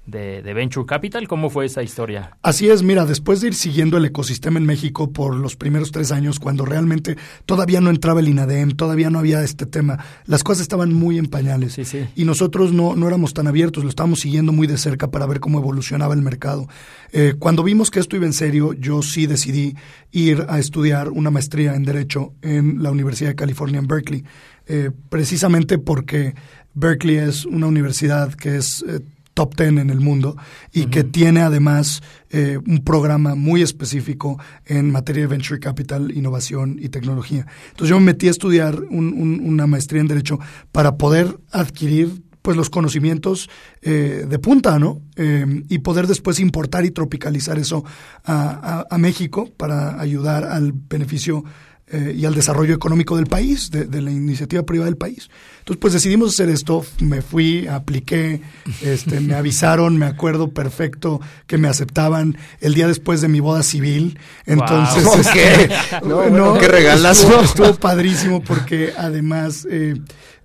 de, 0.06 0.54
Venture 0.54 0.86
Capital. 0.86 1.28
¿Cómo 1.28 1.50
fue 1.50 1.66
esa 1.66 1.82
historia? 1.82 2.36
Así 2.42 2.68
es, 2.68 2.82
mira, 2.82 3.04
después 3.04 3.40
de 3.40 3.48
ir 3.48 3.54
siguiendo 3.54 3.96
el 3.98 4.04
ecosistema 4.04 4.58
en 4.58 4.66
México 4.66 5.12
por 5.12 5.34
los 5.34 5.56
primeros 5.56 5.90
tres 5.90 6.12
años, 6.12 6.38
cuando 6.38 6.64
realmente 6.64 7.16
todavía 7.44 7.80
no 7.80 7.90
entraba 7.90 8.20
el 8.20 8.28
INADEM, 8.28 8.72
todavía 8.72 9.10
no 9.10 9.18
había 9.18 9.42
este 9.42 9.66
tema, 9.66 9.98
las 10.24 10.44
cosas 10.44 10.62
estaban 10.62 10.92
muy 10.92 11.18
en 11.18 11.26
pañales. 11.26 11.76
Y 12.14 12.24
nosotros 12.24 12.72
no, 12.72 12.94
no 12.96 13.06
éramos 13.08 13.34
tan 13.34 13.46
abiertos, 13.46 13.84
lo 13.84 13.90
estábamos 13.90 14.20
siguiendo 14.20 14.52
muy 14.52 14.66
de 14.66 14.78
cerca 14.78 15.10
para 15.10 15.26
ver 15.26 15.40
cómo 15.40 15.58
evolucionaba 15.58 16.14
el 16.14 16.22
mercado. 16.22 16.68
Eh, 17.12 17.34
cuando 17.38 17.62
vimos 17.62 17.90
que 17.90 18.00
esto 18.00 18.16
iba 18.16 18.26
en 18.26 18.32
serio, 18.32 18.72
yo 18.72 19.02
sí 19.02 19.26
decidí 19.26 19.74
ir 20.12 20.46
a 20.48 20.58
estudiar 20.58 21.10
una 21.10 21.30
maestría 21.30 21.74
en 21.74 21.84
Derecho 21.84 22.32
en 22.42 22.82
la 22.82 22.90
Universidad 22.90 23.30
de 23.30 23.36
California 23.36 23.78
en 23.78 23.86
Berkeley, 23.86 24.24
eh, 24.66 24.90
precisamente 25.08 25.78
porque 25.78 26.34
Berkeley 26.74 27.16
es 27.16 27.44
una 27.44 27.66
universidad 27.66 28.32
que 28.34 28.56
es... 28.56 28.84
Eh, 28.88 29.00
top 29.36 29.54
10 29.54 29.68
en 29.82 29.90
el 29.90 30.00
mundo 30.00 30.34
y 30.72 30.86
que 30.86 31.04
tiene 31.04 31.42
además 31.42 32.02
eh, 32.30 32.58
un 32.66 32.82
programa 32.82 33.34
muy 33.34 33.60
específico 33.60 34.40
en 34.64 34.90
materia 34.90 35.24
de 35.24 35.26
venture 35.26 35.60
capital, 35.60 36.10
innovación 36.10 36.78
y 36.80 36.88
tecnología. 36.88 37.46
Entonces 37.66 37.90
yo 37.90 38.00
me 38.00 38.06
metí 38.06 38.28
a 38.28 38.30
estudiar 38.30 38.80
una 38.80 39.66
maestría 39.66 40.00
en 40.00 40.08
Derecho 40.08 40.38
para 40.72 40.96
poder 40.96 41.38
adquirir 41.52 42.22
pues 42.40 42.56
los 42.56 42.70
conocimientos 42.70 43.50
eh, 43.82 44.24
de 44.26 44.38
punta, 44.38 44.78
¿no? 44.78 45.02
Eh, 45.16 45.64
y 45.68 45.80
poder 45.80 46.06
después 46.06 46.40
importar 46.40 46.86
y 46.86 46.90
tropicalizar 46.90 47.58
eso 47.58 47.84
a, 48.24 48.86
a 48.88 48.98
México 48.98 49.50
para 49.56 50.00
ayudar 50.00 50.44
al 50.44 50.72
beneficio 50.72 51.44
eh, 51.88 52.16
y 52.18 52.24
al 52.24 52.34
desarrollo 52.34 52.74
económico 52.74 53.14
del 53.14 53.26
país, 53.26 53.70
de, 53.70 53.86
la 54.02 54.10
iniciativa 54.10 54.64
privada 54.64 54.86
del 54.86 54.96
país. 54.96 55.30
Entonces, 55.60 55.80
pues 55.80 55.92
decidimos 55.92 56.30
hacer 56.30 56.48
esto, 56.48 56.84
me 56.98 57.22
fui, 57.22 57.68
apliqué, 57.68 58.40
este, 58.82 59.20
me 59.20 59.34
avisaron, 59.34 59.96
me 59.96 60.06
acuerdo 60.06 60.48
perfecto 60.48 61.20
que 61.46 61.58
me 61.58 61.68
aceptaban 61.68 62.36
el 62.60 62.74
día 62.74 62.88
después 62.88 63.20
de 63.20 63.28
mi 63.28 63.38
boda 63.38 63.62
civil. 63.62 64.18
Entonces, 64.46 65.06
este, 65.26 65.70
no, 66.04 66.58
qué 66.58 66.66
regalazo. 66.66 67.40
Estuvo, 67.40 67.72
padrísimo 67.74 68.42
porque 68.42 68.92
además 68.98 69.64
eh, 69.70 69.94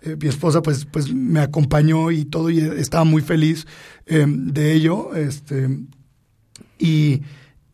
eh, 0.04 0.18
mi 0.22 0.28
esposa 0.28 0.62
pues, 0.62 0.86
pues 0.86 1.12
me 1.12 1.40
acompañó 1.40 2.12
y 2.12 2.26
todo 2.26 2.52
y 2.52 2.60
estaba 2.60 3.04
muy 3.04 3.24
feliz 3.24 3.66
de 4.06 4.74
ello. 4.74 5.16
Este, 5.16 5.70
y, 6.78 7.24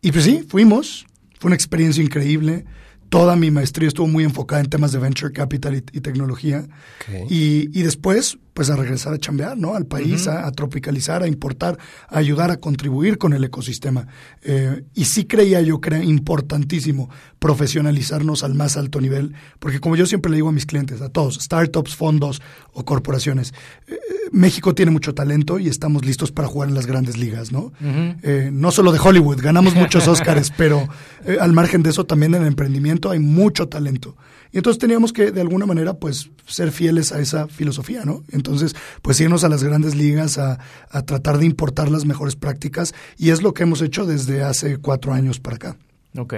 y 0.00 0.10
pues 0.10 0.24
sí, 0.24 0.42
fuimos, 0.48 1.04
fue 1.38 1.48
una 1.48 1.54
experiencia 1.54 2.02
increíble 2.02 2.64
toda 3.08 3.36
mi 3.36 3.50
maestría 3.50 3.88
estuvo 3.88 4.06
muy 4.06 4.24
enfocada 4.24 4.60
en 4.60 4.68
temas 4.68 4.92
de 4.92 4.98
venture 4.98 5.32
capital 5.32 5.76
y, 5.76 6.00
tecnología. 6.00 6.66
Y, 7.28 7.70
y, 7.78 7.82
después, 7.82 8.38
pues 8.58 8.70
a 8.70 8.74
regresar 8.74 9.14
a 9.14 9.18
chambear, 9.18 9.56
¿no? 9.56 9.76
Al 9.76 9.86
país, 9.86 10.26
a, 10.26 10.50
tropicalizar, 10.50 11.22
a 11.22 11.28
importar, 11.28 11.78
a 12.08 12.18
ayudar 12.18 12.50
a 12.50 12.56
contribuir 12.56 13.16
con 13.16 13.32
el 13.32 13.44
ecosistema. 13.44 14.08
Eh, 14.42 14.82
y 14.94 15.04
sí 15.04 15.26
creía 15.26 15.60
yo 15.60 15.80
que 15.80 15.90
era 15.90 16.02
importantísimo 16.02 17.08
profesionalizarnos 17.38 18.42
al 18.42 18.54
más 18.54 18.76
alto 18.76 19.00
nivel, 19.00 19.32
porque 19.60 19.78
como 19.78 19.94
yo 19.94 20.06
siempre 20.06 20.32
le 20.32 20.38
digo 20.38 20.48
a 20.48 20.52
mis 20.52 20.66
clientes, 20.66 21.02
a 21.02 21.08
todos, 21.08 21.36
startups, 21.36 21.94
fondos 21.94 22.42
o 22.72 22.84
corporaciones, 22.84 23.54
eh, 23.86 23.96
México 24.32 24.74
tiene 24.74 24.90
mucho 24.90 25.14
talento 25.14 25.60
y 25.60 25.68
estamos 25.68 26.04
listos 26.04 26.32
para 26.32 26.48
jugar 26.48 26.68
en 26.68 26.74
las 26.74 26.86
grandes 26.86 27.16
ligas, 27.16 27.52
¿no? 27.52 27.72
Eh, 27.80 28.50
no 28.52 28.72
solo 28.72 28.90
de 28.90 28.98
Hollywood, 28.98 29.40
ganamos 29.40 29.76
muchos 29.76 30.08
Oscars, 30.08 30.52
pero 30.56 30.88
al 31.40 31.52
margen 31.52 31.84
de 31.84 31.90
eso 31.90 32.06
también 32.06 32.34
en 32.34 32.42
el 32.42 32.48
emprendimiento 32.48 33.10
hay 33.10 33.20
mucho 33.20 33.68
talento. 33.68 34.16
Y 34.52 34.58
entonces 34.58 34.78
teníamos 34.78 35.12
que, 35.12 35.30
de 35.30 35.40
alguna 35.40 35.66
manera, 35.66 35.94
pues, 35.94 36.30
ser 36.46 36.72
fieles 36.72 37.12
a 37.12 37.20
esa 37.20 37.48
filosofía, 37.48 38.04
¿no? 38.04 38.22
Entonces, 38.32 38.74
pues, 39.02 39.20
irnos 39.20 39.44
a 39.44 39.48
las 39.48 39.62
grandes 39.62 39.94
ligas 39.94 40.38
a, 40.38 40.58
a 40.90 41.02
tratar 41.02 41.38
de 41.38 41.46
importar 41.46 41.90
las 41.90 42.04
mejores 42.04 42.36
prácticas 42.36 42.94
y 43.16 43.30
es 43.30 43.42
lo 43.42 43.54
que 43.54 43.64
hemos 43.64 43.82
hecho 43.82 44.06
desde 44.06 44.42
hace 44.42 44.78
cuatro 44.78 45.12
años 45.12 45.40
para 45.40 45.56
acá. 45.56 45.76
Ok. 46.16 46.34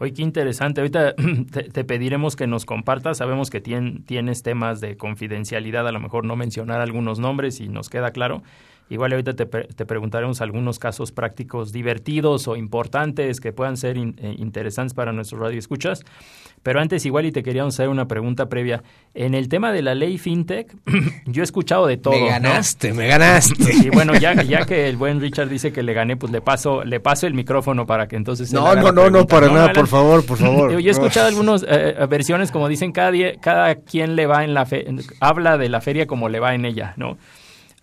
Oye, 0.00 0.14
qué 0.14 0.22
interesante. 0.22 0.80
Ahorita 0.80 1.14
te, 1.72 1.84
pediremos 1.84 2.34
que 2.34 2.46
nos 2.46 2.64
compartas. 2.64 3.18
Sabemos 3.18 3.50
que 3.50 3.60
tienes 3.60 4.42
temas 4.42 4.80
de 4.80 4.96
confidencialidad, 4.96 5.86
a 5.86 5.92
lo 5.92 6.00
mejor 6.00 6.24
no 6.24 6.36
mencionar 6.36 6.80
algunos 6.80 7.18
nombres 7.18 7.60
y 7.60 7.68
nos 7.68 7.90
queda 7.90 8.10
claro. 8.10 8.42
Igual 8.90 9.12
ahorita 9.12 9.34
te, 9.34 9.46
te 9.46 9.86
preguntaremos 9.86 10.40
algunos 10.40 10.80
casos 10.80 11.12
prácticos 11.12 11.72
divertidos 11.72 12.48
o 12.48 12.56
importantes 12.56 13.40
que 13.40 13.52
puedan 13.52 13.76
ser 13.76 13.96
eh, 13.96 14.34
interesantes 14.36 14.94
para 14.94 15.12
nuestros 15.12 15.40
radioescuchas. 15.40 16.02
Pero 16.62 16.80
antes 16.80 17.06
igual 17.06 17.24
y 17.24 17.32
te 17.32 17.42
queríamos 17.42 17.74
hacer 17.74 17.88
una 17.88 18.06
pregunta 18.06 18.48
previa. 18.48 18.82
En 19.14 19.34
el 19.34 19.48
tema 19.48 19.72
de 19.72 19.80
la 19.80 19.94
ley 19.94 20.18
FinTech, 20.18 20.76
yo 21.26 21.42
he 21.42 21.44
escuchado 21.44 21.86
de 21.86 21.96
todo. 21.96 22.14
Me 22.14 22.28
ganaste, 22.28 22.92
me 22.92 23.06
ganaste. 23.06 23.76
Y 23.76 23.90
bueno, 23.90 24.14
ya, 24.16 24.42
ya 24.42 24.66
que 24.66 24.88
el 24.88 24.96
buen 24.96 25.20
Richard 25.20 25.48
dice 25.48 25.72
que 25.72 25.82
le 25.82 25.94
gané, 25.94 26.16
pues 26.16 26.32
le 26.32 26.42
paso, 26.42 26.84
le 26.84 27.00
paso 27.00 27.26
el 27.26 27.34
micrófono 27.34 27.86
para 27.86 28.08
que 28.08 28.16
entonces... 28.16 28.52
No, 28.52 28.74
no, 28.74 28.92
no, 28.92 29.08
no, 29.08 29.26
para 29.26 29.48
nada, 29.48 29.72
por 29.72 29.86
favor, 29.86 30.26
por 30.26 30.36
favor. 30.36 30.72
Yo, 30.72 30.78
he 30.78 30.90
escuchado 30.90 31.28
algunas 31.28 31.62
eh, 31.62 31.94
eh, 31.96 32.06
versiones 32.06 32.50
como 32.50 32.68
dicen, 32.68 32.92
cada, 32.92 33.12
cada 33.40 33.76
quien 33.76 34.16
le 34.16 34.26
va 34.26 34.44
en 34.44 34.52
la 34.52 34.66
fe, 34.66 34.84
habla 35.20 35.56
de 35.56 35.68
la 35.68 35.80
feria 35.80 36.06
como 36.06 36.28
le 36.28 36.40
va 36.40 36.54
en 36.54 36.64
ella, 36.64 36.92
¿no? 36.96 37.16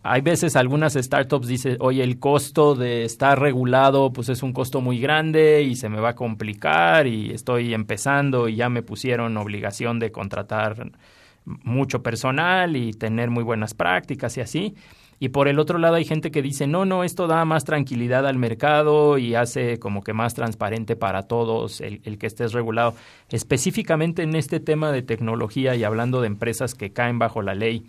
Hay 0.10 0.22
veces 0.22 0.56
algunas 0.56 0.94
startups 0.94 1.48
dicen, 1.48 1.78
oye, 1.80 2.04
el 2.04 2.20
costo 2.20 2.76
de 2.76 3.04
estar 3.04 3.40
regulado 3.40 4.12
pues 4.14 4.30
es 4.30 4.42
un 4.44 4.54
costo 4.54 4.82
muy 4.82 5.00
grande 5.00 5.64
y 5.64 5.76
se 5.76 5.90
me 5.90 6.00
va 6.00 6.10
a 6.10 6.16
complicar 6.16 7.08
y 7.08 7.32
estoy 7.32 7.74
empezando 7.74 8.48
y 8.48 8.56
ya 8.56 8.70
me 8.70 8.84
pusieron 8.84 9.38
obligación 9.38 10.00
de 10.00 10.12
contratar 10.12 10.92
mucho 11.46 12.04
personal 12.04 12.76
y 12.76 12.94
tener 12.94 13.30
muy 13.30 13.44
buenas 13.44 13.74
prácticas 13.74 14.38
y 14.38 14.42
así. 14.42 14.76
Y 15.20 15.30
por 15.30 15.48
el 15.48 15.58
otro 15.58 15.80
lado 15.80 15.96
hay 15.96 16.06
gente 16.06 16.30
que 16.30 16.44
dice, 16.44 16.68
no, 16.68 16.86
no, 16.86 17.04
esto 17.04 17.26
da 17.26 17.44
más 17.44 17.64
tranquilidad 17.66 18.28
al 18.28 18.38
mercado 18.38 19.18
y 19.18 19.34
hace 19.34 19.80
como 19.80 20.04
que 20.04 20.14
más 20.14 20.36
transparente 20.36 20.96
para 20.96 21.24
todos 21.24 21.82
el, 21.82 22.02
el 22.04 22.20
que 22.20 22.28
estés 22.28 22.54
regulado. 22.54 22.94
Específicamente 23.30 24.22
en 24.22 24.36
este 24.36 24.60
tema 24.60 24.92
de 24.92 25.02
tecnología 25.02 25.76
y 25.76 25.84
hablando 25.84 26.22
de 26.22 26.28
empresas 26.28 26.76
que 26.76 26.94
caen 26.94 27.18
bajo 27.18 27.42
la 27.42 27.56
ley, 27.56 27.88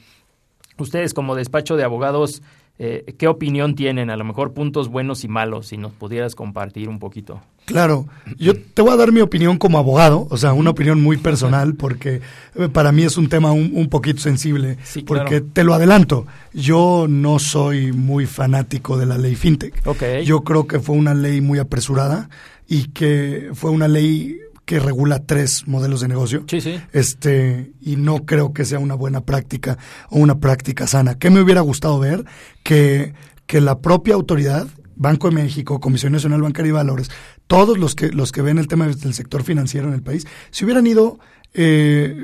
ustedes 0.83 1.15
como 1.15 1.35
despacho 1.35 1.77
de 1.77 1.85
abogados, 1.85 2.43
eh, 2.79 3.15
¿qué 3.19 3.27
opinión 3.27 3.75
tienen? 3.75 4.09
A 4.09 4.17
lo 4.17 4.25
mejor 4.25 4.53
puntos 4.53 4.89
buenos 4.89 5.25
y 5.25 5.29
malos, 5.29 5.67
si 5.69 5.77
nos 5.77 5.93
pudieras 5.93 6.37
compartir 6.37 6.89
un 6.89 7.01
poquito. 7.01 7.41
Claro, 7.65 8.07
yo 8.39 8.55
te 8.59 8.81
voy 8.81 8.93
a 8.93 8.97
dar 8.97 9.13
mi 9.13 9.21
opinión 9.21 9.59
como 9.59 9.79
abogado, 9.79 10.27
o 10.31 10.37
sea, 10.39 10.55
una 10.55 10.71
opinión 10.71 11.03
muy 11.03 11.19
personal, 11.19 11.75
porque 11.75 12.23
eh, 12.55 12.69
para 12.73 12.93
mí 12.93 13.03
es 13.03 13.19
un 13.19 13.29
tema 13.29 13.53
un, 13.53 13.89
poquito 13.91 14.21
sensible, 14.21 14.79
porque 15.07 15.43
te 15.43 15.65
lo 15.65 15.75
adelanto, 15.75 16.27
yo 16.55 17.07
no 17.09 17.39
soy 17.39 17.93
muy 17.93 18.25
fanático 18.25 18.97
de 18.97 19.07
la 19.07 19.19
ley 19.19 19.35
FinTech. 19.35 19.87
Okay. 19.87 20.25
Yo 20.25 20.45
creo 20.45 20.67
que 20.67 20.81
fue 20.81 20.97
una 20.97 21.13
ley 21.13 21.43
muy 21.43 21.59
apresurada 21.59 22.31
y 22.67 22.89
que 22.89 23.51
fue 23.53 23.71
una 23.71 23.89
ley 23.89 24.39
que 24.69 24.81
regula 24.81 25.25
tres 25.25 25.67
modelos 25.67 26.03
de 26.03 26.09
negocio. 26.09 26.45
Sí, 26.47 26.61
sí. 26.61 26.79
Este, 26.93 27.73
y 27.81 27.97
no 27.97 28.27
creo 28.27 28.53
que 28.53 28.67
sea 28.67 28.79
una 28.79 28.95
buena 28.95 29.23
práctica 29.23 29.79
o 30.11 30.19
una 30.19 30.41
práctica 30.41 30.87
sana. 30.87 31.19
¿Qué 31.19 31.31
me 31.31 31.41
hubiera 31.41 31.63
gustado 31.63 31.99
ver? 31.99 32.27
Que, 32.63 33.15
que 33.47 33.63
la 33.63 33.79
propia 33.79 34.15
autoridad, 34.15 34.67
Banco 34.95 35.31
de 35.31 35.37
México, 35.37 35.81
Comisión 35.81 36.13
Nacional 36.13 36.43
Bancaria 36.43 36.69
y 36.69 36.73
Valores, 36.73 37.11
todos 37.47 37.79
los 37.79 37.95
que, 37.95 38.11
los 38.11 38.31
que 38.31 38.43
ven 38.43 38.59
el 38.59 38.69
tema 38.69 38.87
del 38.87 39.15
sector 39.15 39.43
financiero 39.43 39.89
en 39.89 39.95
el 39.95 40.03
país, 40.03 40.27
se 40.51 40.67
hubieran 40.67 40.87
ido 40.87 41.19
eh, 41.55 42.15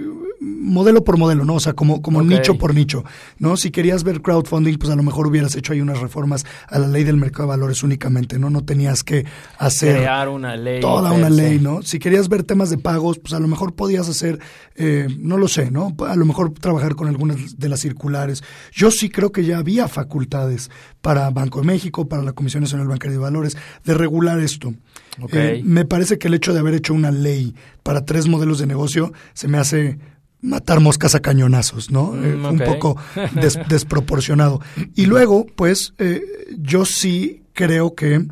modelo 0.40 1.04
por 1.04 1.16
modelo, 1.16 1.44
¿no? 1.44 1.54
O 1.54 1.60
sea, 1.60 1.72
como, 1.72 2.02
como 2.02 2.22
nicho 2.22 2.56
por 2.58 2.74
nicho, 2.74 3.04
¿no? 3.38 3.56
Si 3.56 3.70
querías 3.70 4.04
ver 4.04 4.20
crowdfunding, 4.20 4.76
pues 4.76 4.90
a 4.92 4.96
lo 4.96 5.02
mejor 5.02 5.26
hubieras 5.26 5.54
hecho 5.56 5.72
ahí 5.72 5.80
unas 5.80 6.00
reformas 6.00 6.44
a 6.68 6.78
la 6.78 6.88
ley 6.88 7.04
del 7.04 7.16
mercado 7.16 7.44
de 7.44 7.48
valores 7.50 7.82
únicamente, 7.82 8.38
¿no? 8.38 8.50
No 8.50 8.64
tenías 8.64 9.02
que 9.02 9.24
hacer... 9.58 9.96
Crear 9.96 10.28
una 10.28 10.56
ley. 10.56 10.80
Toda 10.80 11.12
una 11.12 11.30
ley, 11.30 11.58
¿no? 11.58 11.82
Si 11.82 11.98
querías 11.98 12.28
ver 12.28 12.42
temas 12.42 12.70
de 12.70 12.78
pagos, 12.78 13.18
pues 13.18 13.32
a 13.34 13.40
lo 13.40 13.48
mejor 13.48 13.74
podías 13.74 14.08
hacer, 14.08 14.38
eh, 14.76 15.08
no 15.18 15.38
lo 15.38 15.48
sé, 15.48 15.70
¿no? 15.70 15.94
A 16.06 16.16
lo 16.16 16.24
mejor 16.24 16.52
trabajar 16.52 16.94
con 16.94 17.08
algunas 17.08 17.58
de 17.58 17.68
las 17.68 17.80
circulares. 17.80 18.42
Yo 18.72 18.90
sí 18.90 19.08
creo 19.08 19.32
que 19.32 19.44
ya 19.44 19.58
había 19.58 19.88
facultades 19.88 20.70
para 21.00 21.30
Banco 21.30 21.60
de 21.60 21.66
México, 21.66 22.08
para 22.08 22.22
la 22.22 22.32
Comisión 22.32 22.62
Nacional 22.62 22.88
Bancaria 22.88 23.16
de 23.16 23.22
Valores, 23.22 23.56
de 23.84 23.94
regular 23.94 24.38
esto. 24.40 24.74
Eh, 25.32 25.62
me 25.64 25.84
parece 25.84 26.18
que 26.18 26.28
el 26.28 26.34
hecho 26.34 26.52
de 26.52 26.60
haber 26.60 26.74
hecho 26.74 26.94
una 26.94 27.10
ley 27.10 27.54
para 27.82 28.04
tres 28.04 28.26
modelos 28.26 28.58
de 28.58 28.66
negocio 28.66 29.12
se 29.32 29.48
me 29.48 29.58
hace 29.58 29.98
matar 30.40 30.80
moscas 30.80 31.14
a 31.14 31.20
cañonazos, 31.20 31.90
¿no? 31.90 32.12
Mm, 32.12 32.24
eh, 32.24 32.48
un 32.48 32.58
poco 32.58 32.96
desproporcionado. 33.68 34.60
Y 34.94 35.06
luego, 35.06 35.46
pues, 35.46 35.94
eh, 35.98 36.22
yo 36.58 36.84
sí 36.84 37.42
creo 37.52 37.94
que 37.94 38.26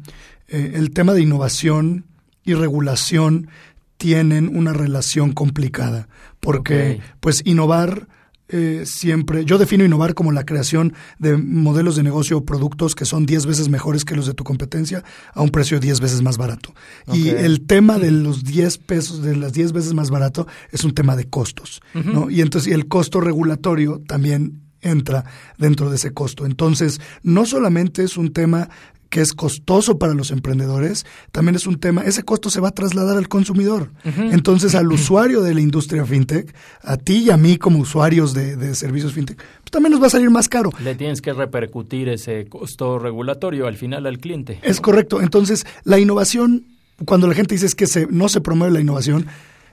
el 0.49 0.91
tema 0.91 1.15
de 1.15 1.23
innovación 1.23 2.05
y 2.45 2.53
regulación 2.53 3.49
tienen 3.97 4.55
una 4.55 4.75
relación 4.75 5.33
complicada, 5.33 6.09
porque, 6.41 7.01
pues, 7.21 7.41
innovar 7.47 8.09
eh, 8.53 8.83
siempre, 8.85 9.47
yo 9.47 9.57
defino 9.57 9.83
innovar 9.85 10.15
como 10.15 10.31
la 10.31 10.45
creación 10.45 10.93
de 11.19 11.39
modelos 11.39 11.97
de 11.97 12.03
negocio 12.03 12.37
o 12.37 12.45
productos 12.45 12.95
que 12.95 13.07
son 13.07 13.25
10 13.25 13.47
veces 13.47 13.69
mejores 13.71 14.05
que 14.05 14.15
los 14.15 14.27
de 14.27 14.35
tu 14.35 14.45
competencia 14.45 15.03
a 15.33 15.41
un 15.41 15.49
precio 15.49 15.81
10 15.81 16.01
veces 16.01 16.21
más 16.21 16.37
barato. 16.37 16.75
Y 17.13 17.31
el 17.31 17.67
tema 17.67 17.99
de 17.99 18.11
los 18.11 18.45
10 18.45 18.79
pesos, 18.79 19.23
de 19.23 19.37
las 19.37 19.55
10 19.55 19.73
veces 19.73 19.95
más 19.95 20.11
barato, 20.11 20.47
es 20.71 20.85
un 20.85 20.93
tema 20.93 21.17
de 21.17 21.25
costos. 21.25 21.81
¿no? 21.95 22.29
Y 22.29 22.43
entonces 22.43 22.73
el 22.73 22.89
costo 22.89 23.23
regulatorio 23.23 24.03
también 24.07 24.61
entra 24.83 25.25
dentro 25.57 25.89
de 25.89 25.97
ese 25.97 26.13
costo. 26.13 26.45
Entonces, 26.45 27.01
no 27.23 27.47
solamente 27.47 28.05
es 28.05 28.17
un 28.17 28.33
tema 28.33 28.69
que 29.13 29.21
es 29.21 29.35
costoso 29.35 29.99
para 29.99 30.15
los 30.15 30.31
emprendedores, 30.31 31.05
también 31.33 31.55
es 31.55 31.67
un 31.67 31.79
tema, 31.79 32.01
ese 32.03 32.23
costo 32.23 32.49
se 32.49 32.63
va 32.63 32.69
a 32.69 32.71
trasladar 32.71 33.19
al 33.19 33.29
consumidor. 33.29 33.91
Entonces, 34.05 34.75
al 34.75 34.91
usuario 34.93 35.43
de 35.43 35.53
la 35.53 35.61
industria 35.61 36.07
fintech, 36.07 36.55
a 36.81 36.97
ti 36.97 37.19
y 37.19 37.31
a 37.31 37.37
mí 37.37 37.59
como 37.59 37.79
usuarios 37.79 38.33
de, 38.33 38.75
servicios 38.75 39.13
fintech, 39.13 39.37
pues 39.37 39.71
también 39.71 39.93
nos 39.93 40.03
va 40.03 40.07
a 40.07 40.11
salir 40.11 40.31
más 40.31 40.49
caro. 40.49 40.71
Le 40.83 40.95
tienes 40.95 41.21
que 41.21 41.35
repercutir 41.35 42.09
ese 42.09 42.47
costo 42.49 42.99
regulatorio 42.99 43.67
al 43.67 43.77
final 43.77 44.07
al 44.07 44.17
cliente. 44.17 44.59
Es 44.63 44.81
correcto. 44.81 45.21
Entonces, 45.21 45.67
la 45.85 45.99
innovación, 45.99 46.65
cuando 47.05 47.29
la 47.29 47.35
gente 47.35 47.55
dice 47.55 47.67
es 47.67 47.75
que 47.75 47.87
se, 47.87 48.07
no 48.07 48.31
se 48.31 48.41
promueve 48.41 48.73
la 48.73 48.81
innovación, 48.81 49.27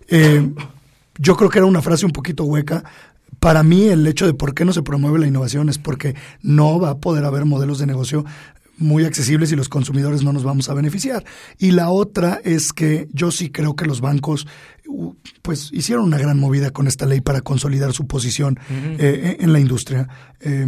eh, 0.09 0.49
yo 1.17 1.37
creo 1.37 1.49
que 1.49 1.59
era 1.59 1.65
una 1.65 1.81
frase 1.81 2.05
un 2.05 2.11
poquito 2.11 2.43
hueca, 2.43 2.83
para 3.39 3.63
mí 3.63 3.87
el 3.87 4.05
hecho 4.05 4.25
de 4.25 4.33
por 4.33 4.53
qué 4.53 4.65
no 4.65 4.73
se 4.73 4.83
promueve 4.83 5.17
la 5.17 5.27
innovación 5.27 5.69
es 5.69 5.77
porque 5.77 6.15
no 6.41 6.77
va 6.77 6.89
a 6.89 6.97
poder 6.97 7.23
haber 7.23 7.45
modelos 7.45 7.79
de 7.79 7.85
negocio 7.85 8.25
muy 8.79 9.05
accesibles 9.05 9.51
y 9.51 9.55
los 9.55 9.69
consumidores 9.69 10.23
no 10.23 10.33
nos 10.33 10.43
vamos 10.43 10.69
a 10.69 10.73
beneficiar. 10.73 11.23
Y 11.57 11.71
la 11.71 11.89
otra 11.89 12.41
es 12.43 12.73
que 12.73 13.07
yo 13.13 13.31
sí 13.31 13.51
creo 13.51 13.75
que 13.75 13.85
los 13.85 14.01
bancos 14.01 14.47
pues 15.41 15.69
hicieron 15.71 16.05
una 16.05 16.17
gran 16.17 16.39
movida 16.39 16.71
con 16.71 16.87
esta 16.87 17.05
ley 17.05 17.21
para 17.21 17.41
consolidar 17.41 17.93
su 17.93 18.07
posición 18.07 18.59
eh, 18.99 19.37
en 19.39 19.53
la 19.53 19.59
industria. 19.59 20.07
Eh, 20.41 20.65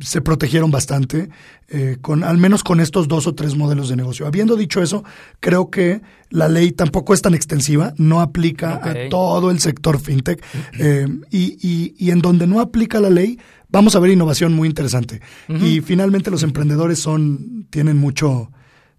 se 0.00 0.20
protegieron 0.20 0.70
bastante, 0.70 1.28
eh, 1.68 1.96
con 2.00 2.24
al 2.24 2.38
menos 2.38 2.64
con 2.64 2.80
estos 2.80 3.06
dos 3.08 3.26
o 3.26 3.34
tres 3.34 3.54
modelos 3.56 3.88
de 3.88 3.96
negocio. 3.96 4.26
Habiendo 4.26 4.56
dicho 4.56 4.82
eso, 4.82 5.04
creo 5.40 5.70
que 5.70 6.00
la 6.30 6.48
ley 6.48 6.72
tampoco 6.72 7.14
es 7.14 7.22
tan 7.22 7.34
extensiva, 7.34 7.94
no 7.98 8.20
aplica 8.20 8.80
a 8.82 9.08
todo 9.10 9.50
el 9.50 9.60
sector 9.60 10.00
fintech 10.00 10.42
eh, 10.78 11.06
y, 11.30 11.56
y- 11.66 11.94
y 11.98 12.10
en 12.10 12.20
donde 12.20 12.46
no 12.46 12.60
aplica 12.60 12.98
la 13.00 13.10
ley 13.10 13.38
vamos 13.68 13.94
a 13.96 14.00
ver 14.00 14.10
innovación 14.10 14.52
muy 14.54 14.68
interesante. 14.68 15.20
Y 15.48 15.80
finalmente 15.80 16.30
los 16.30 16.42
emprendedores 16.42 16.98
son 16.98 17.66
tienen 17.70 17.96
mucho 17.96 18.50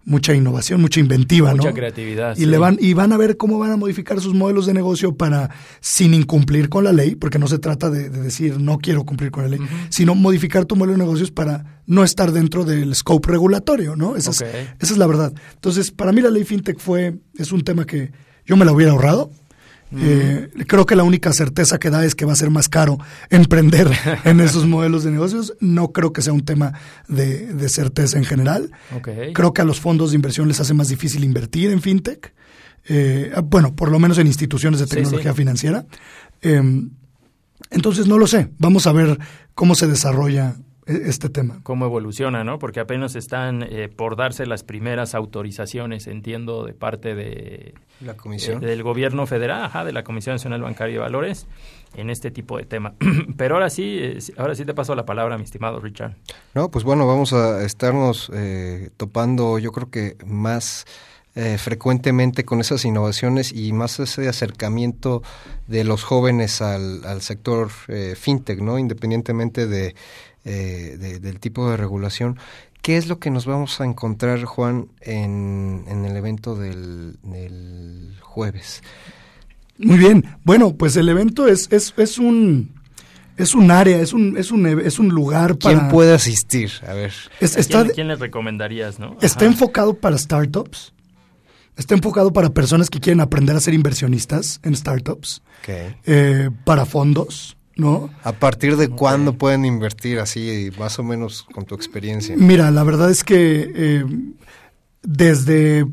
mucha 0.04 0.34
innovación, 0.34 0.80
mucha 0.80 1.00
inventiva, 1.00 1.52
Mucha 1.54 1.68
¿no? 1.68 1.74
creatividad, 1.74 2.36
Y 2.36 2.40
sí. 2.40 2.46
le 2.46 2.58
van 2.58 2.76
y 2.80 2.92
van 2.94 3.12
a 3.12 3.16
ver 3.16 3.36
cómo 3.36 3.58
van 3.58 3.70
a 3.72 3.76
modificar 3.76 4.20
sus 4.20 4.34
modelos 4.34 4.66
de 4.66 4.74
negocio 4.74 5.16
para 5.16 5.50
sin 5.80 6.14
incumplir 6.14 6.68
con 6.68 6.84
la 6.84 6.92
ley, 6.92 7.14
porque 7.14 7.38
no 7.38 7.46
se 7.46 7.58
trata 7.58 7.90
de, 7.90 8.10
de 8.10 8.20
decir 8.20 8.60
no 8.60 8.78
quiero 8.78 9.04
cumplir 9.04 9.30
con 9.30 9.44
la 9.44 9.48
ley, 9.48 9.60
sino 9.88 10.14
modificar 10.14 10.64
tu 10.66 10.76
modelo 10.76 10.92
de 10.92 10.98
negocios 11.04 11.30
para 11.30 11.82
no 11.86 12.04
estar 12.04 12.32
dentro 12.32 12.64
del 12.64 12.94
scope 12.94 13.30
regulatorio, 13.30 13.96
¿no? 13.96 14.16
Esa, 14.16 14.30
es, 14.30 14.42
esa 14.42 14.92
es 14.92 14.98
la 14.98 15.06
verdad. 15.06 15.32
Entonces, 15.54 15.90
para 15.90 16.12
mí 16.12 16.20
la 16.20 16.30
ley 16.30 16.44
fintech 16.44 16.78
fue 16.78 17.16
es 17.38 17.52
un 17.52 17.62
tema 17.62 17.84
que 17.86 18.12
yo 18.46 18.56
me 18.56 18.64
la 18.64 18.72
hubiera 18.72 18.92
ahorrado. 18.92 19.30
Eh, 19.96 20.50
creo 20.66 20.86
que 20.86 20.96
la 20.96 21.04
única 21.04 21.32
certeza 21.32 21.78
que 21.78 21.90
da 21.90 22.04
es 22.04 22.14
que 22.14 22.24
va 22.24 22.32
a 22.32 22.36
ser 22.36 22.50
más 22.50 22.68
caro 22.68 22.98
emprender 23.30 23.90
en 24.24 24.40
esos 24.40 24.66
modelos 24.66 25.04
de 25.04 25.10
negocios. 25.10 25.54
No 25.60 25.92
creo 25.92 26.12
que 26.12 26.22
sea 26.22 26.32
un 26.32 26.44
tema 26.44 26.72
de, 27.08 27.52
de 27.52 27.68
certeza 27.68 28.18
en 28.18 28.24
general. 28.24 28.70
Creo 29.34 29.54
que 29.54 29.62
a 29.62 29.64
los 29.64 29.80
fondos 29.80 30.10
de 30.10 30.16
inversión 30.16 30.48
les 30.48 30.60
hace 30.60 30.74
más 30.74 30.88
difícil 30.88 31.24
invertir 31.24 31.70
en 31.70 31.80
fintech. 31.80 32.34
Eh, 32.86 33.32
ah, 33.34 33.40
bueno, 33.40 33.74
por 33.74 33.90
lo 33.90 33.98
menos 33.98 34.18
en 34.18 34.26
instituciones 34.26 34.80
de 34.80 34.86
tecnología 34.86 35.32
sí. 35.32 35.36
financiera. 35.36 35.86
Eh, 36.42 36.62
entonces, 37.70 38.06
no 38.06 38.18
lo 38.18 38.26
sé. 38.26 38.50
Vamos 38.58 38.86
a 38.86 38.92
ver 38.92 39.18
cómo 39.54 39.74
se 39.74 39.86
desarrolla 39.86 40.56
este 40.86 41.28
tema. 41.28 41.60
cómo 41.62 41.86
evoluciona, 41.86 42.44
¿no? 42.44 42.58
Porque 42.58 42.80
apenas 42.80 43.16
están 43.16 43.62
eh, 43.62 43.88
por 43.88 44.16
darse 44.16 44.46
las 44.46 44.62
primeras 44.64 45.14
autorizaciones, 45.14 46.06
entiendo, 46.06 46.64
de 46.64 46.74
parte 46.74 47.14
de 47.14 47.74
La 48.00 48.16
comisión. 48.16 48.62
eh, 48.62 48.66
del 48.66 48.82
gobierno 48.82 49.26
federal, 49.26 49.64
ajá, 49.64 49.84
de 49.84 49.92
la 49.92 50.04
Comisión 50.04 50.34
Nacional 50.34 50.62
Bancaria 50.62 50.94
y 50.96 50.98
Valores, 50.98 51.46
en 51.94 52.10
este 52.10 52.30
tipo 52.30 52.58
de 52.58 52.64
tema. 52.64 52.94
Pero 53.36 53.54
ahora 53.54 53.70
sí, 53.70 53.98
eh, 54.00 54.20
sí, 54.20 54.32
ahora 54.36 54.54
sí 54.54 54.64
te 54.64 54.74
paso 54.74 54.94
la 54.94 55.04
palabra, 55.06 55.38
mi 55.38 55.44
estimado 55.44 55.80
Richard. 55.80 56.16
No, 56.54 56.70
pues 56.70 56.84
bueno, 56.84 57.06
vamos 57.06 57.32
a 57.32 57.64
estarnos 57.64 58.30
eh, 58.34 58.90
topando, 58.96 59.58
yo 59.58 59.72
creo 59.72 59.90
que 59.90 60.16
más 60.26 60.84
eh, 61.36 61.58
frecuentemente 61.58 62.44
con 62.44 62.60
esas 62.60 62.84
innovaciones 62.84 63.52
y 63.52 63.72
más 63.72 63.98
ese 64.00 64.28
acercamiento 64.28 65.22
de 65.66 65.82
los 65.84 66.04
jóvenes 66.04 66.60
al, 66.62 67.04
al 67.04 67.22
sector 67.22 67.70
eh, 67.88 68.14
fintech, 68.16 68.60
¿no? 68.60 68.78
Independientemente 68.78 69.66
de, 69.66 69.94
eh, 70.44 70.96
de- 70.98 71.18
del 71.20 71.40
tipo 71.40 71.68
de 71.70 71.76
regulación. 71.76 72.38
¿Qué 72.82 72.96
es 72.98 73.08
lo 73.08 73.18
que 73.18 73.30
nos 73.30 73.46
vamos 73.46 73.80
a 73.80 73.84
encontrar, 73.84 74.44
Juan, 74.44 74.88
en, 75.00 75.84
en 75.88 76.04
el 76.04 76.16
evento 76.16 76.54
del, 76.54 77.16
del 77.22 78.14
jueves? 78.20 78.82
Muy 79.78 79.96
bien. 79.98 80.24
Bueno, 80.44 80.74
pues 80.76 80.94
el 80.96 81.08
evento 81.08 81.48
es, 81.48 81.68
es, 81.72 81.94
es 81.96 82.18
un 82.18 82.72
es 83.36 83.56
un 83.56 83.72
área, 83.72 83.98
es 84.00 84.12
un, 84.12 84.36
es 84.36 84.52
un, 84.52 84.64
es 84.80 85.00
un 85.00 85.08
lugar 85.08 85.56
para... 85.58 85.76
¿Quién 85.76 85.88
puede 85.90 86.14
asistir? 86.14 86.70
A 86.86 86.92
ver. 86.92 87.12
Es- 87.40 87.56
¿A 87.56 87.60
está, 87.60 87.82
quién, 87.82 87.94
quién 87.94 88.08
le 88.08 88.14
recomendarías, 88.16 89.00
no? 89.00 89.16
está 89.20 89.40
Ajá. 89.40 89.46
enfocado 89.46 89.94
para 89.94 90.16
startups. 90.16 90.92
Está 91.76 91.94
enfocado 91.94 92.32
para 92.32 92.50
personas 92.50 92.88
que 92.88 93.00
quieren 93.00 93.20
aprender 93.20 93.56
a 93.56 93.60
ser 93.60 93.74
inversionistas 93.74 94.60
en 94.62 94.76
startups. 94.76 95.42
Eh, 95.66 96.50
para 96.64 96.84
fondos, 96.84 97.56
¿no? 97.76 98.10
¿A 98.22 98.32
partir 98.32 98.76
de 98.76 98.88
cuándo 98.88 99.32
pueden 99.32 99.64
invertir 99.64 100.20
así, 100.20 100.70
más 100.78 100.98
o 100.98 101.02
menos 101.02 101.42
con 101.42 101.64
tu 101.64 101.74
experiencia? 101.74 102.36
Mira, 102.36 102.70
la 102.70 102.84
verdad 102.84 103.10
es 103.10 103.24
que 103.24 103.72
eh, 103.74 104.04
desde 105.02 105.86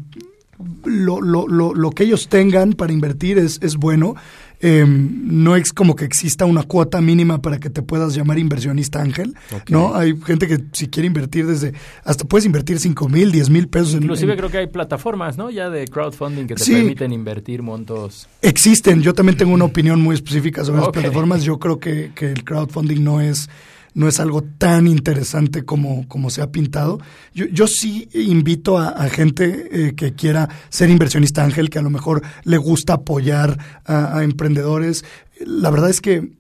lo, 0.85 1.21
lo, 1.21 1.47
lo, 1.47 1.73
lo 1.73 1.89
que 1.91 2.03
ellos 2.03 2.27
tengan 2.27 2.73
para 2.73 2.93
invertir 2.93 3.37
es, 3.37 3.59
es 3.61 3.77
bueno. 3.77 4.15
Eh, 4.63 4.85
no 4.87 5.55
es 5.55 5.73
como 5.73 5.95
que 5.95 6.05
exista 6.05 6.45
una 6.45 6.61
cuota 6.63 7.01
mínima 7.01 7.41
para 7.41 7.59
que 7.59 7.69
te 7.71 7.81
puedas 7.81 8.13
llamar 8.13 8.37
inversionista 8.37 9.01
ángel. 9.01 9.33
¿no? 9.69 9.95
Hay 9.95 10.15
gente 10.23 10.47
que 10.47 10.59
si 10.73 10.87
quiere 10.87 11.07
invertir 11.07 11.47
desde, 11.47 11.73
hasta 12.03 12.25
puedes 12.25 12.45
invertir 12.45 12.79
5 12.79 13.09
mil, 13.09 13.31
10 13.31 13.49
mil 13.49 13.67
pesos 13.67 13.95
en, 13.95 14.03
Inclusive 14.03 14.33
en- 14.33 14.37
creo 14.37 14.51
que 14.51 14.57
hay 14.59 14.67
plataformas, 14.67 15.37
¿no? 15.37 15.49
Ya 15.49 15.69
de 15.71 15.87
crowdfunding 15.87 16.45
que 16.45 16.55
te 16.55 16.63
Sí. 16.63 16.73
permiten 16.73 17.11
invertir 17.11 17.63
montos. 17.63 18.27
Existen, 18.43 19.01
yo 19.01 19.13
también 19.15 19.35
tengo 19.37 19.53
una 19.53 19.65
opinión 19.65 19.99
muy 20.01 20.13
específica 20.15 20.63
sobre 20.63 20.81
las 20.81 20.89
plataformas. 20.89 21.43
Yo 21.43 21.57
creo 21.57 21.79
que, 21.79 22.11
que 22.13 22.31
el 22.31 22.43
crowdfunding 22.43 23.03
no 23.03 23.19
es, 23.19 23.49
no 23.93 24.07
es 24.07 24.19
algo 24.19 24.41
tan 24.41 24.87
interesante 24.87 25.63
como, 25.63 26.07
como 26.07 26.29
se 26.29 26.41
ha 26.41 26.51
pintado. 26.51 26.99
Yo, 27.33 27.45
yo 27.45 27.67
sí 27.67 28.09
invito 28.13 28.77
a, 28.77 28.89
a 28.89 29.09
gente 29.09 29.87
eh, 29.87 29.95
que 29.95 30.13
quiera 30.13 30.49
ser 30.69 30.89
inversionista 30.89 31.43
ángel, 31.43 31.69
que 31.69 31.79
a 31.79 31.83
lo 31.83 31.89
mejor 31.89 32.21
le 32.43 32.57
gusta 32.57 32.93
apoyar 32.93 33.57
a, 33.85 34.17
a 34.17 34.23
emprendedores. 34.23 35.03
La 35.45 35.69
verdad 35.69 35.89
es 35.89 36.01
que 36.01 36.31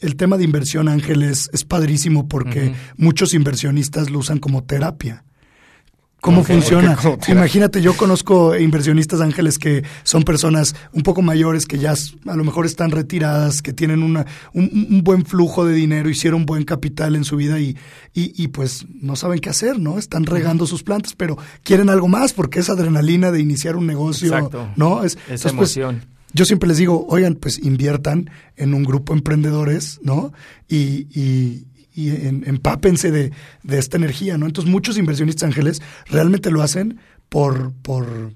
el 0.00 0.16
tema 0.16 0.36
de 0.36 0.44
inversión 0.44 0.88
ángel 0.88 1.22
es, 1.22 1.50
es 1.52 1.64
padrísimo 1.64 2.28
porque 2.28 2.74
muchos 2.96 3.34
inversionistas 3.34 4.10
lo 4.10 4.18
usan 4.18 4.38
como 4.38 4.64
terapia. 4.64 5.24
¿Cómo 6.20 6.44
funciona? 6.44 6.98
Imagínate, 7.28 7.80
yo 7.80 7.96
conozco 7.96 8.56
inversionistas 8.56 9.20
ángeles 9.20 9.58
que 9.58 9.82
son 10.02 10.22
personas 10.22 10.74
un 10.92 11.02
poco 11.02 11.22
mayores 11.22 11.66
que 11.66 11.78
ya 11.78 11.94
a 12.26 12.36
lo 12.36 12.44
mejor 12.44 12.66
están 12.66 12.90
retiradas, 12.90 13.62
que 13.62 13.72
tienen 13.72 14.02
una, 14.02 14.26
un, 14.52 14.86
un 14.90 15.02
buen 15.02 15.24
flujo 15.24 15.64
de 15.64 15.74
dinero, 15.74 16.10
hicieron 16.10 16.44
buen 16.44 16.64
capital 16.64 17.16
en 17.16 17.24
su 17.24 17.36
vida 17.36 17.58
y, 17.58 17.76
y, 18.12 18.32
y 18.42 18.48
pues 18.48 18.84
no 19.00 19.16
saben 19.16 19.40
qué 19.40 19.48
hacer, 19.50 19.78
¿no? 19.78 19.98
Están 19.98 20.26
regando 20.26 20.66
sus 20.66 20.82
plantas, 20.82 21.14
pero 21.16 21.38
quieren 21.62 21.88
algo 21.88 22.08
más 22.08 22.32
porque 22.32 22.60
es 22.60 22.68
adrenalina 22.68 23.30
de 23.30 23.40
iniciar 23.40 23.76
un 23.76 23.86
negocio, 23.86 24.34
Exacto. 24.34 24.68
¿no? 24.76 25.04
Es, 25.04 25.14
Esa 25.28 25.48
entonces, 25.48 25.52
pues, 25.54 25.76
emoción. 25.76 26.04
yo 26.34 26.44
siempre 26.44 26.68
les 26.68 26.76
digo, 26.76 27.06
oigan, 27.08 27.34
pues 27.34 27.58
inviertan 27.58 28.30
en 28.56 28.74
un 28.74 28.84
grupo 28.84 29.14
de 29.14 29.18
emprendedores, 29.20 30.00
¿no? 30.02 30.32
Y, 30.68 31.06
y, 31.18 31.66
y 31.94 32.10
en- 32.10 32.44
empápense 32.46 33.10
de, 33.10 33.32
de 33.62 33.78
esta 33.78 33.96
energía, 33.96 34.38
¿no? 34.38 34.46
Entonces 34.46 34.70
muchos 34.70 34.96
inversionistas 34.98 35.44
ángeles 35.48 35.82
realmente 36.06 36.50
lo 36.50 36.62
hacen 36.62 36.98
por, 37.28 37.72
por 37.82 38.32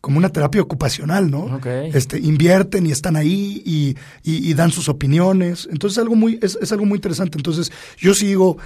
como 0.00 0.18
una 0.18 0.30
terapia 0.30 0.60
ocupacional, 0.62 1.30
¿no? 1.30 1.42
Ok. 1.44 1.66
Este, 1.94 2.18
invierten 2.18 2.86
y 2.86 2.90
están 2.90 3.14
ahí 3.16 3.62
y, 3.64 3.96
y- 4.24 4.48
y 4.50 4.54
dan 4.54 4.72
sus 4.72 4.88
opiniones. 4.88 5.68
Entonces 5.70 5.98
algo 5.98 6.16
muy, 6.16 6.38
es, 6.42 6.58
es 6.60 6.72
algo 6.72 6.84
muy 6.86 6.96
interesante. 6.96 7.38
Entonces 7.38 7.70
yo 7.98 8.12
sí 8.14 8.26
digo, 8.26 8.58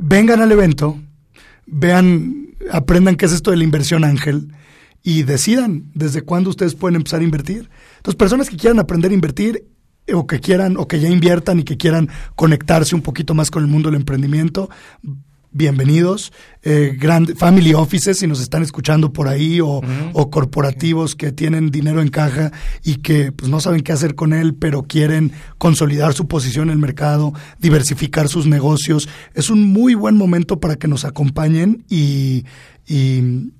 vengan 0.00 0.40
al 0.40 0.50
evento, 0.50 0.98
vean, 1.66 2.48
aprendan 2.70 3.16
qué 3.16 3.26
es 3.26 3.32
esto 3.32 3.50
de 3.50 3.56
la 3.58 3.64
inversión 3.64 4.04
ángel 4.04 4.48
y 5.04 5.22
decidan 5.24 5.84
desde 5.94 6.22
cuándo 6.22 6.50
ustedes 6.50 6.74
pueden 6.74 6.96
empezar 6.96 7.20
a 7.20 7.24
invertir. 7.24 7.68
Entonces, 7.96 8.16
personas 8.16 8.48
que 8.48 8.56
quieran 8.56 8.78
aprender 8.78 9.10
a 9.10 9.14
invertir 9.14 9.64
o 10.12 10.26
que 10.26 10.40
quieran 10.40 10.76
o 10.76 10.88
que 10.88 11.00
ya 11.00 11.08
inviertan 11.08 11.60
y 11.60 11.64
que 11.64 11.76
quieran 11.76 12.08
conectarse 12.34 12.94
un 12.94 13.02
poquito 13.02 13.34
más 13.34 13.50
con 13.50 13.62
el 13.62 13.68
mundo 13.70 13.90
del 13.90 14.00
emprendimiento, 14.00 14.68
bienvenidos. 15.54 16.32
Eh, 16.62 16.96
grand- 16.98 17.36
family 17.36 17.74
offices, 17.74 18.18
si 18.18 18.26
nos 18.26 18.40
están 18.40 18.62
escuchando 18.62 19.12
por 19.12 19.28
ahí, 19.28 19.60
o, 19.60 19.80
o 20.14 20.30
corporativos 20.30 21.14
que 21.14 21.30
tienen 21.30 21.70
dinero 21.70 22.00
en 22.00 22.08
caja 22.08 22.52
y 22.82 22.96
que 22.96 23.32
pues, 23.32 23.50
no 23.50 23.60
saben 23.60 23.82
qué 23.82 23.92
hacer 23.92 24.14
con 24.14 24.32
él, 24.32 24.54
pero 24.54 24.82
quieren 24.84 25.32
consolidar 25.58 26.14
su 26.14 26.26
posición 26.26 26.68
en 26.68 26.72
el 26.74 26.78
mercado, 26.78 27.32
diversificar 27.58 28.28
sus 28.28 28.46
negocios. 28.46 29.08
Es 29.34 29.50
un 29.50 29.62
muy 29.72 29.94
buen 29.94 30.16
momento 30.16 30.58
para 30.58 30.76
que 30.76 30.88
nos 30.88 31.04
acompañen 31.04 31.84
y, 31.88 32.44
y 32.86 33.52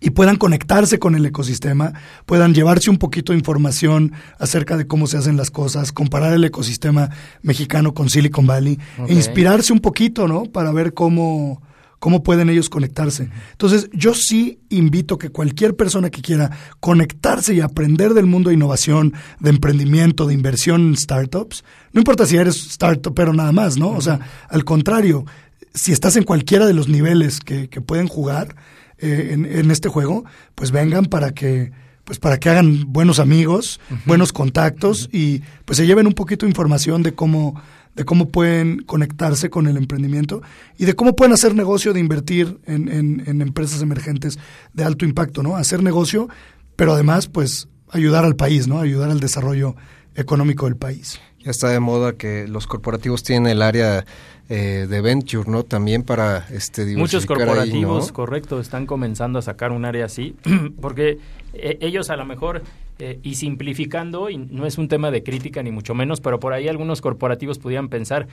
y 0.00 0.10
puedan 0.10 0.36
conectarse 0.36 0.98
con 0.98 1.14
el 1.14 1.26
ecosistema, 1.26 1.92
puedan 2.24 2.54
llevarse 2.54 2.90
un 2.90 2.96
poquito 2.96 3.32
de 3.32 3.38
información 3.38 4.12
acerca 4.38 4.76
de 4.76 4.86
cómo 4.86 5.06
se 5.06 5.18
hacen 5.18 5.36
las 5.36 5.50
cosas, 5.50 5.92
comparar 5.92 6.32
el 6.32 6.44
ecosistema 6.44 7.10
mexicano 7.42 7.92
con 7.92 8.08
Silicon 8.08 8.46
Valley, 8.46 8.78
e 9.06 9.12
inspirarse 9.12 9.72
un 9.72 9.80
poquito, 9.80 10.26
¿no? 10.26 10.44
Para 10.44 10.72
ver 10.72 10.94
cómo, 10.94 11.60
cómo 11.98 12.22
pueden 12.22 12.48
ellos 12.48 12.70
conectarse. 12.70 13.28
Entonces, 13.52 13.90
yo 13.92 14.14
sí 14.14 14.60
invito 14.70 15.18
que 15.18 15.28
cualquier 15.28 15.76
persona 15.76 16.08
que 16.08 16.22
quiera 16.22 16.50
conectarse 16.80 17.52
y 17.52 17.60
aprender 17.60 18.14
del 18.14 18.26
mundo 18.26 18.48
de 18.48 18.54
innovación, 18.54 19.12
de 19.38 19.50
emprendimiento, 19.50 20.26
de 20.26 20.34
inversión 20.34 20.88
en 20.88 20.96
startups, 20.96 21.62
no 21.92 22.00
importa 22.00 22.24
si 22.24 22.38
eres 22.38 22.56
startup, 22.56 23.14
pero 23.14 23.34
nada 23.34 23.52
más, 23.52 23.76
¿no? 23.76 23.90
O 23.90 24.00
sea, 24.00 24.18
al 24.48 24.64
contrario, 24.64 25.26
si 25.74 25.92
estás 25.92 26.16
en 26.16 26.24
cualquiera 26.24 26.66
de 26.66 26.72
los 26.72 26.88
niveles 26.88 27.38
que, 27.38 27.68
que 27.68 27.82
pueden 27.82 28.08
jugar, 28.08 28.56
eh, 29.00 29.30
en, 29.32 29.44
en 29.46 29.70
este 29.70 29.88
juego, 29.88 30.24
pues 30.54 30.70
vengan 30.70 31.06
para 31.06 31.32
que 31.32 31.72
pues 32.04 32.18
para 32.18 32.38
que 32.38 32.48
hagan 32.48 32.92
buenos 32.92 33.20
amigos, 33.20 33.78
buenos 34.04 34.32
contactos 34.32 35.08
y 35.12 35.42
pues 35.64 35.76
se 35.76 35.86
lleven 35.86 36.08
un 36.08 36.12
poquito 36.12 36.44
de 36.44 36.50
información 36.50 37.04
de 37.04 37.14
cómo 37.14 37.60
de 37.94 38.04
cómo 38.04 38.28
pueden 38.28 38.80
conectarse 38.82 39.50
con 39.50 39.66
el 39.66 39.76
emprendimiento 39.76 40.42
y 40.78 40.86
de 40.86 40.94
cómo 40.94 41.14
pueden 41.14 41.32
hacer 41.32 41.54
negocio 41.54 41.92
de 41.92 42.00
invertir 42.00 42.58
en, 42.66 42.88
en, 42.88 43.22
en 43.26 43.42
empresas 43.42 43.82
emergentes 43.82 44.38
de 44.72 44.84
alto 44.84 45.04
impacto, 45.04 45.42
¿no? 45.42 45.56
Hacer 45.56 45.82
negocio, 45.82 46.28
pero 46.76 46.94
además, 46.94 47.26
pues, 47.26 47.68
ayudar 47.90 48.24
al 48.24 48.36
país, 48.36 48.68
¿no? 48.68 48.80
Ayudar 48.80 49.10
al 49.10 49.20
desarrollo 49.20 49.76
económico 50.14 50.66
del 50.66 50.76
país. 50.76 51.20
Ya 51.38 51.50
está 51.50 51.68
de 51.68 51.80
moda 51.80 52.12
que 52.14 52.46
los 52.46 52.66
corporativos 52.66 53.22
tienen 53.22 53.50
el 53.50 53.62
área 53.62 54.04
eh, 54.48 54.86
de 54.88 55.00
venture, 55.00 55.48
¿no? 55.48 55.62
También 55.62 56.02
para 56.02 56.46
este 56.50 56.84
Muchos 56.96 57.22
ahí, 57.22 57.28
corporativos, 57.28 58.08
¿no? 58.08 58.12
correcto, 58.12 58.60
están 58.60 58.84
comenzando 58.84 59.38
a 59.38 59.42
sacar 59.42 59.72
un 59.72 59.84
área 59.84 60.04
así, 60.04 60.34
porque 60.80 61.18
eh, 61.54 61.78
ellos 61.80 62.10
a 62.10 62.16
lo 62.16 62.26
mejor, 62.26 62.62
eh, 62.98 63.20
y 63.22 63.36
simplificando, 63.36 64.28
y 64.28 64.36
no 64.36 64.66
es 64.66 64.76
un 64.76 64.88
tema 64.88 65.10
de 65.10 65.22
crítica 65.22 65.62
ni 65.62 65.70
mucho 65.70 65.94
menos, 65.94 66.20
pero 66.20 66.40
por 66.40 66.52
ahí 66.52 66.68
algunos 66.68 67.00
corporativos 67.00 67.58
pudieran 67.58 67.88
pensar, 67.88 68.26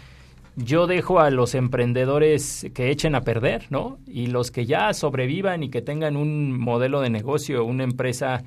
yo 0.58 0.88
dejo 0.88 1.20
a 1.20 1.30
los 1.30 1.54
emprendedores 1.54 2.66
que 2.74 2.90
echen 2.90 3.14
a 3.14 3.22
perder, 3.22 3.68
¿no? 3.70 4.00
Y 4.08 4.26
los 4.26 4.50
que 4.50 4.66
ya 4.66 4.92
sobrevivan 4.94 5.62
y 5.62 5.70
que 5.70 5.84
tengan 5.84 6.18
un 6.18 6.60
modelo 6.60 7.00
de 7.00 7.12
negocio, 7.12 7.64
una 7.64 7.84
empresa 7.84 8.44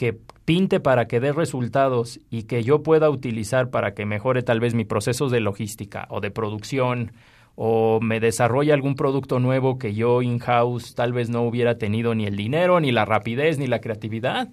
que 0.00 0.16
pinte 0.46 0.80
para 0.80 1.08
que 1.08 1.20
dé 1.20 1.30
resultados 1.30 2.20
y 2.30 2.44
que 2.44 2.62
yo 2.62 2.82
pueda 2.82 3.10
utilizar 3.10 3.68
para 3.68 3.92
que 3.92 4.06
mejore 4.06 4.42
tal 4.42 4.58
vez 4.58 4.72
mi 4.72 4.86
procesos 4.86 5.30
de 5.30 5.40
logística 5.40 6.06
o 6.08 6.22
de 6.22 6.30
producción 6.30 7.12
o 7.54 8.00
me 8.00 8.18
desarrolle 8.18 8.72
algún 8.72 8.94
producto 8.94 9.40
nuevo 9.40 9.76
que 9.76 9.92
yo 9.92 10.22
in-house 10.22 10.94
tal 10.94 11.12
vez 11.12 11.28
no 11.28 11.42
hubiera 11.42 11.76
tenido 11.76 12.14
ni 12.14 12.24
el 12.24 12.34
dinero, 12.34 12.80
ni 12.80 12.92
la 12.92 13.04
rapidez, 13.04 13.58
ni 13.58 13.66
la 13.66 13.82
creatividad, 13.82 14.48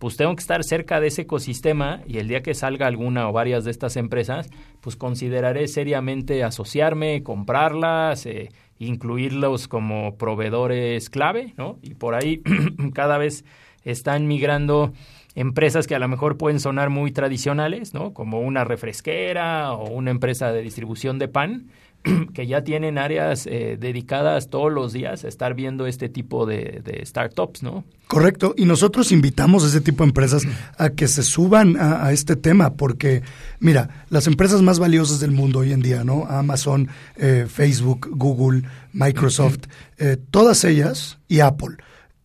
pues 0.00 0.16
tengo 0.16 0.34
que 0.34 0.40
estar 0.40 0.64
cerca 0.64 0.98
de 0.98 1.06
ese 1.06 1.22
ecosistema 1.22 2.00
y 2.04 2.18
el 2.18 2.26
día 2.26 2.42
que 2.42 2.54
salga 2.54 2.88
alguna 2.88 3.28
o 3.28 3.32
varias 3.32 3.64
de 3.64 3.70
estas 3.70 3.96
empresas, 3.96 4.50
pues 4.80 4.96
consideraré 4.96 5.68
seriamente 5.68 6.42
asociarme, 6.42 7.22
comprarlas, 7.22 8.26
eh, 8.26 8.48
incluirlos 8.80 9.68
como 9.68 10.16
proveedores 10.16 11.08
clave, 11.08 11.54
¿no? 11.56 11.78
Y 11.82 11.94
por 11.94 12.16
ahí 12.16 12.42
cada 12.94 13.16
vez 13.16 13.44
están 13.90 14.26
migrando 14.26 14.92
empresas 15.34 15.86
que 15.86 15.94
a 15.94 15.98
lo 15.98 16.08
mejor 16.08 16.36
pueden 16.36 16.60
sonar 16.60 16.90
muy 16.90 17.12
tradicionales, 17.12 17.94
¿no? 17.94 18.12
Como 18.12 18.40
una 18.40 18.64
refresquera 18.64 19.72
o 19.72 19.90
una 19.90 20.10
empresa 20.10 20.52
de 20.52 20.62
distribución 20.62 21.18
de 21.18 21.28
pan, 21.28 21.68
que 22.34 22.46
ya 22.46 22.62
tienen 22.62 22.98
áreas 22.98 23.46
eh, 23.46 23.76
dedicadas 23.78 24.50
todos 24.50 24.72
los 24.72 24.92
días 24.92 25.24
a 25.24 25.28
estar 25.28 25.54
viendo 25.54 25.86
este 25.86 26.08
tipo 26.08 26.46
de, 26.46 26.80
de, 26.84 27.04
startups, 27.04 27.62
¿no? 27.62 27.84
Correcto, 28.06 28.54
y 28.56 28.64
nosotros 28.64 29.12
invitamos 29.12 29.64
a 29.64 29.68
ese 29.68 29.80
tipo 29.80 30.02
de 30.02 30.08
empresas 30.08 30.42
a 30.76 30.90
que 30.90 31.08
se 31.08 31.22
suban 31.22 31.76
a, 31.76 32.06
a, 32.06 32.12
este 32.12 32.36
tema, 32.36 32.74
porque, 32.74 33.22
mira, 33.60 34.06
las 34.10 34.26
empresas 34.26 34.62
más 34.62 34.78
valiosas 34.78 35.20
del 35.20 35.32
mundo 35.32 35.60
hoy 35.60 35.72
en 35.72 35.82
día, 35.82 36.04
¿no? 36.04 36.24
Amazon, 36.26 36.88
eh, 37.16 37.46
Facebook, 37.48 38.08
Google, 38.10 38.62
Microsoft, 38.92 39.66
eh, 39.98 40.16
todas 40.30 40.64
ellas, 40.64 41.18
y 41.28 41.40
Apple, 41.40 41.76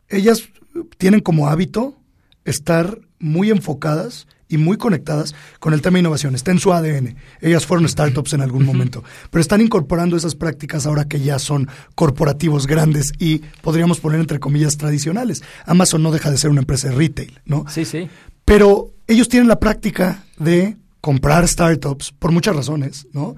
ellas 0.10 0.50
tienen 0.98 1.20
como 1.20 1.50
hábito 1.50 1.98
estar 2.46 3.00
muy 3.20 3.50
enfocadas 3.52 4.28
y 4.50 4.58
muy 4.58 4.78
conectadas 4.78 5.34
con 5.60 5.74
el 5.74 5.82
tema 5.82 5.96
de 5.96 6.02
innovación. 6.02 6.36
Está 6.36 6.52
en 6.52 6.60
su 6.60 6.74
ADN. 6.74 7.16
Ellas 7.42 7.66
fueron 7.66 7.90
startups 7.90 8.34
en 8.34 8.42
algún 8.42 8.66
momento, 8.66 9.04
pero 9.32 9.42
están 9.42 9.62
incorporando 9.62 10.16
esas 10.16 10.36
prácticas 10.36 10.86
ahora 10.86 11.06
que 11.06 11.22
ya 11.22 11.40
son 11.40 11.68
corporativos 11.96 12.68
grandes 12.68 13.14
y 13.18 13.40
podríamos 13.62 14.00
poner 14.00 14.20
entre 14.20 14.40
comillas 14.40 14.78
tradicionales. 14.78 15.42
Amazon 15.66 16.04
no 16.04 16.12
deja 16.12 16.30
de 16.30 16.38
ser 16.38 16.52
una 16.52 16.62
empresa 16.62 16.90
de 16.90 16.96
retail, 16.96 17.40
¿no? 17.46 17.66
Sí, 17.68 17.84
sí. 17.86 18.10
Pero 18.46 18.92
ellos 19.08 19.28
tienen 19.28 19.48
la 19.48 19.60
práctica 19.60 20.24
de 20.38 20.78
comprar 21.02 21.48
startups 21.48 22.12
por 22.12 22.32
muchas 22.32 22.56
razones, 22.56 23.08
¿no? 23.12 23.36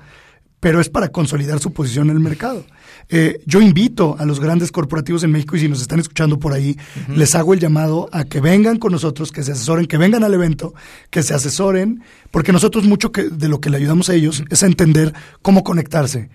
Pero 0.66 0.82
es 0.82 0.90
para 0.90 1.10
consolidar 1.10 1.60
su 1.60 1.74
posición 1.74 2.10
en 2.10 2.16
el 2.16 2.24
mercado. 2.24 2.66
Eh, 3.10 3.40
yo 3.46 3.62
invito 3.62 4.16
a 4.18 4.26
los 4.26 4.40
grandes 4.40 4.72
corporativos 4.72 5.24
en 5.24 5.32
México 5.32 5.56
y 5.56 5.60
si 5.60 5.70
nos 5.70 5.80
están 5.80 6.00
escuchando 6.00 6.40
por 6.40 6.54
ahí, 6.54 6.72
uh 6.76 7.12
-huh. 7.12 7.18
les 7.18 7.36
hago 7.36 7.54
el 7.54 7.60
llamado 7.60 8.10
a 8.12 8.24
que 8.24 8.42
vengan 8.42 8.80
con 8.80 8.92
nosotros, 8.92 9.32
que 9.32 9.44
se 9.44 9.52
asesoren, 9.52 9.86
que 9.86 10.00
vengan 10.00 10.24
al 10.24 10.34
evento, 10.34 10.74
que 11.12 11.22
se 11.22 11.36
asesoren, 11.36 12.02
porque 12.32 12.52
nosotros 12.52 12.84
mucho 12.86 13.12
que, 13.12 13.30
de 13.30 13.48
lo 13.48 13.60
que 13.60 13.70
le 13.70 13.78
ayudamos 13.78 14.10
a 14.10 14.16
ellos 14.16 14.44
es 14.50 14.64
a 14.64 14.66
entender 14.66 15.14
cómo 15.44 15.64
conectarse, 15.64 16.32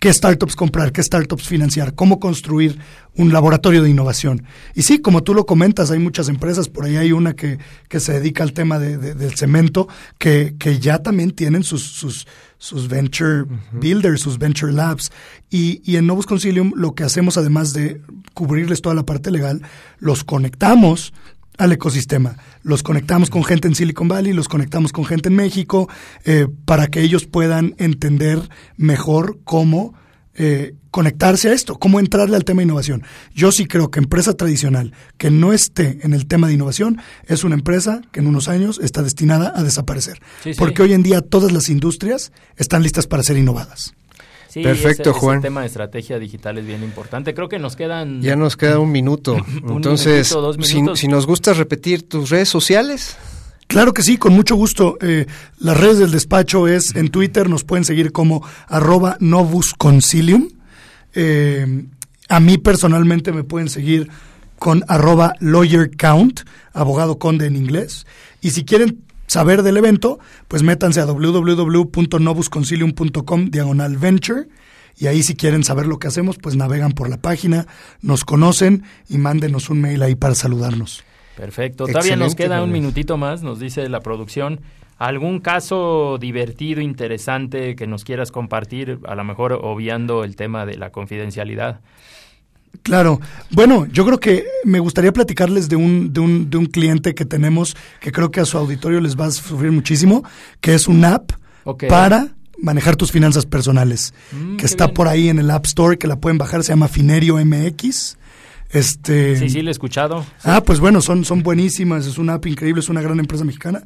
qué 0.00 0.12
startups 0.12 0.56
comprar, 0.56 0.90
qué 0.90 1.00
startups 1.00 1.46
financiar, 1.46 1.94
cómo 1.94 2.18
construir 2.18 2.80
un 3.14 3.32
laboratorio 3.32 3.82
de 3.82 3.90
innovación. 3.90 4.42
Y 4.74 4.82
sí, 4.82 4.98
como 4.98 5.22
tú 5.22 5.34
lo 5.34 5.46
comentas, 5.46 5.92
hay 5.92 6.00
muchas 6.00 6.28
empresas, 6.28 6.68
por 6.68 6.84
ahí 6.84 6.96
hay 6.96 7.12
una 7.12 7.34
que, 7.34 7.58
que 7.88 8.00
se 8.00 8.12
dedica 8.14 8.42
al 8.42 8.52
tema 8.52 8.80
de, 8.80 8.98
de, 8.98 9.14
del 9.14 9.36
cemento, 9.36 9.86
que, 10.18 10.56
que 10.58 10.80
ya 10.80 10.98
también 10.98 11.30
tienen 11.30 11.62
sus, 11.62 11.82
sus, 11.82 12.26
sus 12.58 12.88
venture 12.88 13.42
uh 13.42 13.46
-huh. 13.46 13.80
builders, 13.80 14.20
sus 14.20 14.38
venture 14.38 14.72
labs. 14.72 15.10
Y, 15.50 15.80
y 15.84 15.96
en 15.96 16.06
Novus 16.06 16.26
Concilium 16.26 16.72
lo 16.76 16.94
que 16.94 17.04
hacemos, 17.04 17.36
además 17.36 17.72
de 17.72 18.00
cubrirles 18.34 18.82
toda 18.82 18.94
la 18.94 19.04
parte 19.04 19.30
legal, 19.30 19.62
los 19.98 20.24
conectamos 20.24 21.12
al 21.58 21.72
ecosistema. 21.72 22.36
Los 22.62 22.82
conectamos 22.82 23.30
con 23.30 23.44
gente 23.44 23.68
en 23.68 23.74
Silicon 23.74 24.08
Valley, 24.08 24.32
los 24.32 24.48
conectamos 24.48 24.92
con 24.92 25.04
gente 25.04 25.28
en 25.28 25.36
México, 25.36 25.88
eh, 26.24 26.46
para 26.64 26.86
que 26.86 27.02
ellos 27.02 27.26
puedan 27.26 27.74
entender 27.78 28.48
mejor 28.76 29.38
cómo 29.44 29.94
eh, 30.38 30.74
conectarse 30.92 31.50
a 31.50 31.52
esto, 31.52 31.74
cómo 31.78 31.98
entrarle 31.98 32.36
al 32.36 32.44
tema 32.44 32.60
de 32.60 32.66
innovación. 32.66 33.02
Yo 33.34 33.50
sí 33.50 33.66
creo 33.66 33.90
que 33.90 33.98
empresa 33.98 34.34
tradicional 34.34 34.92
que 35.16 35.30
no 35.30 35.52
esté 35.52 35.98
en 36.02 36.14
el 36.14 36.26
tema 36.26 36.46
de 36.46 36.54
innovación 36.54 37.00
es 37.26 37.42
una 37.42 37.56
empresa 37.56 38.02
que 38.12 38.20
en 38.20 38.28
unos 38.28 38.48
años 38.48 38.80
está 38.82 39.02
destinada 39.02 39.52
a 39.54 39.62
desaparecer. 39.62 40.20
Sí, 40.42 40.54
sí. 40.54 40.58
Porque 40.58 40.82
hoy 40.82 40.92
en 40.92 41.02
día 41.02 41.20
todas 41.20 41.52
las 41.52 41.68
industrias 41.68 42.32
están 42.56 42.82
listas 42.82 43.06
para 43.06 43.22
ser 43.22 43.36
innovadas. 43.36 43.94
Sí, 44.48 44.62
Perfecto, 44.62 45.10
ese, 45.10 45.18
Juan. 45.18 45.38
Ese 45.38 45.46
tema 45.46 45.60
de 45.60 45.66
estrategia 45.66 46.18
digital 46.18 46.56
es 46.56 46.66
bien 46.66 46.82
importante. 46.82 47.34
Creo 47.34 47.48
que 47.48 47.58
nos 47.58 47.76
quedan. 47.76 48.22
Ya 48.22 48.34
nos 48.34 48.56
queda 48.56 48.78
un 48.78 48.90
minuto. 48.90 49.34
un 49.62 49.76
Entonces, 49.76 50.30
minutito, 50.30 50.40
dos 50.40 50.58
minutos. 50.58 50.98
Si, 50.98 51.06
si, 51.06 51.08
nos 51.08 51.26
gusta 51.26 51.52
repetir 51.52 52.08
tus 52.08 52.30
redes 52.30 52.48
sociales. 52.48 53.16
Claro 53.68 53.94
que 53.94 54.02
sí, 54.02 54.16
con 54.16 54.32
mucho 54.32 54.56
gusto. 54.56 54.96
Eh, 55.02 55.26
las 55.58 55.78
redes 55.78 55.98
del 55.98 56.10
despacho 56.10 56.66
es 56.66 56.96
en 56.96 57.10
Twitter, 57.10 57.50
nos 57.50 57.64
pueden 57.64 57.84
seguir 57.84 58.12
como 58.12 58.42
arroba 58.66 59.18
novusconcilium. 59.20 60.48
Eh, 61.14 61.84
a 62.28 62.40
mí 62.40 62.58
personalmente 62.58 63.30
me 63.30 63.44
pueden 63.44 63.68
seguir 63.68 64.08
con 64.58 64.84
arroba 64.88 65.34
lawyercount, 65.40 66.40
abogado 66.72 67.18
conde 67.18 67.44
en 67.46 67.56
inglés. 67.56 68.06
Y 68.40 68.50
si 68.50 68.64
quieren 68.64 69.04
saber 69.26 69.62
del 69.62 69.76
evento, 69.76 70.18
pues 70.48 70.62
métanse 70.62 71.00
a 71.00 71.04
www.novusconcilium.com 71.04 73.50
diagonal 73.50 73.98
venture 73.98 74.48
y 74.96 75.08
ahí 75.08 75.22
si 75.22 75.36
quieren 75.36 75.62
saber 75.62 75.86
lo 75.86 75.98
que 75.98 76.08
hacemos, 76.08 76.38
pues 76.38 76.56
navegan 76.56 76.92
por 76.92 77.10
la 77.10 77.18
página, 77.18 77.66
nos 78.00 78.24
conocen 78.24 78.84
y 79.08 79.18
mándenos 79.18 79.68
un 79.68 79.82
mail 79.82 80.02
ahí 80.02 80.14
para 80.14 80.34
saludarnos. 80.34 81.04
Perfecto. 81.38 81.86
Todavía 81.86 82.16
nos 82.16 82.34
queda 82.34 82.64
un 82.64 82.72
minutito 82.72 83.16
más, 83.16 83.44
nos 83.44 83.60
dice 83.60 83.88
la 83.88 84.00
producción. 84.00 84.60
¿Algún 84.98 85.38
caso 85.38 86.18
divertido, 86.18 86.80
interesante 86.80 87.76
que 87.76 87.86
nos 87.86 88.02
quieras 88.02 88.32
compartir, 88.32 88.98
a 89.06 89.14
lo 89.14 89.22
mejor 89.22 89.52
obviando 89.52 90.24
el 90.24 90.34
tema 90.34 90.66
de 90.66 90.76
la 90.76 90.90
confidencialidad? 90.90 91.80
Claro. 92.82 93.20
Bueno, 93.50 93.86
yo 93.86 94.04
creo 94.04 94.18
que 94.18 94.46
me 94.64 94.80
gustaría 94.80 95.12
platicarles 95.12 95.68
de 95.68 95.76
un, 95.76 96.12
de 96.12 96.18
un, 96.18 96.50
de 96.50 96.56
un 96.56 96.66
cliente 96.66 97.14
que 97.14 97.24
tenemos 97.24 97.76
que 98.00 98.10
creo 98.10 98.32
que 98.32 98.40
a 98.40 98.44
su 98.44 98.58
auditorio 98.58 99.00
les 99.00 99.16
va 99.16 99.26
a 99.26 99.30
sufrir 99.30 99.70
muchísimo, 99.70 100.24
que 100.60 100.74
es 100.74 100.88
un 100.88 101.04
app 101.04 101.30
okay. 101.62 101.88
para 101.88 102.34
manejar 102.60 102.96
tus 102.96 103.12
finanzas 103.12 103.46
personales, 103.46 104.12
mm, 104.32 104.56
que 104.56 104.66
está 104.66 104.86
bien. 104.86 104.94
por 104.94 105.06
ahí 105.06 105.28
en 105.28 105.38
el 105.38 105.52
App 105.52 105.66
Store, 105.66 105.98
que 105.98 106.08
la 106.08 106.16
pueden 106.16 106.38
bajar, 106.38 106.64
se 106.64 106.72
llama 106.72 106.88
Finerio 106.88 107.36
MX. 107.36 108.16
Este, 108.70 109.36
sí, 109.36 109.48
sí, 109.48 109.62
le 109.62 109.70
he 109.70 109.72
escuchado. 109.72 110.24
Ah, 110.44 110.62
pues 110.62 110.80
bueno, 110.80 111.00
son, 111.00 111.24
son 111.24 111.42
buenísimas, 111.42 112.06
es 112.06 112.18
una 112.18 112.34
app 112.34 112.46
increíble, 112.46 112.80
es 112.80 112.88
una 112.88 113.00
gran 113.00 113.18
empresa 113.18 113.44
mexicana. 113.44 113.82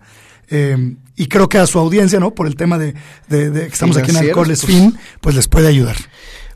Eh, 0.50 0.96
y 1.16 1.26
creo 1.28 1.48
que 1.48 1.58
a 1.58 1.66
su 1.66 1.78
audiencia, 1.78 2.18
¿no? 2.18 2.34
Por 2.34 2.46
el 2.46 2.56
tema 2.56 2.78
de, 2.78 2.94
de, 3.28 3.50
de 3.50 3.60
que 3.68 3.72
estamos 3.72 3.96
aquí 3.96 4.10
en 4.10 4.16
Alcoholes 4.16 4.62
pues, 4.62 4.72
Fin, 4.72 4.98
pues 5.20 5.36
les 5.36 5.48
puede 5.48 5.68
ayudar. 5.68 5.96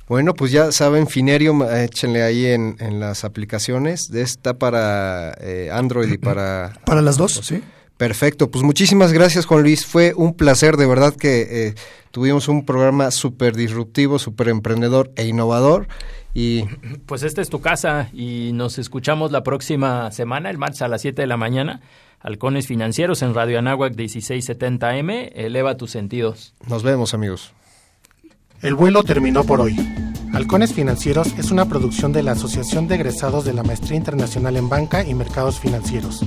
Bueno, 0.09 0.35
pues 0.35 0.53
ya 0.53 0.71
saben, 0.71 1.09
Finerio, 1.09 1.69
échenle 1.73 2.23
ahí 2.23 2.47
en, 2.47 2.77
en 2.79 3.01
las 3.01 3.25
aplicaciones. 3.25 4.11
Está 4.11 4.59
para 4.59 5.37
eh, 5.41 5.71
Android 5.73 6.13
y 6.13 6.19
para... 6.19 6.81
Para 6.85 7.03
las 7.03 7.17
dos, 7.17 7.41
sí. 7.43 7.63
Perfecto, 7.97 8.51
pues 8.51 8.63
muchísimas 8.63 9.15
gracias 9.15 9.47
Juan 9.47 9.63
Luis, 9.63 9.87
fue 9.87 10.13
un 10.15 10.35
placer, 10.35 10.77
de 10.77 10.85
verdad 10.85 11.17
que 11.17 11.69
eh, 11.69 11.75
tuvimos 12.11 12.47
un 12.47 12.67
programa 12.67 13.11
súper 13.11 13.57
disruptivo, 13.57 14.19
súper 14.19 14.49
emprendedor 14.49 15.11
e 15.17 15.27
innovador. 15.27 15.89
Y... 16.37 16.65
Pues 17.07 17.23
esta 17.23 17.41
es 17.41 17.49
tu 17.49 17.63
casa 17.63 18.11
y 18.13 18.51
nos 18.53 18.79
escuchamos 18.79 19.33
la 19.33 19.43
próxima 19.43 20.11
semana, 20.11 20.51
el 20.51 20.59
martes 20.59 20.83
a 20.83 20.89
las 20.89 21.01
7 21.01 21.23
de 21.23 21.27
la 21.27 21.39
mañana. 21.39 21.81
Halcones 22.21 22.67
Financieros 22.67 23.23
en 23.23 23.33
Radio 23.33 23.59
Anáhuac 23.59 23.95
1670M, 23.95 25.31
eleva 25.35 25.79
tus 25.79 25.93
sentidos. 25.93 26.53
Nos 26.69 26.83
vemos 26.83 27.15
amigos. 27.15 27.55
El 28.61 28.75
vuelo 28.75 29.03
terminó 29.03 29.45
por 29.45 29.63
hoy. 29.63 29.77
Halcones 30.35 30.75
Financieros 30.75 31.29
es 31.39 31.51
una 31.51 31.65
producción 31.71 32.13
de 32.13 32.23
la 32.23 32.33
Asociación 32.33 32.87
de 32.87 32.97
Egresados 32.97 33.47
de 33.47 33.55
la 33.55 33.63
Maestría 33.63 33.97
Internacional 33.97 34.59
en 34.59 34.69
Banca 34.69 35.05
y 35.05 35.15
Mercados 35.15 35.59
Financieros. 35.59 36.23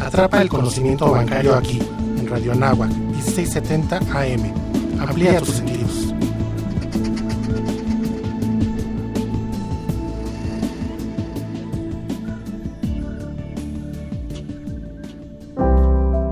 Atrapa 0.00 0.42
el 0.42 0.50
conocimiento 0.50 1.10
bancario 1.10 1.54
aquí, 1.54 1.78
en 2.18 2.28
Radio 2.28 2.52
Anáhuac, 2.52 2.90
1670 2.90 3.96
AM. 3.96 5.00
Amplía 5.00 5.38
tus 5.38 5.54
sentidos. 5.54 6.12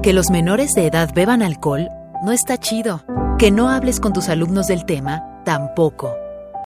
Que 0.04 0.12
los 0.12 0.30
menores 0.30 0.74
de 0.74 0.86
edad 0.86 1.08
beban 1.14 1.40
alcohol 1.40 1.88
no 2.22 2.32
está 2.32 2.58
chido. 2.58 3.02
Que 3.38 3.50
no 3.50 3.70
hables 3.70 4.00
con 4.00 4.12
tus 4.12 4.28
alumnos 4.28 4.66
del 4.66 4.84
tema 4.84 5.40
tampoco. 5.46 6.14